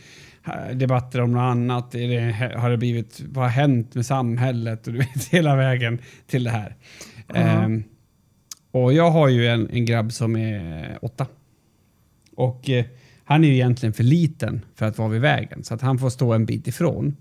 debatter 0.74 1.22
om 1.22 1.32
något 1.32 1.42
annat. 1.42 1.92
Det, 1.92 2.36
har 2.58 2.70
det 2.70 2.78
blivit, 2.78 3.22
vad 3.30 3.44
har 3.46 3.52
hänt 3.52 3.96
med 3.96 4.06
samhället? 4.06 4.88
Och 4.88 4.94
du 4.94 5.00
vet, 5.00 5.28
hela 5.32 5.56
vägen 5.56 6.00
till 6.28 6.44
det 6.44 6.50
här. 6.50 6.76
Ehm, 7.34 7.84
och 8.72 8.94
jag 8.94 9.12
har 9.12 9.28
ju 9.28 9.48
en, 9.48 9.70
en 9.70 9.86
grabb 9.86 10.14
som 10.14 10.36
är 10.36 10.98
åtta. 11.02 11.28
Och 12.36 12.70
eh, 12.70 12.86
han 13.24 13.44
är 13.44 13.48
ju 13.48 13.54
egentligen 13.54 13.94
för 13.94 14.04
liten 14.04 14.66
för 14.76 14.86
att 14.86 14.98
vara 14.98 15.10
vid 15.10 15.22
vägen, 15.22 15.64
så 15.64 15.74
att 15.74 15.82
han 15.82 16.00
får 16.00 16.10
stå 16.10 16.34
en 16.34 16.46
bit 16.46 16.68
ifrån. 16.68 17.16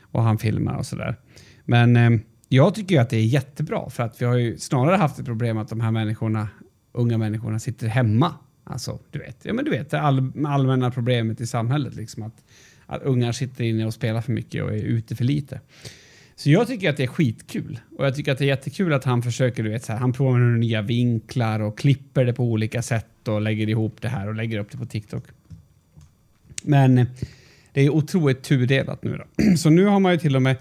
Och 0.00 0.22
han 0.22 0.38
filmar 0.38 0.76
och 0.76 0.86
sådär. 0.86 1.16
Men 1.64 1.96
eh, 1.96 2.10
jag 2.48 2.74
tycker 2.74 2.94
ju 2.94 3.00
att 3.00 3.10
det 3.10 3.16
är 3.16 3.24
jättebra 3.24 3.90
för 3.90 4.02
att 4.02 4.22
vi 4.22 4.26
har 4.26 4.36
ju 4.36 4.58
snarare 4.58 4.96
haft 4.96 5.18
ett 5.18 5.24
problem 5.24 5.58
att 5.58 5.68
de 5.68 5.80
här 5.80 5.90
människorna, 5.90 6.48
unga 6.92 7.18
människorna 7.18 7.58
sitter 7.58 7.86
hemma. 7.86 8.34
Alltså, 8.68 8.98
du 9.10 9.18
vet, 9.18 9.36
ja 9.42 9.52
men 9.52 9.64
du 9.64 9.70
vet 9.70 9.90
det 9.90 10.00
all, 10.00 10.32
allmänna 10.46 10.90
problemet 10.90 11.40
i 11.40 11.46
samhället 11.46 11.94
liksom 11.94 12.22
att, 12.22 12.44
att 12.86 13.02
ungar 13.02 13.32
sitter 13.32 13.64
inne 13.64 13.86
och 13.86 13.94
spelar 13.94 14.20
för 14.20 14.32
mycket 14.32 14.64
och 14.64 14.70
är 14.70 14.82
ute 14.82 15.16
för 15.16 15.24
lite. 15.24 15.60
Så 16.36 16.50
jag 16.50 16.66
tycker 16.66 16.90
att 16.90 16.96
det 16.96 17.02
är 17.02 17.06
skitkul 17.06 17.80
och 17.98 18.06
jag 18.06 18.14
tycker 18.14 18.32
att 18.32 18.38
det 18.38 18.44
är 18.44 18.48
jättekul 18.48 18.92
att 18.92 19.04
han 19.04 19.22
försöker, 19.22 19.62
du 19.62 19.70
vet, 19.70 19.84
så 19.84 19.92
här, 19.92 19.98
han 19.98 20.12
provar 20.12 20.38
med 20.38 20.60
nya 20.60 20.82
vinklar 20.82 21.60
och 21.60 21.78
klipper 21.78 22.24
det 22.24 22.32
på 22.32 22.44
olika 22.44 22.82
sätt 22.82 23.28
och 23.28 23.40
lägger 23.40 23.68
ihop 23.68 23.96
det 24.00 24.08
här 24.08 24.28
och 24.28 24.34
lägger 24.34 24.58
upp 24.58 24.70
det 24.70 24.78
på 24.78 24.86
TikTok. 24.86 25.24
Men 26.62 27.06
det 27.72 27.80
är 27.80 27.90
otroligt 27.90 28.42
tudelat 28.42 29.02
nu 29.02 29.16
då. 29.16 29.56
Så 29.56 29.70
nu 29.70 29.84
har 29.84 30.00
man 30.00 30.12
ju 30.12 30.18
till 30.18 30.36
och 30.36 30.42
med 30.42 30.56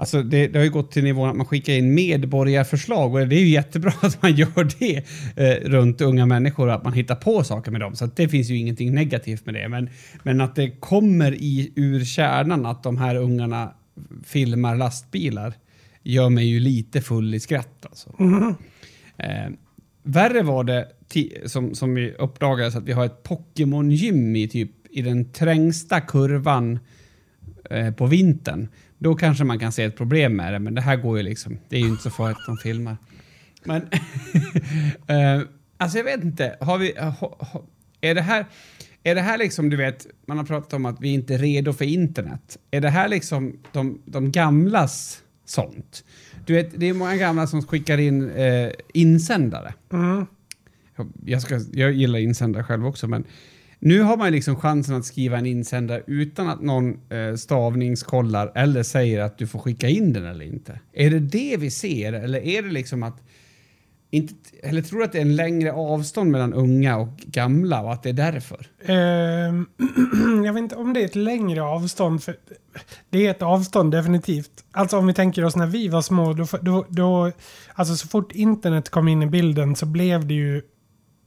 Alltså 0.00 0.22
det, 0.22 0.46
det 0.46 0.58
har 0.58 0.64
ju 0.64 0.70
gått 0.70 0.92
till 0.92 1.04
nivån 1.04 1.30
att 1.30 1.36
man 1.36 1.46
skickar 1.46 1.72
in 1.72 1.94
medborgarförslag 1.94 3.14
och 3.14 3.28
det 3.28 3.36
är 3.36 3.40
ju 3.40 3.48
jättebra 3.48 3.92
att 4.02 4.22
man 4.22 4.34
gör 4.34 4.78
det 4.78 4.96
eh, 5.36 5.68
runt 5.68 6.00
unga 6.00 6.26
människor 6.26 6.68
och 6.68 6.74
att 6.74 6.84
man 6.84 6.92
hittar 6.92 7.14
på 7.14 7.44
saker 7.44 7.70
med 7.70 7.80
dem. 7.80 7.96
Så 7.96 8.06
det 8.06 8.28
finns 8.28 8.50
ju 8.50 8.56
ingenting 8.56 8.94
negativt 8.94 9.46
med 9.46 9.54
det. 9.54 9.68
Men, 9.68 9.90
men 10.22 10.40
att 10.40 10.54
det 10.54 10.70
kommer 10.70 11.34
i, 11.34 11.72
ur 11.76 12.04
kärnan 12.04 12.66
att 12.66 12.82
de 12.82 12.96
här 12.96 13.14
ungarna 13.14 13.74
filmar 14.24 14.76
lastbilar 14.76 15.54
gör 16.02 16.28
mig 16.28 16.44
ju 16.46 16.60
lite 16.60 17.00
full 17.00 17.34
i 17.34 17.40
skratt 17.40 17.86
alltså. 17.86 18.10
Eh, 19.16 19.50
värre 20.02 20.42
var 20.42 20.64
det 20.64 20.88
som, 21.46 21.74
som 21.74 21.94
vi 21.94 22.12
uppdagades 22.12 22.76
att 22.76 22.84
vi 22.84 22.92
har 22.92 23.06
ett 23.06 23.22
Pokémon-gym 23.22 24.36
i 24.36 24.48
typ 24.48 24.70
i 24.90 25.02
den 25.02 25.32
trängsta 25.32 26.00
kurvan 26.00 26.78
eh, 27.70 27.94
på 27.94 28.06
vintern. 28.06 28.68
Då 29.02 29.14
kanske 29.14 29.44
man 29.44 29.58
kan 29.58 29.72
se 29.72 29.84
ett 29.84 29.96
problem 29.96 30.36
med 30.36 30.52
det, 30.52 30.58
men 30.58 30.74
det 30.74 30.80
här 30.80 30.96
går 30.96 31.16
ju 31.16 31.22
liksom. 31.22 31.58
Det 31.68 31.76
är 31.76 31.80
ju 31.80 31.88
inte 31.88 32.02
så 32.02 32.10
farligt 32.10 32.38
att 32.38 32.46
de 32.46 32.56
filmar. 32.56 32.96
Men, 33.64 33.82
eh, 35.06 35.46
alltså 35.76 35.98
jag 35.98 36.04
vet 36.04 36.24
inte, 36.24 36.56
har 36.60 36.78
vi, 36.78 36.94
ha, 36.98 37.36
ha, 37.38 37.66
är 38.00 38.14
det 38.14 38.20
här, 38.20 38.46
är 39.02 39.14
det 39.14 39.20
här 39.20 39.38
liksom, 39.38 39.70
du 39.70 39.76
vet, 39.76 40.06
man 40.26 40.38
har 40.38 40.44
pratat 40.44 40.72
om 40.72 40.86
att 40.86 41.00
vi 41.00 41.08
inte 41.08 41.34
är 41.34 41.38
redo 41.38 41.72
för 41.72 41.84
internet. 41.84 42.58
Är 42.70 42.80
det 42.80 42.90
här 42.90 43.08
liksom 43.08 43.58
de, 43.72 44.02
de 44.04 44.32
gamlas 44.32 45.22
sånt? 45.44 46.04
Du 46.46 46.52
vet, 46.52 46.80
det 46.80 46.86
är 46.86 46.94
många 46.94 47.16
gamla 47.16 47.46
som 47.46 47.62
skickar 47.62 47.98
in 47.98 48.30
eh, 48.30 48.70
insändare. 48.94 49.74
Mm. 49.92 50.26
Jag, 51.24 51.42
ska, 51.42 51.60
jag 51.72 51.92
gillar 51.92 52.18
insändare 52.18 52.64
själv 52.64 52.86
också, 52.86 53.08
men 53.08 53.24
nu 53.82 54.02
har 54.02 54.16
man 54.16 54.32
liksom 54.32 54.56
chansen 54.56 54.94
att 54.94 55.04
skriva 55.04 55.38
en 55.38 55.46
insändare 55.46 56.02
utan 56.06 56.48
att 56.48 56.62
någon 56.62 57.10
eh, 57.10 57.34
stavningskollar 57.34 58.52
eller 58.54 58.82
säger 58.82 59.20
att 59.20 59.38
du 59.38 59.46
får 59.46 59.58
skicka 59.58 59.88
in 59.88 60.12
den 60.12 60.26
eller 60.26 60.44
inte. 60.44 60.80
Är 60.92 61.10
det 61.10 61.20
det 61.20 61.56
vi 61.56 61.70
ser, 61.70 62.12
eller 62.12 62.40
är 62.40 62.62
det 62.62 62.70
liksom 62.70 63.02
att 63.02 63.22
inte, 64.12 64.34
eller 64.62 64.82
tror 64.82 64.98
du 64.98 65.04
att 65.04 65.12
det 65.12 65.18
är 65.18 65.22
en 65.22 65.36
längre 65.36 65.72
avstånd 65.72 66.30
mellan 66.30 66.54
unga 66.54 66.96
och 66.96 67.16
gamla 67.16 67.82
och 67.82 67.92
att 67.92 68.02
det 68.02 68.08
är 68.08 68.12
därför? 68.12 68.66
Uh, 68.88 69.64
jag 70.44 70.52
vet 70.52 70.62
inte 70.62 70.76
om 70.76 70.92
det 70.92 71.00
är 71.00 71.04
ett 71.04 71.16
längre 71.16 71.62
avstånd. 71.62 72.22
För 72.22 72.36
det 73.10 73.26
är 73.26 73.30
ett 73.30 73.42
avstånd 73.42 73.92
definitivt. 73.92 74.64
Alltså 74.72 74.98
om 74.98 75.06
vi 75.06 75.14
tänker 75.14 75.44
oss 75.44 75.56
när 75.56 75.66
vi 75.66 75.88
var 75.88 76.02
små. 76.02 76.32
Då, 76.32 76.46
då, 76.62 76.86
då, 76.88 77.32
alltså 77.74 77.96
så 77.96 78.08
fort 78.08 78.32
internet 78.32 78.88
kom 78.88 79.08
in 79.08 79.22
i 79.22 79.26
bilden 79.26 79.76
så 79.76 79.86
blev 79.86 80.26
det 80.26 80.34
ju 80.34 80.62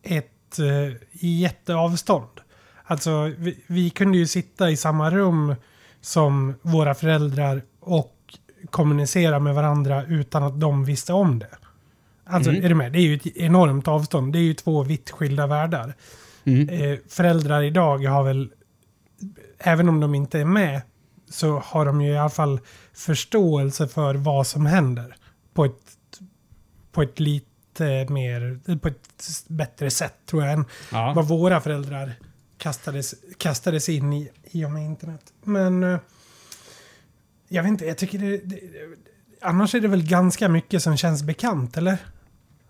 ett 0.03 0.59
uh, 0.59 0.95
jätteavstånd. 1.11 2.42
Alltså 2.85 3.31
vi, 3.37 3.59
vi 3.67 3.89
kunde 3.89 4.17
ju 4.17 4.27
sitta 4.27 4.69
i 4.71 4.77
samma 4.77 5.11
rum 5.11 5.55
som 6.01 6.53
våra 6.61 6.93
föräldrar 6.95 7.61
och 7.79 8.15
kommunicera 8.69 9.39
med 9.39 9.55
varandra 9.55 10.03
utan 10.05 10.43
att 10.43 10.59
de 10.59 10.85
visste 10.85 11.13
om 11.13 11.39
det. 11.39 11.47
Alltså, 12.25 12.51
Mm. 12.51 12.65
är 12.65 12.69
du 12.69 12.75
med? 12.75 12.91
Det 12.91 12.99
är 12.99 13.01
ju 13.01 13.15
ett 13.15 13.37
enormt 13.37 13.87
avstånd. 13.87 14.33
Det 14.33 14.39
är 14.39 14.43
ju 14.43 14.53
två 14.53 14.83
vitt 14.83 15.11
skilda 15.11 15.47
världar. 15.47 15.93
Mm. 16.43 16.69
Eh, 16.69 16.99
föräldrar 17.09 17.61
idag 17.63 17.97
har 18.05 18.23
väl, 18.23 18.49
även 19.59 19.89
om 19.89 19.99
de 19.99 20.15
inte 20.15 20.39
är 20.39 20.45
med, 20.45 20.81
så 21.29 21.59
har 21.65 21.85
de 21.85 22.01
ju 22.01 22.11
i 22.11 22.17
alla 22.17 22.29
fall 22.29 22.59
förståelse 22.93 23.87
för 23.87 24.15
vad 24.15 24.47
som 24.47 24.65
händer. 24.65 25.15
På 25.53 25.65
ett, 25.65 26.19
på 26.91 27.01
ett 27.01 27.19
lite 27.19 28.05
mer, 28.09 28.59
på 28.79 28.87
ett 28.87 29.09
bättre 29.47 29.91
sätt 29.91 30.13
tror 30.25 30.43
jag 30.43 30.53
än 30.53 30.65
Ja. 30.91 31.13
vad 31.15 31.27
våra 31.27 31.61
föräldrar 31.61 32.13
kastades, 32.63 33.15
kastades 33.37 33.89
in 33.89 34.13
i, 34.13 34.29
i 34.51 34.65
och 34.65 34.71
med 34.71 34.85
internet. 34.85 35.33
Men 35.43 35.83
eh, 35.83 35.99
jag 37.49 37.63
vet 37.63 37.69
inte, 37.69 37.85
jag 37.85 37.97
tycker 37.97 38.19
det, 38.19 38.37
det... 38.37 38.59
Annars 39.41 39.75
är 39.75 39.79
det 39.81 39.87
väl 39.87 40.07
ganska 40.07 40.49
mycket 40.49 40.83
som 40.83 40.97
känns 40.97 41.23
bekant, 41.23 41.77
eller? 41.77 41.97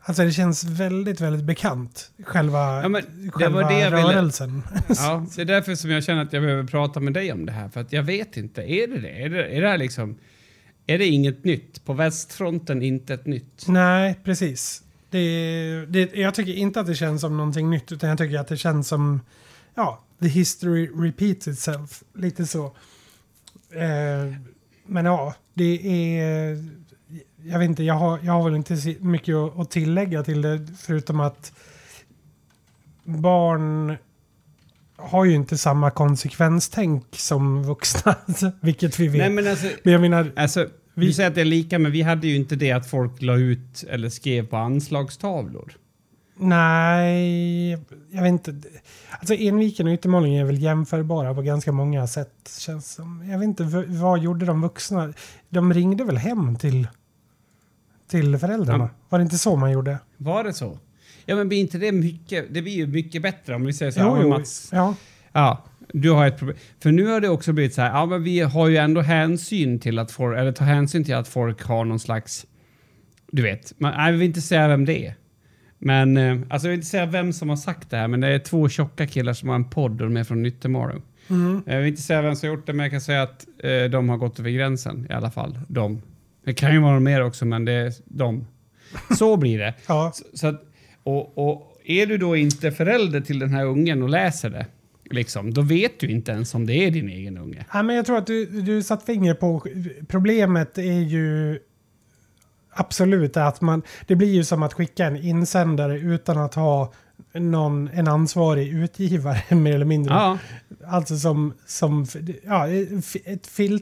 Alltså 0.05 0.23
det 0.23 0.31
känns 0.31 0.63
väldigt, 0.63 1.21
väldigt 1.21 1.45
bekant. 1.45 2.11
Själva, 2.23 2.81
Ja, 2.81 2.89
det 2.89 3.31
själva 3.31 3.61
var 3.61 3.69
det 3.71 3.79
jag 3.79 3.91
ville- 3.91 4.03
rörelsen. 4.03 4.63
Ja, 4.87 5.25
det 5.35 5.41
är 5.41 5.45
därför 5.45 5.75
som 5.75 5.89
jag 5.91 6.03
känner 6.03 6.21
att 6.21 6.33
jag 6.33 6.43
behöver 6.43 6.63
prata 6.63 6.99
med 6.99 7.13
dig 7.13 7.31
om 7.33 7.45
det 7.45 7.51
här. 7.51 7.69
För 7.69 7.81
att 7.81 7.93
jag 7.93 8.03
vet 8.03 8.37
inte, 8.37 8.61
är 8.61 8.87
det 8.87 8.99
det? 9.01 9.09
Är 9.23 9.29
det, 9.29 9.45
är 9.47 9.61
det 9.61 9.67
här 9.67 9.77
liksom... 9.77 10.17
Är 10.87 10.97
det 10.97 11.05
inget 11.05 11.43
nytt? 11.43 11.85
På 11.85 11.93
västfronten 11.93 12.81
inte 12.81 13.13
ett 13.13 13.25
nytt? 13.25 13.65
Nej, 13.67 14.19
precis. 14.23 14.83
Det, 15.09 15.85
det, 15.89 16.15
jag 16.15 16.33
tycker 16.35 16.53
inte 16.53 16.79
att 16.79 16.87
det 16.87 16.95
känns 16.95 17.21
som 17.21 17.37
någonting 17.37 17.69
nytt, 17.69 17.91
utan 17.91 18.09
jag 18.09 18.17
tycker 18.17 18.39
att 18.39 18.47
det 18.47 18.57
känns 18.57 18.87
som, 18.87 19.21
ja, 19.75 20.03
the 20.21 20.27
history 20.27 20.89
repeats 20.95 21.47
itself. 21.47 22.03
Lite 22.15 22.45
så. 22.45 22.65
Eh, 23.71 24.33
men 24.85 25.05
ja, 25.05 25.35
det 25.53 26.19
är... 26.19 26.65
Jag 27.45 27.59
vet 27.59 27.69
inte, 27.69 27.83
jag 27.83 27.93
har, 27.93 28.19
jag 28.23 28.33
har 28.33 28.43
väl 28.43 28.55
inte 28.55 28.95
mycket 28.99 29.35
att, 29.35 29.71
tillägga 29.71 30.23
till 30.23 30.41
det, 30.41 30.67
förutom 30.77 31.19
att 31.19 31.51
barn 33.03 33.95
har 34.95 35.25
ju 35.25 35.35
inte 35.35 35.57
samma 35.57 35.91
konsekvenstänk 35.91 37.05
som 37.11 37.63
vuxna, 37.63 38.15
vilket 38.61 38.99
vi 38.99 39.07
vet. 39.07 39.19
Nej, 39.19 39.29
men 39.29 39.47
alltså... 39.47 39.67
men 39.83 39.93
jag 39.93 40.01
menar, 40.01 40.31
Alltså, 40.35 40.67
vi 40.93 41.13
säger 41.13 41.29
att 41.29 41.35
det 41.35 41.41
är 41.41 41.45
lika, 41.45 41.79
men 41.79 41.91
vi 41.91 42.01
hade 42.01 42.27
ju 42.27 42.35
inte 42.35 42.55
det 42.55 42.71
att 42.71 42.89
folk 42.89 43.21
la 43.21 43.35
ut 43.35 43.83
eller 43.89 44.09
skrev 44.09 44.47
på 44.47 44.57
anslagstavlor. 44.57 45.73
Nej, 46.35 47.71
jag 48.11 48.21
vet 48.21 48.29
inte. 48.31 48.55
Alltså 49.19 49.33
Enviken 49.33 49.87
och 49.87 49.93
Yttermålning 49.93 50.35
är 50.35 50.43
väl 50.43 50.61
jämförbara 50.61 51.33
på 51.33 51.41
ganska 51.41 51.71
många 51.71 52.07
sätt. 52.07 52.55
Känns 52.59 52.93
som. 52.93 53.29
Jag 53.29 53.39
vet 53.39 53.47
inte, 53.47 53.63
vad 53.87 54.19
gjorde 54.19 54.45
de 54.45 54.61
vuxna? 54.61 55.13
De 55.49 55.73
ringde 55.73 56.03
väl 56.03 56.17
hem 56.17 56.55
till, 56.55 56.87
till 58.09 58.37
föräldrarna? 58.37 58.83
Ja. 58.83 58.99
Var 59.09 59.19
det 59.19 59.23
inte 59.23 59.37
så 59.37 59.55
man 59.55 59.71
gjorde? 59.71 59.97
Var 60.17 60.43
det 60.43 60.53
så? 60.53 60.79
Ja, 61.25 61.35
men 61.35 61.47
blir 61.47 61.59
inte 61.59 61.77
det 61.77 61.91
mycket... 61.91 62.53
Det 62.53 62.61
blir 62.61 62.73
ju 62.73 62.87
mycket 62.87 63.21
bättre 63.21 63.55
om 63.55 63.65
vi 63.65 63.73
säger 63.73 63.91
så 63.91 63.99
här, 63.99 64.07
Jo, 64.07 64.15
"Ja, 64.15 64.21
jo. 64.23 64.29
Mats, 64.29 64.69
Ja. 64.71 64.95
Ja, 65.31 65.63
du 65.93 66.11
har 66.11 66.27
ett 66.27 66.37
problem. 66.37 66.57
För 66.79 66.91
nu 66.91 67.07
har 67.07 67.21
det 67.21 67.29
också 67.29 67.53
blivit 67.53 67.73
så 67.73 67.81
här, 67.81 67.89
ja 67.89 68.05
men 68.05 68.23
vi 68.23 68.39
har 68.39 68.67
ju 68.67 68.77
ändå 68.77 69.01
hänsyn 69.01 69.79
till 69.79 69.99
att 69.99 70.11
folk, 70.11 70.37
eller 70.37 70.51
tar 70.51 70.65
hänsyn 70.65 71.03
till 71.03 71.15
att 71.15 71.27
folk 71.27 71.63
har 71.63 71.85
någon 71.85 71.99
slags, 71.99 72.45
du 73.31 73.41
vet, 73.41 73.73
man, 73.79 74.11
vi 74.13 74.17
vill 74.19 74.27
inte 74.27 74.41
säga 74.41 74.67
vem 74.67 74.85
det 74.85 75.05
är. 75.07 75.15
Men, 75.85 76.17
eh, 76.17 76.37
alltså 76.49 76.67
jag 76.67 76.71
vill 76.71 76.77
inte 76.77 76.87
säga 76.87 77.05
vem 77.05 77.33
som 77.33 77.49
har 77.49 77.55
sagt 77.55 77.89
det 77.89 77.97
här, 77.97 78.07
men 78.07 78.21
det 78.21 78.27
är 78.27 78.39
två 78.39 78.69
tjocka 78.69 79.07
killar 79.07 79.33
som 79.33 79.49
har 79.49 79.55
en 79.55 79.69
podd 79.69 79.91
och 79.91 80.07
de 80.07 80.17
är 80.17 80.23
från 80.23 80.43
Nyttemorgon. 80.43 81.01
Mm. 81.29 81.63
Jag 81.65 81.77
vill 81.77 81.87
inte 81.87 82.01
säga 82.01 82.21
vem 82.21 82.35
som 82.35 82.49
har 82.49 82.55
gjort 82.55 82.67
det, 82.67 82.73
men 82.73 82.83
jag 82.83 82.91
kan 82.91 83.01
säga 83.01 83.21
att 83.21 83.45
eh, 83.63 83.83
de 83.91 84.09
har 84.09 84.17
gått 84.17 84.39
över 84.39 84.49
gränsen 84.49 85.07
i 85.09 85.13
alla 85.13 85.31
fall. 85.31 85.59
De. 85.67 86.01
Det 86.45 86.53
kan 86.53 86.73
ju 86.73 86.79
vara 86.79 86.93
någon 86.93 87.03
mer 87.03 87.23
också, 87.23 87.45
men 87.45 87.65
det 87.65 87.71
är 87.71 87.93
de. 88.05 88.47
Så 89.17 89.37
blir 89.37 89.59
det. 89.59 89.73
ja. 89.87 90.11
Så, 90.15 90.37
så 90.37 90.47
att, 90.47 90.63
och, 91.03 91.37
och 91.37 91.81
är 91.85 92.05
du 92.05 92.17
då 92.17 92.35
inte 92.35 92.71
förälder 92.71 93.21
till 93.21 93.39
den 93.39 93.49
här 93.49 93.65
ungen 93.65 94.03
och 94.03 94.09
läser 94.09 94.49
det, 94.49 94.65
liksom, 95.11 95.53
då 95.53 95.61
vet 95.61 95.99
du 95.99 96.07
inte 96.07 96.31
ens 96.31 96.55
om 96.55 96.65
det 96.65 96.73
är 96.73 96.91
din 96.91 97.09
egen 97.09 97.37
unge. 97.37 97.65
Ja, 97.73 97.83
men 97.83 97.95
jag 97.95 98.05
tror 98.05 98.17
att 98.17 98.27
du, 98.27 98.45
du 98.45 98.83
satt 98.83 99.05
finger 99.05 99.33
på 99.33 99.65
problemet 100.07 100.77
är 100.77 101.01
ju 101.01 101.59
absolut 102.73 103.37
att 103.37 103.61
man, 103.61 103.81
det 104.07 104.15
blir 104.15 104.33
ju 104.33 104.43
som 104.43 104.63
att 104.63 104.73
skicka 104.73 105.05
en 105.05 105.17
insändare 105.17 105.99
utan 105.99 106.37
att 106.37 106.53
ha 106.53 106.93
någon, 107.33 107.89
en 107.93 108.07
ansvarig 108.07 108.67
utgivare 108.67 109.55
mer 109.55 109.75
eller 109.75 109.85
mindre. 109.85 110.13
Ja, 110.13 110.37
Alltså 110.87 111.17
som, 111.17 111.53
som 111.65 112.05
ja, 112.43 112.67
ett, 113.25 113.47
fil, 113.47 113.81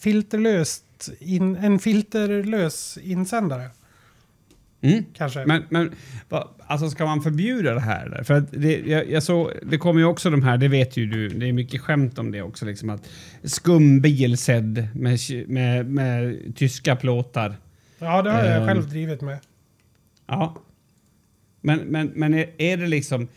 filterlöst, 0.00 1.10
in, 1.18 1.56
en 1.56 1.78
filterlös 1.78 2.98
insändare 3.02 3.70
mm. 4.80 5.04
kanske. 5.14 5.46
Men, 5.46 5.62
men 5.68 5.90
alltså 6.66 6.90
ska 6.90 7.06
man 7.06 7.22
förbjuda 7.22 7.74
det 7.74 7.80
här? 7.80 8.06
eller? 8.06 8.22
För 8.22 8.34
att 8.34 8.52
det, 8.52 8.80
jag, 8.86 9.10
jag 9.10 9.22
såg, 9.22 9.50
det 9.62 9.78
kommer 9.78 10.00
ju 10.00 10.06
också 10.06 10.30
de 10.30 10.42
här, 10.42 10.56
det 10.56 10.68
vet 10.68 10.96
ju 10.96 11.06
du, 11.06 11.28
det 11.28 11.48
är 11.48 11.52
mycket 11.52 11.80
skämt 11.80 12.18
om 12.18 12.30
det 12.30 12.42
också, 12.42 12.64
liksom 12.64 12.90
att 12.90 13.08
skumbil 13.42 14.38
sedd 14.38 14.88
med, 14.94 15.18
med, 15.46 15.86
med 15.86 16.36
tyska 16.56 16.96
plåtar. 16.96 17.56
Ja, 18.00 18.22
det 18.22 18.30
har 18.30 18.44
jag 18.44 18.56
ehm, 18.56 18.66
själv 18.66 18.88
drivit 18.88 19.20
med. 19.20 19.38
Ja. 20.26 20.54
Men, 21.60 21.78
men, 21.78 22.12
men 22.14 22.34
är, 22.34 22.50
är 22.58 22.76
det 22.76 22.86
liksom... 22.86 23.28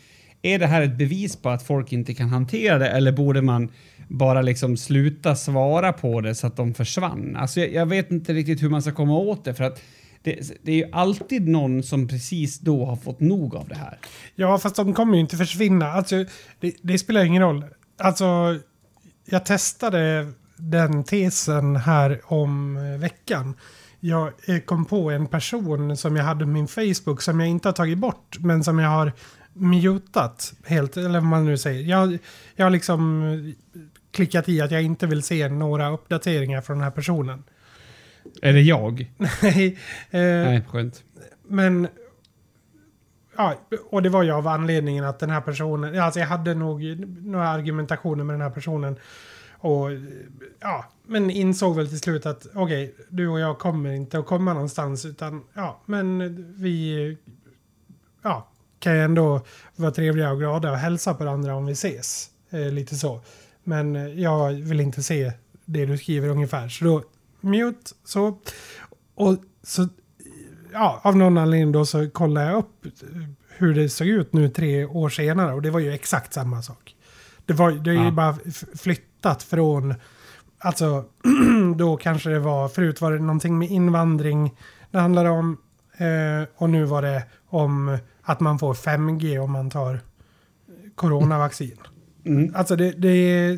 Är 0.41 0.59
det 0.59 0.68
här 0.68 0.82
ett 0.82 0.97
bevis 0.97 1.36
på 1.36 1.49
att 1.49 1.64
folk 1.64 1.93
inte 1.93 2.14
kan 2.14 2.30
hantera 2.30 2.78
det 2.78 2.89
eller 2.89 3.11
borde 3.11 3.41
man 3.41 3.72
bara 4.07 4.41
liksom 4.41 4.78
sluta 4.78 5.36
svara 5.36 5.93
på 5.93 6.22
det 6.22 6.36
så 6.36 6.47
att 6.47 6.55
de 6.55 6.74
försvann? 6.74 7.36
Alltså 7.36 7.59
jag, 7.59 7.74
jag 7.74 7.86
vet 7.86 8.11
inte 8.11 8.34
riktigt 8.34 8.64
hur 8.64 8.70
man 8.70 8.82
ska 8.82 8.91
komma 8.91 9.18
åt 9.18 9.45
det 9.45 9.53
för 9.53 9.64
att 9.64 9.82
det, 10.24 10.64
det 10.64 10.72
är 10.72 10.76
ju 10.76 10.89
alltid 10.91 11.47
någon 11.47 11.84
som 11.84 12.07
precis 12.07 12.59
då 12.59 12.86
har 12.86 12.95
fått 12.95 13.20
nog 13.20 13.55
av 13.55 13.68
det 13.68 13.76
här. 13.76 13.97
Ja, 14.36 14.57
fast 14.57 14.76
de 14.76 14.93
kommer 14.93 15.14
ju 15.14 15.20
inte 15.20 15.38
försvinna. 15.38 15.91
Alltså, 15.91 16.26
det, 16.59 16.76
det 16.82 16.97
spelar 16.97 17.24
ingen 17.26 17.41
roll. 17.41 17.66
Alltså, 17.97 18.59
jag 19.26 19.45
testade 19.45 20.32
den 20.57 21.03
tesen 21.03 21.76
här 21.76 22.22
om 22.26 22.78
veckan. 22.99 23.53
Jag 24.06 24.32
eh, 24.45 24.60
kom 24.60 24.86
på 24.86 25.12
en 25.12 25.28
person 25.28 25.97
som 25.97 26.16
jag 26.16 26.24
hade 26.24 26.45
på 26.45 26.49
min 26.49 26.68
Facebook 26.68 27.22
som 27.22 27.39
jag 27.39 27.49
inte 27.49 27.68
har 27.68 27.74
tagit 27.74 27.97
bort, 27.97 28.38
men 28.39 28.64
som 28.64 28.80
jag 28.80 28.89
har 28.89 29.12
mutat 29.54 30.54
helt, 30.66 30.97
eller 30.97 31.10
vad 31.10 31.24
man 31.24 31.45
nu 31.45 31.58
säger. 31.58 31.82
Jag, 31.82 32.18
jag 32.56 32.66
har 32.66 32.70
liksom 32.70 33.24
eh, 33.24 33.80
klickat 34.12 34.49
i 34.49 34.62
att 34.62 34.72
jag 34.72 34.84
inte 34.84 35.08
vill 35.08 35.24
se 35.24 35.49
några 35.49 35.91
uppdateringar 35.91 36.62
från 36.62 36.78
den 36.78 36.84
här 36.84 36.91
personen. 36.91 37.43
Är 38.41 38.54
det 38.54 38.62
jag? 38.62 39.12
Nej, 39.41 39.80
eh, 40.12 40.22
Nej, 40.22 40.66
skönt. 40.70 41.04
men... 41.47 41.88
Ja, 43.38 43.56
och 43.89 44.01
det 44.01 44.10
var 44.10 44.24
ju 44.24 44.32
av 44.32 44.47
anledningen 44.47 45.06
att 45.06 45.20
den 45.20 45.30
här 45.30 45.41
personen... 45.41 45.99
Alltså 45.99 46.20
jag 46.20 46.28
hade 46.28 46.54
nog 46.54 46.84
några 47.26 47.49
argumentationer 47.49 48.24
med 48.24 48.34
den 48.34 48.41
här 48.41 48.49
personen. 48.49 48.95
Och 49.51 49.89
ja, 50.60 50.86
men 51.06 51.30
insåg 51.30 51.76
väl 51.76 51.89
till 51.89 51.99
slut 51.99 52.26
att 52.26 52.47
okej, 52.56 52.95
du 53.10 53.28
och 53.28 53.39
jag 53.39 53.60
kommer 53.60 53.91
inte 53.91 54.20
att 54.20 54.26
komma 54.26 54.54
någonstans 54.54 55.06
utan 55.06 55.43
ja, 55.54 55.82
men 55.86 56.36
vi... 56.58 57.18
Ja, 58.24 58.49
kan 58.80 58.93
ju 58.95 59.01
ändå 59.01 59.41
vara 59.76 59.91
trevliga 59.91 60.32
och 60.32 60.39
glada 60.39 60.72
och 60.72 60.78
hälsa 60.78 61.14
på 61.14 61.24
varandra 61.24 61.56
om 61.56 61.66
vi 61.66 61.72
ses. 61.72 62.30
Eh, 62.49 62.72
lite 62.72 62.95
så. 62.95 63.22
Men 63.64 63.95
eh, 63.95 64.08
jag 64.08 64.51
vill 64.51 64.80
inte 64.80 65.04
se 65.04 65.32
det 65.66 65.86
du 65.86 65.97
skriver 65.97 66.28
ungefär. 66.30 66.70
Så 66.70 66.86
då, 66.86 67.04
mute, 67.41 67.91
så. 68.04 68.38
Och 69.16 69.38
så 69.64 69.88
ja, 70.74 71.01
av 71.04 71.18
någon 71.18 71.38
anledning 71.38 71.72
då 71.72 71.86
så 71.86 72.10
kollade 72.10 72.47
jag 72.47 72.58
upp 72.58 72.86
hur 73.58 73.76
det 73.76 73.89
såg 73.89 74.08
ut 74.08 74.34
nu 74.34 74.49
tre 74.49 74.86
år 74.86 75.10
senare 75.10 75.54
och 75.54 75.62
det 75.62 75.70
var 75.72 75.80
ju 75.80 75.93
exakt 75.93 76.34
samma 76.34 76.62
sak. 76.62 76.95
Det, 77.45 77.54
var, 77.54 77.72
det 77.72 77.89
är 77.91 77.95
ju 77.95 78.04
Ja. 78.04 78.12
bara 78.12 78.38
flyttat 78.76 79.43
från, 79.43 79.93
alltså 80.64 81.05
då 81.76 81.97
kanske 81.97 82.30
det 82.30 82.39
var, 82.39 82.68
förut 82.68 83.01
var 83.01 83.11
det 83.11 83.20
någonting 83.20 83.57
med 83.57 83.70
invandring 83.70 84.55
det 84.91 84.99
handlade 84.99 85.30
om 85.30 85.57
eh, 85.97 86.47
och 86.55 86.70
nu 86.70 86.84
var 86.84 87.01
det 87.01 87.24
om 87.47 87.97
att 88.22 88.39
man 88.39 88.59
får 88.59 88.74
5G 88.74 89.38
om 89.38 89.51
man 89.51 89.70
tar 89.70 89.99
coronavaccin. 90.95 91.78
Mm. 92.26 92.55
Alltså 92.55 92.76
det, 92.76 92.91
det, 92.91 93.57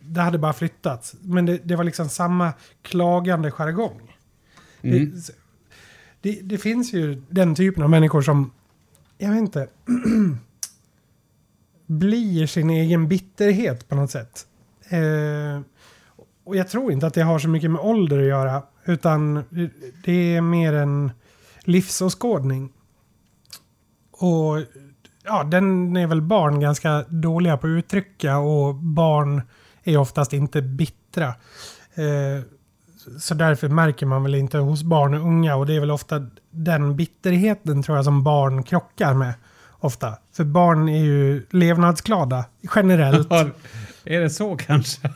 det 0.00 0.20
hade 0.20 0.38
bara 0.38 0.52
flyttats. 0.52 1.14
Men 1.20 1.46
det, 1.46 1.60
det 1.64 1.76
var 1.76 1.84
liksom 1.84 2.08
samma 2.08 2.52
klagande 2.82 3.50
jargong. 3.50 4.16
Mm. 4.82 5.12
Det, 6.20 6.40
det, 6.42 6.58
finns 6.58 6.92
ju 6.92 7.22
den 7.28 7.54
typen 7.54 7.82
av 7.82 7.90
människor 7.90 8.22
som, 8.22 8.50
jag 9.18 9.30
vet 9.30 9.38
inte, 9.38 9.68
blir 11.86 12.46
sin 12.46 12.70
egen 12.70 13.08
bitterhet 13.08 13.88
på 13.88 13.94
något 13.94 14.10
sätt. 14.10 14.46
Eh, 14.88 15.60
och 16.44 16.56
jag 16.56 16.68
tror 16.68 16.92
inte 16.92 17.06
att 17.06 17.14
det 17.14 17.22
har 17.22 17.38
så 17.38 17.48
mycket 17.48 17.70
med 17.70 17.80
ålder 17.80 18.18
att 18.18 18.24
göra, 18.24 18.62
utan 18.84 19.44
det- 20.04 20.12
är 20.36 20.40
mer 20.40 20.72
en 20.72 21.12
livsåskådning. 21.64 22.72
Och 24.10 24.58
ja, 25.24 25.44
den 25.44 25.96
är 25.96 26.06
väl 26.06 26.22
barn 26.22 26.60
ganska 26.60 27.02
dåliga 27.08 27.56
på 27.56 27.66
att 27.66 27.70
uttrycka 27.70 28.38
och 28.38 28.74
barn 28.74 29.42
är 29.84 29.96
oftast 29.96 30.32
inte 30.32 30.62
bittra. 30.62 31.26
Eh, 31.94 32.44
så 33.20 33.34
därför 33.34 33.68
märker 33.68 34.06
man 34.06 34.22
väl 34.22 34.34
inte 34.34 34.58
hos 34.58 34.82
barn 34.82 35.14
och 35.14 35.20
unga 35.20 35.56
och 35.56 35.66
det 35.66 35.74
är 35.74 35.80
väl 35.80 35.90
ofta 35.90 36.26
den 36.50 36.96
bitterheten 36.96 37.82
tror 37.82 37.96
jag 37.98 38.04
som 38.04 38.24
barn 38.24 38.62
krockar 38.62 39.14
med. 39.14 39.34
Ofta. 39.78 40.14
För 40.32 40.44
barn 40.44 40.88
är 40.88 41.04
ju 41.04 41.46
levnadsglada 41.50 42.44
generellt. 42.74 43.26
Ja, 43.30 43.46
är 44.04 44.20
det 44.20 44.30
så 44.30 44.56
kanske? 44.56 45.10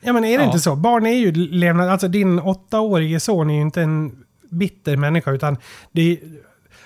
Ja 0.00 0.12
men 0.12 0.24
är 0.24 0.38
det 0.38 0.44
Ja. 0.44 0.46
inte 0.46 0.60
så? 0.60 0.76
Barn 0.76 1.06
är 1.06 1.14
ju 1.14 1.32
levnad... 1.32 1.88
Alltså 1.88 2.08
din 2.08 2.38
åttaårige 2.40 3.20
son 3.20 3.50
är 3.50 3.54
ju 3.54 3.60
inte 3.60 3.82
en 3.82 4.24
bitter 4.50 4.96
människa 4.96 5.30
utan 5.30 5.56
det 5.92 6.20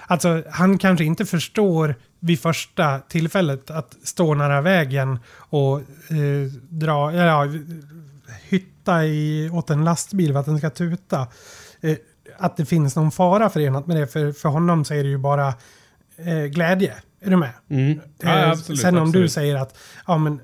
Alltså 0.07 0.43
han 0.51 0.79
kanske 0.79 1.05
inte 1.05 1.25
förstår 1.27 1.95
vid 2.21 2.41
första 2.41 2.99
tillfället 2.99 3.71
att 3.71 3.97
stå 4.03 4.35
nära 4.35 4.61
vägen 4.61 5.19
och 5.37 5.79
eh, 5.79 6.53
dra, 6.69 7.12
ja, 7.15 7.49
hytta 8.49 9.05
i, 9.05 9.51
åt 9.53 9.71
en 9.71 9.85
lastbil 9.85 10.33
för 10.33 10.41
att 10.41 10.47
den 10.47 10.59
ska 10.59 10.71
tuta. 10.71 11.27
Eh, 11.81 11.97
att 12.39 12.57
det 12.57 12.65
finns 12.67 12.97
någon 12.97 13.11
fara 13.11 13.51
förenat 13.51 13.87
med 13.87 13.97
det. 13.97 14.07
För, 14.07 14.33
för 14.33 14.49
honom 14.49 14.85
så 14.85 14.95
är 14.95 15.03
det 15.03 15.09
ju 15.09 15.19
bara 15.19 15.49
eh, 16.17 16.45
glädje. 16.45 16.95
Är 17.21 17.31
du 17.31 17.37
med? 17.37 17.53
Mm. 17.71 18.01
Ja, 18.19 18.29
Eh, 18.39 18.51
absolut, 18.51 18.81
Sen 18.81 18.97
om 18.97 19.03
du 19.05 19.09
absolut. 19.09 19.33
säger 19.33 19.57
att 19.57 19.79
ja, 20.07 20.19
men, 20.19 20.41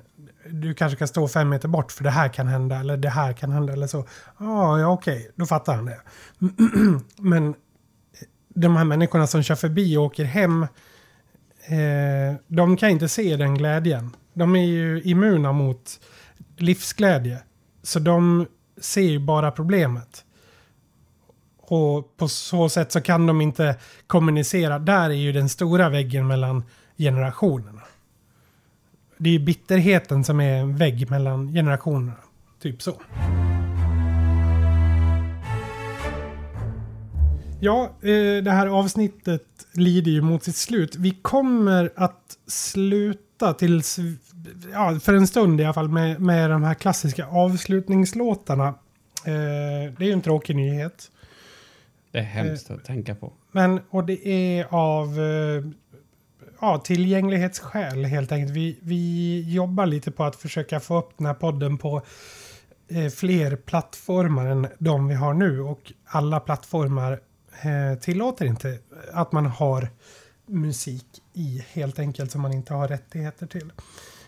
du 0.51 0.73
kanske 0.73 0.97
kan 0.97 1.07
stå 1.07 1.27
fem 1.27 1.49
meter 1.49 1.67
bort 1.67 1.91
för 1.91 2.03
det 2.03 2.09
här 2.09 2.29
kan 2.29 2.47
hända 2.47 2.79
eller 2.79 2.97
det 2.97 3.09
här 3.09 3.33
kan 3.33 3.51
hända 3.51 3.73
eller 3.73 3.87
så. 3.87 4.07
Ah, 4.37 4.77
ja, 4.77 4.87
okej, 4.87 5.31
då 5.35 5.45
fattar 5.45 5.75
han 5.75 5.85
det. 5.85 6.01
men 7.17 7.47
eh, 7.47 7.53
de 8.49 8.75
här 8.75 8.83
människorna 8.83 9.27
som 9.27 9.43
kör 9.43 9.55
förbi 9.55 9.97
och 9.97 10.03
åker 10.03 10.25
hem, 10.25 10.63
eh, 11.65 12.35
de 12.47 12.77
kan 12.77 12.89
inte 12.89 13.09
se 13.09 13.35
den 13.35 13.55
glädjen. 13.55 14.15
De 14.33 14.55
är 14.55 14.65
ju 14.65 15.01
immuna 15.01 15.51
mot 15.51 15.99
livsglädje. 16.57 17.39
Så 17.83 17.99
de 17.99 18.47
ser 18.81 19.01
ju 19.01 19.19
bara 19.19 19.51
problemet. 19.51 20.25
Och 21.57 22.17
på 22.17 22.27
så 22.27 22.69
sätt 22.69 22.91
så 22.91 23.01
kan 23.01 23.27
de 23.27 23.41
inte 23.41 23.75
kommunicera. 24.07 24.79
Där 24.79 25.09
är 25.09 25.13
ju 25.13 25.31
den 25.31 25.49
stora 25.49 25.89
väggen 25.89 26.27
mellan 26.27 26.63
generationerna. 26.97 27.80
Det 29.23 29.35
är 29.35 29.39
bitterheten 29.39 30.23
som 30.23 30.39
är 30.39 30.53
en 30.53 30.77
vägg 30.77 31.09
mellan 31.09 31.53
generationerna. 31.53 32.17
Typ 32.61 32.81
så. 32.81 33.01
Ja, 37.59 37.83
eh, 38.01 38.43
det 38.43 38.51
här 38.51 38.67
avsnittet 38.67 39.43
lider 39.73 40.11
ju 40.11 40.21
mot 40.21 40.43
sitt 40.43 40.55
slut. 40.55 40.95
Vi 40.95 41.11
kommer 41.11 41.91
att 41.95 42.37
sluta 42.47 43.53
tills, 43.53 43.99
ja, 44.73 44.99
för 44.99 45.13
en 45.13 45.27
stund 45.27 45.61
i 45.61 45.63
alla 45.63 45.73
fall, 45.73 45.89
med, 45.89 46.21
med 46.21 46.49
de 46.49 46.63
här 46.63 46.73
klassiska 46.73 47.25
avslutningslåtarna. 47.25 48.67
Eh, 49.25 49.93
det 49.97 49.99
är 49.99 50.05
ju 50.05 50.11
en 50.11 50.21
tråkig 50.21 50.55
nyhet. 50.55 51.11
Det 52.11 52.19
är 52.19 52.23
hemskt 52.23 52.71
att 52.71 52.85
tänka 52.85 53.15
på. 53.15 53.33
Men, 53.51 53.79
och 53.89 54.03
det 54.05 54.27
är 54.27 54.65
av 54.69 55.19
eh, 55.19 55.63
ja, 56.61 56.77
tillgänglighetsskäl 56.77 58.05
helt 58.05 58.31
enkelt. 58.31 58.57
Vi, 58.57 58.79
vi 58.81 59.41
jobbar 59.53 59.85
lite 59.85 60.11
på 60.11 60.23
att 60.23 60.35
försöka 60.35 60.79
få 60.79 60.99
upp 60.99 61.09
den 61.17 61.27
här 61.27 61.33
podden 61.33 61.77
på 61.77 62.01
eh, 62.87 63.09
fler 63.09 63.55
plattformar 63.55 64.45
än 64.45 64.67
de 64.79 65.07
vi 65.07 65.15
har 65.15 65.33
nu. 65.33 65.61
Och 65.61 65.93
alla 66.05 66.39
plattformar 66.39 67.19
eh, 67.61 67.99
tillåter 67.99 68.45
inte 68.45 68.79
att 69.13 69.31
man 69.31 69.45
har 69.45 69.89
musik 70.45 71.05
i 71.33 71.65
helt 71.71 71.99
enkelt 71.99 72.31
som 72.31 72.41
man 72.41 72.53
inte 72.53 72.73
har 72.73 72.87
rättigheter 72.87 73.45
till. 73.47 73.71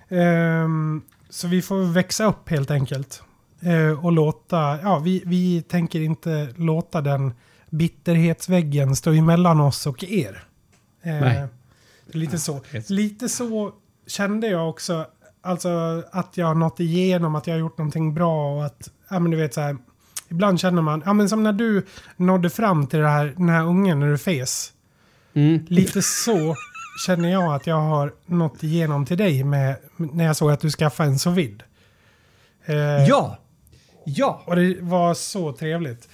Ehm, 0.10 1.02
så 1.30 1.48
vi 1.48 1.62
får 1.62 1.94
växa 1.94 2.26
upp 2.26 2.50
helt 2.50 2.72
enkelt. 2.72 3.24
Eh, 3.60 4.06
och 4.06 4.12
låta, 4.12 4.80
ja 4.82 5.00
vi, 5.00 5.24
vi 5.26 5.62
tänker 5.62 6.02
inte 6.02 6.54
låta 6.56 7.02
den 7.02 7.34
bitterhetsväggen 7.70 8.96
stå 8.96 9.12
emellan 9.12 9.60
oss 9.60 9.88
och 9.88 10.04
er. 10.04 10.44
Eh, 11.02 11.20
Nej. 11.20 11.48
Lite 12.16 12.40
så. 12.40 12.62
Lite 12.88 13.30
så 13.30 13.72
kände 14.08 14.48
jag 14.48 14.70
också. 14.70 15.06
Alltså 15.42 16.04
att 16.12 16.38
jag 16.38 16.48
har 16.48 16.56
nått 16.56 16.80
igenom, 16.80 17.36
att 17.36 17.48
jag 17.48 17.54
har 17.54 17.60
gjort 17.60 17.78
någonting 17.78 18.14
bra 18.14 18.56
och 18.58 18.66
att, 18.66 18.90
ja 19.10 19.20
men 19.20 19.32
du 19.32 19.38
vet 19.38 19.54
så 19.54 19.62
här. 19.62 19.78
Ibland 20.30 20.60
känner 20.60 20.82
man, 20.82 21.04
ja 21.06 21.14
men 21.14 21.30
som 21.30 21.44
när 21.44 21.54
du 21.54 21.86
nådde 22.18 22.50
fram 22.50 22.88
till 22.88 23.00
det 23.00 23.08
här, 23.08 23.34
den 23.38 23.50
här 23.50 23.64
ungen 23.66 24.00
när 24.00 24.08
du 24.12 24.18
fes. 24.18 24.74
Mm. 25.34 25.66
Lite 25.70 26.02
så 26.02 26.56
känner 27.06 27.32
jag 27.32 27.54
att 27.56 27.68
jag 27.68 27.82
har 27.82 28.14
nått 28.26 28.64
igenom 28.64 29.06
till 29.06 29.18
dig 29.18 29.44
med, 29.44 29.76
när 29.98 30.26
jag 30.26 30.36
såg 30.36 30.52
att 30.52 30.60
du 30.62 30.72
skaffade 30.72 31.10
en 31.10 31.20
sous 31.20 31.38
vide. 31.38 31.66
Eh, 32.66 32.76
Ja! 33.08 33.38
Ja! 34.06 34.44
Och 34.46 34.56
det 34.56 34.78
var 34.82 35.14
så 35.14 35.54
trevligt. 35.54 36.10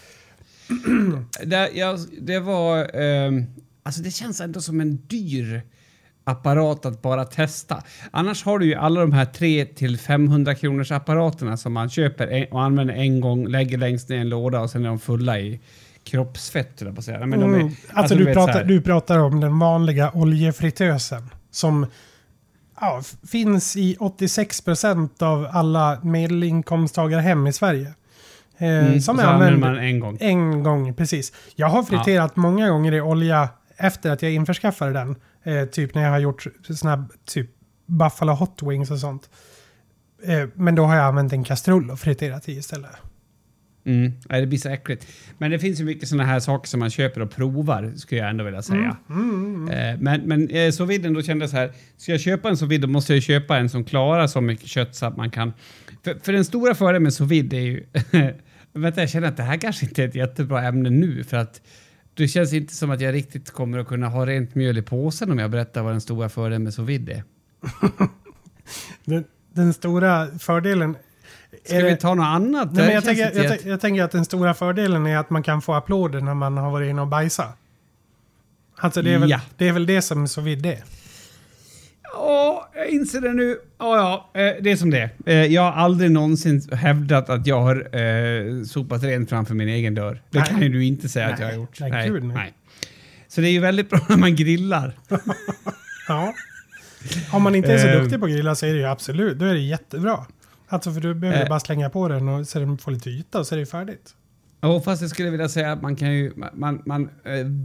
Det, 1.46 1.70
jag, 1.74 2.00
det 2.22 2.40
var... 2.40 2.96
ehm, 2.96 3.46
alltså 3.84 4.02
det 4.02 4.12
känns 4.12 4.42
ändå 4.42 4.62
som 4.62 4.82
en 4.82 4.98
dyr 5.08 5.62
apparat 6.30 6.86
att 6.86 7.02
bara 7.02 7.26
testa. 7.26 7.84
Annars 8.12 8.44
har 8.44 8.60
du 8.60 8.66
ju 8.66 8.76
alla 8.76 9.02
de 9.02 9.14
här 9.14 9.26
3 9.26 9.66
till 9.66 9.98
500 9.98 10.56
kronors 10.56 10.92
apparaterna 10.92 11.58
som 11.58 11.74
man 11.74 11.90
köper 11.90 12.48
och 12.52 12.64
använder 12.64 12.94
en 12.94 13.22
gång, 13.22 13.48
lägger 13.48 13.78
längst 13.78 14.10
ner 14.10 14.18
i 14.18 14.20
en 14.22 14.30
låda 14.30 14.60
och 14.62 14.70
sen 14.70 14.86
är 14.86 14.90
de 14.90 15.00
fulla 15.00 15.40
i 15.40 15.60
kroppsfett, 16.04 16.80
höll 16.80 16.88
jag 16.88 16.96
på 16.96 17.00
att 17.00 17.06
säga. 17.06 17.26
Men 17.26 17.40
de 17.40 17.54
är, 17.54 17.60
Mm. 17.60 17.72
Alltså, 17.94 18.16
du 18.16 18.26
du, 18.26 18.34
pratar, 18.34 18.64
du 18.64 18.82
pratar 18.82 19.20
om 19.20 19.40
den 19.40 19.60
vanliga 19.60 20.12
oljefritösen. 20.14 21.30
Som 21.52 21.86
ja, 22.82 23.02
finns 23.32 23.76
i 23.78 23.96
86% 24.00 25.24
av 25.24 25.48
alla 25.52 26.00
medelinkomsttagare 26.04 27.22
hem 27.22 27.48
i 27.48 27.54
Sverige. 27.54 27.94
Eh, 28.58 28.68
Mm, 28.70 29.02
som 29.02 29.20
jag 29.20 29.28
använder 29.28 29.58
man 29.60 29.78
en 29.78 30.00
gång. 30.00 30.18
en 30.22 30.64
gång, 30.64 30.94
precis. 30.94 31.34
Jag 31.56 31.68
har 31.68 31.84
friterat 31.84 32.36
många 32.36 32.70
gånger 32.70 32.92
i 32.92 33.02
olja 33.02 33.50
efter 33.78 34.12
att 34.12 34.22
jag 34.22 34.32
införskaffade 34.32 34.94
den. 34.94 35.16
Eh, 35.44 35.66
typ 35.66 35.96
när 35.96 36.04
jag 36.04 36.10
har 36.10 36.20
gjort 36.20 36.48
såna 36.70 36.96
här 36.96 37.06
typ 37.26 37.50
Buffalo 37.86 38.34
Hot 38.34 38.64
Wings 38.64 38.92
och 38.92 39.00
sånt. 39.00 39.30
Eh, 40.24 40.48
men 40.54 40.76
då 40.76 40.84
har 40.84 40.96
jag 40.96 41.06
använt 41.06 41.34
en 41.34 41.44
kastrull 41.44 41.92
och 41.92 42.00
friterat 42.00 42.50
i 42.50 42.52
istället. 42.52 42.92
Mm. 43.86 44.12
Det 44.30 44.48
blir 44.48 44.60
så 44.60 44.70
äckligt. 44.70 45.08
Men 45.38 45.52
det 45.52 45.60
finns 45.60 45.80
ju 45.80 45.84
mycket 45.84 46.10
sådana 46.10 46.24
här 46.26 46.40
saker 46.40 46.68
som 46.68 46.80
man 46.80 46.90
köper 46.90 47.22
och 47.22 47.32
provar, 47.32 47.92
skulle 47.96 48.22
jag 48.22 48.30
ändå 48.30 48.44
vilja 48.44 48.62
säga. 48.62 48.98
Mm, 49.10 49.70
Eh, 49.70 49.98
Men, 50.00 50.22
men 50.22 50.50
eh, 50.50 50.72
så 50.72 50.86
vidden 50.86 51.14
då 51.14 51.22
kände 51.22 51.44
jag 51.44 51.50
så 51.50 51.58
här, 51.58 51.72
ska 51.98 52.12
jag 52.12 52.22
köpa 52.22 52.50
en 52.50 52.58
sous 52.58 52.72
vide 52.72 52.88
då 52.88 52.92
måste 52.94 53.14
jag 53.14 53.24
köpa 53.24 53.58
en 53.58 53.70
som 53.70 53.84
klarar 53.86 54.28
så 54.28 54.42
mycket 54.42 54.68
kött 54.68 54.96
så 54.96 55.06
att 55.06 55.18
man 55.18 55.32
kan... 55.32 55.54
För, 56.04 56.20
för 56.24 56.34
den 56.34 56.46
stora 56.46 56.76
fördelen 56.76 57.04
med 57.04 57.14
sous 57.14 57.32
vide 57.32 57.58
är 57.58 57.62
ju... 57.62 57.86
vänta, 58.74 59.02
jag 59.02 59.10
känner 59.10 59.28
att 59.28 59.38
det 59.38 59.44
här 59.44 59.58
kanske 59.58 59.86
inte 59.86 60.04
är 60.04 60.08
ett 60.08 60.16
jättebra 60.16 60.64
ämne 60.68 60.90
nu 60.90 61.24
för 61.24 61.38
att 61.38 61.62
det 62.24 62.28
känns 62.28 62.54
inte 62.54 62.76
som 62.76 62.92
att 62.92 63.02
jag 63.02 63.14
riktigt 63.14 63.52
kommer 63.52 63.78
att 63.78 63.88
kunna 63.88 64.08
ha 64.08 64.26
rent 64.26 64.56
mjöl 64.56 64.78
i 64.78 64.82
påsen 64.82 65.32
om 65.32 65.40
jag 65.40 65.52
berättar 65.52 65.82
vad 65.82 65.94
den 65.94 66.02
stora 66.02 66.30
fördelen 66.30 66.64
med 66.64 66.74
sous 66.74 66.90
vide 66.90 67.14
är. 67.14 67.24
Den, 69.06 69.24
den 69.54 69.74
stora 69.74 70.28
fördelen... 70.40 70.96
Ska 71.66 71.76
är 71.76 71.84
vi 71.84 71.98
ta 71.98 72.14
något 72.14 72.24
annat? 72.26 72.74
Nej, 72.74 72.86
men 72.86 72.94
jag, 72.96 73.04
tänker, 73.04 73.24
jag, 73.24 73.48
tänker- 73.50 73.70
jag 73.70 73.82
tänker 73.82 74.04
att 74.04 74.12
den 74.12 74.26
stora 74.26 74.54
fördelen 74.54 75.08
är 75.08 75.18
att 75.18 75.30
man 75.30 75.44
kan 75.44 75.62
få 75.62 75.74
applåder 75.74 76.22
när 76.22 76.34
man 76.34 76.58
har 76.58 76.72
varit 76.72 76.90
inne 76.90 77.02
och 77.02 77.08
bajsat. 77.08 77.58
Alltså 78.76 79.02
det 79.02 79.14
är 79.14 79.18
väl, 79.18 79.30
Ja. 79.30 79.42
det, 79.58 79.68
är 79.68 79.74
väl 79.74 79.86
det 79.86 80.02
som 80.02 80.28
så 80.28 80.42
vid 80.42 80.62
det. 80.62 80.84
Ja, 82.14 82.70
jag 82.76 82.90
inser 82.90 83.22
det 83.22 83.34
nu. 83.34 83.58
Ja, 83.80 83.98
ja, 84.34 84.42
eh, 84.42 84.56
det 84.64 84.72
är 84.72 84.76
som 84.76 84.90
det 84.90 85.00
är. 85.00 85.10
Eh, 85.26 85.46
Jag 85.54 85.62
har 85.62 85.72
aldrig 85.72 86.12
någonsin 86.12 86.62
hävdat 86.72 87.30
att 87.30 87.48
jag 87.48 87.62
har 87.62 87.96
eh, 88.00 88.64
sopat 88.64 89.04
rent 89.04 89.30
framför 89.30 89.56
min 89.56 89.70
egen 89.70 89.96
dör. 89.96 90.22
Det 90.30 90.40
Nej. 90.40 90.48
kan 90.48 90.62
ju 90.62 90.70
du 90.70 90.84
inte 90.86 91.10
säga 91.10 91.28
att 91.28 91.40
jag 91.40 91.46
har 91.46 91.52
Nej, 91.52 91.62
gjort. 91.62 91.80
nej, 91.80 92.10
gud, 92.10 92.24
nej. 92.24 92.54
Så 93.28 93.42
det 93.42 93.48
är 93.50 93.52
ju 93.52 93.60
väldigt 93.60 93.90
bra 93.90 94.00
när 94.10 94.18
man 94.18 94.36
grillar. 94.36 94.94
Ja. 96.08 96.34
Om 97.32 97.44
man 97.44 97.56
inte 97.56 97.74
är 97.74 97.78
så 97.78 97.88
Eh. 97.88 98.02
duktig 98.02 98.20
på 98.20 98.26
att 98.26 98.32
grilla 98.32 98.56
så 98.56 98.66
är 98.66 98.74
det 98.74 98.80
ju 98.80 98.86
absolut, 98.86 99.40
då 99.40 99.46
är 99.46 99.54
det 99.54 99.60
jättebra. 99.60 100.26
Alltså 100.68 100.94
för 100.94 101.02
du 101.02 101.14
behöver 101.14 101.44
Eh. 101.44 101.50
bara 101.50 101.60
slänga 101.60 101.90
på 101.90 102.08
den 102.08 102.28
och 102.30 102.48
så 102.48 102.60
den 102.60 102.78
får 102.78 102.92
lite 102.92 103.10
yta 103.10 103.40
och 103.40 103.48
så 103.48 103.56
är 103.56 103.60
det 103.60 103.66
färdigt. 103.66 104.16
Ja, 104.62 104.82
fast 104.82 105.02
jag 105.02 105.12
skulle 105.12 105.30
vilja 105.30 105.50
säga 105.50 105.72
att 105.72 105.82
man 105.82 105.96
kan 105.96 106.14
ju, 106.14 106.32
man, 106.54 106.82
man 106.86 107.10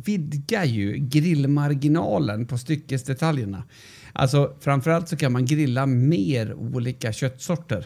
vidgar 0.05 0.65
ju 0.65 0.93
grillmarginalen 0.99 2.47
på 2.47 2.59
styckesdetaljerna. 2.59 3.63
Alltså 4.17 4.53
framförallt 4.61 5.09
så 5.09 5.17
kan 5.17 5.33
man 5.33 5.45
grilla 5.45 5.87
mer 5.87 6.55
olika 6.55 7.13
köttsorter. 7.13 7.85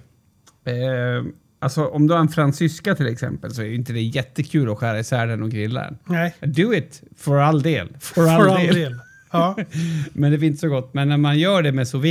Eh, 0.64 1.24
alltså 1.58 1.86
om 1.86 2.06
du 2.06 2.14
har 2.14 2.20
en 2.20 2.28
fransyska 2.28 2.94
till 2.94 3.06
exempel 3.06 3.54
så 3.54 3.62
är 3.62 3.66
ju 3.66 3.74
inte 3.74 3.92
det 3.92 4.02
jättekul 4.02 4.70
att 4.70 4.78
skära 4.78 4.98
isär 4.98 5.26
den 5.26 5.42
och 5.42 5.50
grilla 5.50 5.80
den. 5.80 5.98
Nej, 6.04 6.34
Do 6.40 6.74
it, 6.74 7.02
för 7.16 7.36
all 7.36 7.62
del. 7.62 7.88
For 8.00 8.28
all, 8.28 8.40
för 8.42 8.48
all 8.48 8.66
del. 8.66 8.74
del. 8.74 8.94
Ja. 9.32 9.56
Men 10.12 10.32
det 10.32 10.38
blir 10.38 10.48
inte 10.48 10.60
så 10.60 10.68
gott. 10.68 10.94
Men 10.94 11.08
när 11.08 11.16
man 11.16 11.38
gör 11.38 11.62
det 11.62 11.72
med 11.72 11.88
sous. 11.88 12.04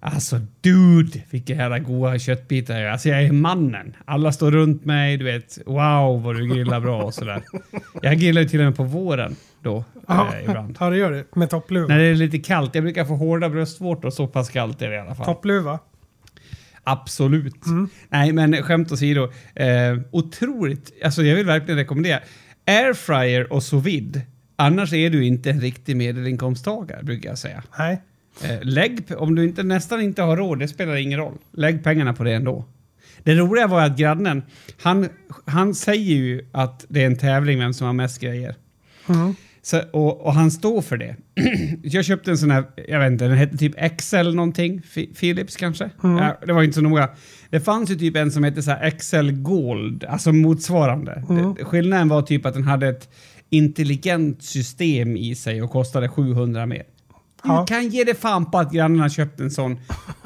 Alltså 0.00 0.40
dude, 0.60 1.18
vilka 1.30 1.54
jävla 1.54 1.78
goda 1.78 2.18
köttbitar 2.18 2.78
jag. 2.78 2.92
Alltså 2.92 3.08
jag 3.08 3.22
är 3.22 3.32
mannen. 3.32 3.96
Alla 4.04 4.32
står 4.32 4.50
runt 4.50 4.84
mig, 4.84 5.16
du 5.16 5.24
vet. 5.24 5.58
Wow 5.66 6.22
vad 6.22 6.36
du 6.36 6.46
grillar 6.54 6.80
bra 6.80 7.02
och 7.02 7.14
sådär. 7.14 7.42
Jag 8.02 8.18
grillar 8.18 8.42
ju 8.42 8.48
till 8.48 8.60
och 8.60 8.64
med 8.66 8.76
på 8.76 8.82
våren 8.84 9.36
då. 9.62 9.84
Ja, 10.08 10.28
Eh, 10.34 10.44
ibland. 10.44 10.76
ja, 10.80 10.90
det 10.90 10.96
gör 10.96 11.10
det. 11.12 11.24
Med 11.36 11.50
toppluva. 11.50 11.86
När 11.88 11.98
det 11.98 12.04
är 12.04 12.14
lite 12.14 12.38
kallt. 12.38 12.74
Jag 12.74 12.84
brukar 12.84 13.04
få 13.04 13.14
hårda 13.16 13.48
bröstvårtor, 13.48 14.10
så 14.10 14.26
pass 14.26 14.50
kallt 14.50 14.82
är 14.82 14.88
det 14.88 14.94
i 14.96 14.98
alla 14.98 15.14
fall. 15.14 15.26
Toppluva. 15.26 15.78
Absolut. 16.84 17.64
Nej, 18.08 18.32
men 18.32 18.62
skämt 18.62 18.92
åsido. 18.92 19.28
Eh, 19.54 19.66
otroligt. 20.10 20.92
Alltså 21.04 21.22
jag 21.22 21.36
vill 21.36 21.46
verkligen 21.46 21.78
rekommendera. 21.78 22.20
Airfryer 22.66 23.52
och 23.52 23.62
sous 23.62 23.84
vide. 23.86 24.20
Annars 24.56 24.92
är 24.92 25.10
du 25.10 25.24
inte 25.24 25.50
en 25.50 25.60
riktig 25.60 25.96
medelinkomsttagare, 25.96 27.02
brukar 27.02 27.28
jag 27.28 27.38
säga. 27.38 27.62
Nej. 27.78 28.02
Eh, 28.44 28.58
lägg, 28.62 29.00
om 29.16 29.34
du 29.34 29.44
inte, 29.44 29.62
nästan 29.62 30.00
inte 30.00 30.22
har 30.22 30.36
råd, 30.36 30.58
det 30.58 30.68
spelar 30.68 30.96
ingen 30.96 31.18
roll. 31.18 31.38
Lägg 31.52 31.84
pengarna 31.84 32.12
på 32.12 32.24
det 32.24 32.32
ändå. 32.32 32.64
Det 33.22 33.34
roliga 33.34 33.66
var 33.66 33.82
att 33.82 33.98
grannen, 33.98 34.42
han, 34.80 35.08
han 35.44 35.74
säger 35.74 36.16
ju 36.16 36.48
att 36.52 36.86
det 36.88 37.02
är 37.02 37.06
en 37.06 37.16
tävling 37.18 37.58
vem 37.58 37.74
som 37.74 37.86
har 37.86 37.94
mest 37.94 38.20
grejer. 38.20 38.54
Mm. 39.08 39.34
Så, 39.62 39.80
och, 39.92 40.20
och 40.20 40.34
han 40.34 40.50
står 40.50 40.82
för 40.82 40.96
det. 40.96 41.16
jag 41.82 42.04
köpte 42.04 42.30
en 42.30 42.38
sån 42.38 42.50
här, 42.50 42.64
jag 42.88 43.00
vet 43.00 43.12
inte, 43.12 43.24
den 43.24 43.36
hette 43.36 43.56
typ 43.56 43.98
XL 43.98 44.34
någonting. 44.34 44.82
Fi- 44.82 45.14
Philips 45.14 45.56
kanske? 45.56 45.90
Mm. 46.04 46.16
Ja, 46.16 46.38
det 46.46 46.52
var 46.52 46.62
inte 46.62 46.74
så 46.74 46.80
noga. 46.80 47.08
Det 47.50 47.60
fanns 47.60 47.90
ju 47.90 47.94
typ 47.94 48.16
en 48.16 48.30
som 48.32 48.44
hette 48.44 48.62
så 48.62 48.74
XL 48.98 49.30
Gold, 49.30 50.04
alltså 50.04 50.32
motsvarande. 50.32 51.24
Mm. 51.30 51.54
Det, 51.54 51.64
skillnaden 51.64 52.08
var 52.08 52.22
typ 52.22 52.46
att 52.46 52.54
den 52.54 52.64
hade 52.64 52.88
ett 52.88 53.08
intelligent 53.50 54.42
system 54.42 55.16
i 55.16 55.34
sig 55.34 55.62
och 55.62 55.70
kostade 55.70 56.08
700 56.08 56.66
mer. 56.66 56.82
Ja. 57.44 57.60
Du 57.60 57.74
kan 57.74 57.88
ge 57.88 58.04
dig 58.04 58.14
fan 58.14 58.50
på 58.50 58.58
att 58.58 58.72
grannarna 58.72 59.08
köpte 59.08 59.42
en 59.42 59.50
sån 59.50 59.78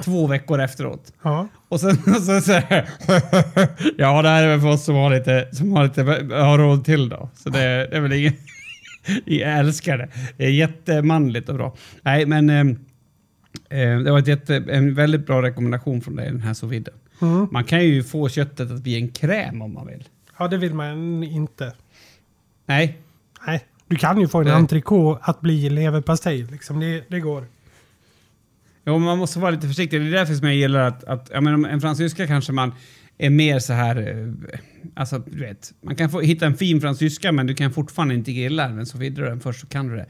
två 0.04 0.26
veckor 0.26 0.60
efteråt. 0.60 1.12
Ja. 1.22 1.48
Och 1.68 1.80
sen 1.80 1.96
så 2.26 2.40
säger 2.40 2.88
Ja, 3.98 4.22
det 4.22 4.28
här 4.28 4.42
är 4.42 4.48
väl 4.48 4.60
för 4.60 4.68
oss 4.68 4.84
som 4.84 4.94
har 4.94 5.10
lite, 5.10 5.48
som 5.52 5.72
har 5.72 5.84
lite, 5.84 6.02
har 6.34 6.58
råd 6.58 6.84
till 6.84 7.08
då. 7.08 7.28
Så 7.34 7.48
det, 7.50 7.58
det 7.90 7.96
är 7.96 8.00
väl 8.00 8.12
ingen... 8.12 8.32
Jag 9.24 9.58
älskar 9.58 9.98
det. 9.98 10.08
Det 10.36 10.44
är 10.44 10.50
jättemanligt 10.50 11.48
och 11.48 11.54
bra. 11.54 11.76
Nej, 12.02 12.26
men 12.26 12.50
eh, 12.50 12.64
det 14.04 14.10
var 14.10 14.18
ett 14.18 14.26
jätte, 14.28 14.56
en 14.56 14.94
väldigt 14.94 15.26
bra 15.26 15.42
rekommendation 15.42 16.00
från 16.00 16.16
dig, 16.16 16.26
den 16.26 16.40
här 16.40 16.54
sous. 16.54 16.72
Mm. 17.22 17.48
Man 17.50 17.64
kan 17.64 17.84
ju 17.84 18.02
få 18.04 18.28
köttet 18.28 18.70
att 18.70 18.82
bli 18.82 18.96
en 18.96 19.08
kräm 19.08 19.62
om 19.62 19.74
man 19.74 19.86
vill. 19.86 20.08
ja, 20.38 20.48
det 20.48 20.56
vill 20.56 20.74
man 20.74 21.24
inte. 21.24 21.72
Nej, 22.66 22.98
Nej. 23.46 23.64
Du 23.92 23.98
kan 23.98 24.20
ju 24.20 24.28
få 24.28 24.40
en 24.40 24.48
entrecote 24.48 25.20
att 25.22 25.40
bli 25.40 25.70
leverpastej. 25.70 26.46
Liksom. 26.50 26.80
Det, 26.80 27.04
det 27.08 27.20
går. 27.20 27.46
Jo, 28.84 28.98
man 28.98 29.18
måste 29.18 29.38
vara 29.38 29.50
lite 29.50 29.68
försiktig. 29.68 30.00
Det 30.00 30.06
är 30.06 30.10
därför 30.10 30.34
som 30.34 30.46
jag 30.46 30.56
gillar 30.56 30.80
att, 30.80 31.04
att 31.04 31.30
jag 31.32 31.42
menar, 31.42 31.68
en 31.68 31.80
fransyska 31.80 32.26
kanske 32.26 32.52
man 32.52 32.72
är 33.18 33.30
mer 33.30 33.58
så 33.58 33.72
här, 33.72 33.96
eh, 33.96 34.58
alltså 34.94 35.18
du 35.18 35.38
vet, 35.38 35.72
man 35.80 35.96
kan 35.96 36.10
få 36.10 36.20
hitta 36.20 36.46
en 36.46 36.56
fin 36.56 36.80
fransyska 36.80 37.32
men 37.32 37.46
du 37.46 37.54
kan 37.54 37.72
fortfarande 37.72 38.14
inte 38.14 38.32
grilla 38.32 38.66
den, 38.66 38.76
men 38.76 38.86
så 38.86 38.98
vidare 38.98 39.28
den 39.28 39.40
först 39.40 39.60
så 39.60 39.66
kan 39.66 39.88
du 39.88 39.96
det. 39.96 40.06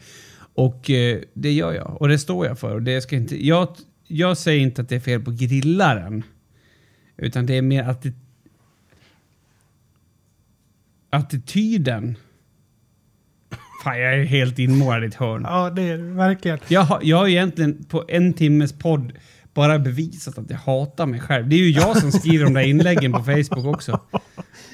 Och 0.55 0.91
eh, 0.91 1.21
det 1.35 1.53
gör 1.53 1.73
jag 1.73 1.97
och 2.01 2.09
det 2.09 2.19
står 2.19 2.47
jag 2.47 2.59
för. 2.59 2.75
Och 2.75 2.83
det 2.83 3.01
ska 3.01 3.17
inte, 3.17 3.47
jag, 3.47 3.77
jag 4.07 4.39
säger 4.39 4.61
inte 4.61 4.83
att 4.83 4.89
det 4.89 4.97
är 4.97 5.01
fel 5.01 5.21
på 5.21 5.31
grillaren, 5.31 6.23
utan 7.17 7.47
det 7.47 7.55
är 7.55 7.63
mer 7.63 7.83
att 7.83 8.03
det, 8.03 8.13
attityden. 11.11 12.17
Fan, 13.83 14.01
jag 14.01 14.15
är 14.15 14.25
helt 14.25 14.59
inmålad 14.59 15.05
i 15.05 15.07
ett 15.07 15.15
hörn. 15.15 15.43
Ja, 15.49 15.71
det 15.71 15.83
är 15.83 15.97
verkligen. 16.17 16.59
Jag 16.69 16.81
har, 16.81 17.01
jag 17.03 17.17
har 17.17 17.29
egentligen 17.29 17.85
på 17.85 18.05
en 18.09 18.33
timmes 18.33 18.73
podd 18.73 19.13
bara 19.55 19.79
bevisat 19.79 20.39
att 20.39 20.51
jag 20.51 20.59
hatar 20.59 21.07
mig 21.07 21.21
själv. 21.21 21.49
Det 21.49 21.57
är 21.57 21.59
ju 21.59 21.71
jag 21.71 21.97
som 21.97 22.13
skriver 22.13 22.45
de 22.45 22.55
där 22.55 22.61
inläggen 22.63 23.13
på 23.13 23.19
Facebook 23.25 23.67
också. 23.77 24.01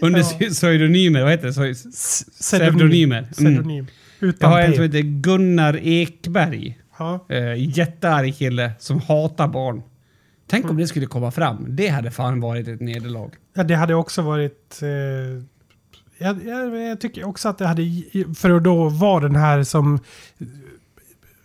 Under 0.01 0.21
Ja. 0.39 0.49
pseudonymer, 0.51 1.23
vad 1.23 1.31
heter 1.31 1.47
det? 1.47 1.75
Pseudonymer. 2.41 3.19
Mm. 3.19 3.31
Pseudonym. 3.33 3.87
jag 4.21 4.29
Utan 4.29 4.53
har 4.53 4.61
en 4.61 4.71
P. 4.71 4.75
som 4.77 4.85
heter 4.85 5.01
Gunnar 5.01 5.79
Ekberg. 5.83 6.79
Ja. 6.99 7.27
Eh, 7.29 7.79
jättearg 7.79 8.35
kille 8.37 8.73
som 8.79 9.01
hatar 9.01 9.49
barn. 9.49 9.83
Tänk 10.51 10.71
om 10.71 10.77
det 10.77 10.87
skulle 10.87 11.07
komma 11.07 11.31
fram. 11.31 11.67
Det 11.69 11.89
hade 11.89 12.11
fan 12.11 12.41
varit 12.41 12.69
ett 12.69 12.81
nederlag. 12.81 13.31
ja, 13.55 13.63
det 13.63 13.75
hade 13.75 13.95
också 13.95 14.23
varit... 14.23 14.81
Eh, 14.83 15.43
jag, 16.19 16.45
jag, 16.45 16.77
jag 16.77 17.01
tycker 17.01 17.25
också 17.25 17.49
att 17.49 17.59
det 17.59 17.67
hade... 17.67 17.83
För 18.37 18.51
att 18.51 18.65
då 18.65 18.89
vara 18.89 19.21
den 19.21 19.37
här 19.37 19.63
som 19.65 19.99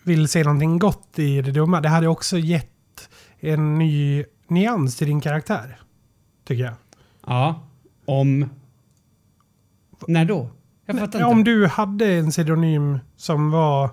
vill 0.03 0.27
se 0.27 0.43
någonting 0.43 0.79
gott 0.79 1.19
i 1.19 1.41
det 1.41 1.51
dumma. 1.51 1.81
Det 1.81 1.89
hade 1.89 2.07
också 2.07 2.37
gett 2.37 3.09
en 3.39 3.77
ny 3.77 4.25
nyans 4.47 4.95
till 4.95 5.07
din 5.07 5.21
karaktär. 5.21 5.79
Tycker 6.45 6.63
jag. 6.63 6.73
Ja. 7.27 7.67
Om... 8.05 8.49
När 10.07 10.25
då? 10.25 10.49
Jag 10.85 10.99
fattar 10.99 11.19
inte. 11.19 11.25
Om 11.25 11.43
du 11.43 11.67
hade 11.67 12.13
en 12.13 12.29
pseudonym 12.31 12.99
som 13.15 13.51
var 13.51 13.89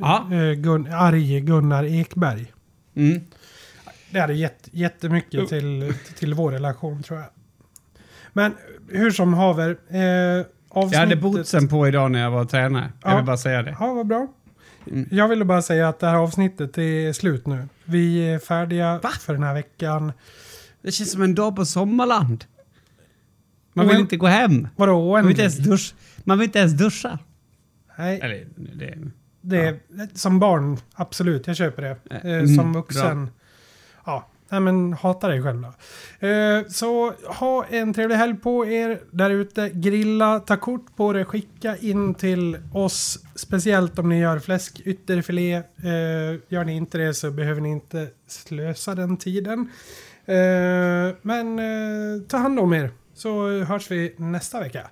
Ja. 0.00 0.34
eh, 0.34 0.52
Gun, 0.52 0.86
arg 0.92 1.40
Gunnar 1.40 1.84
Ekberg. 1.84 2.52
Mm. 2.94 3.20
Det 4.10 4.20
hade 4.20 4.34
gett 4.34 4.68
jättemycket 4.72 5.48
till, 5.48 5.94
till 6.18 6.34
vår 6.34 6.52
relation 6.52 7.02
tror 7.02 7.18
jag. 7.18 7.28
Men 8.32 8.52
hur 8.88 9.10
som 9.10 9.34
haver. 9.34 9.76
Eh, 9.90 10.00
Jag 10.00 10.44
avsnittet... 10.68 10.98
hade 10.98 11.16
bootsen 11.16 11.68
på 11.68 11.88
idag 11.88 12.10
när 12.10 12.20
jag 12.22 12.30
var 12.30 12.44
tränare. 12.44 12.92
Jag 13.02 13.12
Ja. 13.12 13.16
vill 13.16 13.24
bara 13.26 13.36
säga 13.36 13.62
det. 13.62 13.76
Ja, 13.80 13.92
vad 13.94 14.06
bra. 14.06 14.26
Mm. 14.90 15.08
Jag 15.10 15.28
ville 15.28 15.44
bara 15.44 15.62
säga 15.62 15.88
att 15.88 15.98
det 15.98 16.06
här 16.06 16.14
avsnittet 16.16 16.78
är 16.78 17.12
slut 17.12 17.46
nu. 17.46 17.68
Vi 17.84 18.28
är 18.30 18.38
färdiga 18.38 18.98
Va? 18.98 19.10
för 19.20 19.32
den 19.32 19.42
här 19.42 19.54
veckan. 19.54 20.12
Det 20.82 20.92
känns 20.92 21.12
som 21.12 21.22
en 21.22 21.34
dag 21.34 21.56
på 21.56 21.64
sommarland. 21.64 22.44
Man 23.72 23.88
vill 23.88 23.96
inte 24.00 24.16
gå 24.16 24.26
hem. 24.26 24.68
Vadå 24.76 25.12
Man 25.12 25.22
vill 25.22 25.30
inte 25.30 25.42
ens 25.42 25.56
duscha. 25.58 25.94
Man 26.24 26.38
vill 26.38 26.44
inte 26.46 26.58
ens 26.58 26.72
duscha. 26.72 27.18
Nej, 27.98 28.20
Eller, 28.22 28.46
det... 28.56 28.98
det, 29.40 29.78
som 30.18 30.38
barn, 30.38 30.76
absolut, 30.94 31.46
jag 31.46 31.56
köper 31.56 31.82
det. 31.82 31.96
Eh, 32.10 32.20
Mm, 32.24 32.56
som 32.56 32.72
vuxen, 32.72 33.30
ja, 33.36 33.39
nej 34.50 34.60
men 34.60 34.92
hata 34.92 35.28
dig 35.28 35.42
själv 35.42 35.62
då. 35.62 36.26
Eh, 36.26 36.66
så 36.68 37.12
ha 37.26 37.64
en 37.64 37.94
trevlig 37.94 38.16
helg 38.16 38.36
på 38.36 38.66
er 38.66 39.00
där 39.10 39.30
ute. 39.30 39.70
Grilla, 39.74 40.40
ta 40.40 40.56
kort 40.56 40.96
på 40.96 41.12
det, 41.12 41.24
skicka 41.24 41.76
in 41.76 42.14
till 42.14 42.58
oss. 42.72 43.18
Speciellt 43.34 43.98
om 43.98 44.08
ni 44.08 44.20
gör 44.20 44.38
fläsk, 44.38 44.80
ytterfilé. 44.84 45.54
Eh, 45.54 46.40
gör 46.48 46.64
ni 46.64 46.76
inte 46.76 46.98
det 46.98 47.14
så 47.14 47.30
behöver 47.30 47.60
ni 47.60 47.70
inte 47.70 48.08
slösa 48.26 48.94
den 48.94 49.16
tiden. 49.16 49.70
Eh, 50.24 51.14
men 51.22 51.58
eh, 51.58 52.22
ta 52.28 52.36
hand 52.36 52.58
om 52.60 52.72
er 52.72 52.90
så 53.14 53.48
hörs 53.64 53.90
vi 53.90 54.14
nästa 54.16 54.60
vecka. 54.60 54.90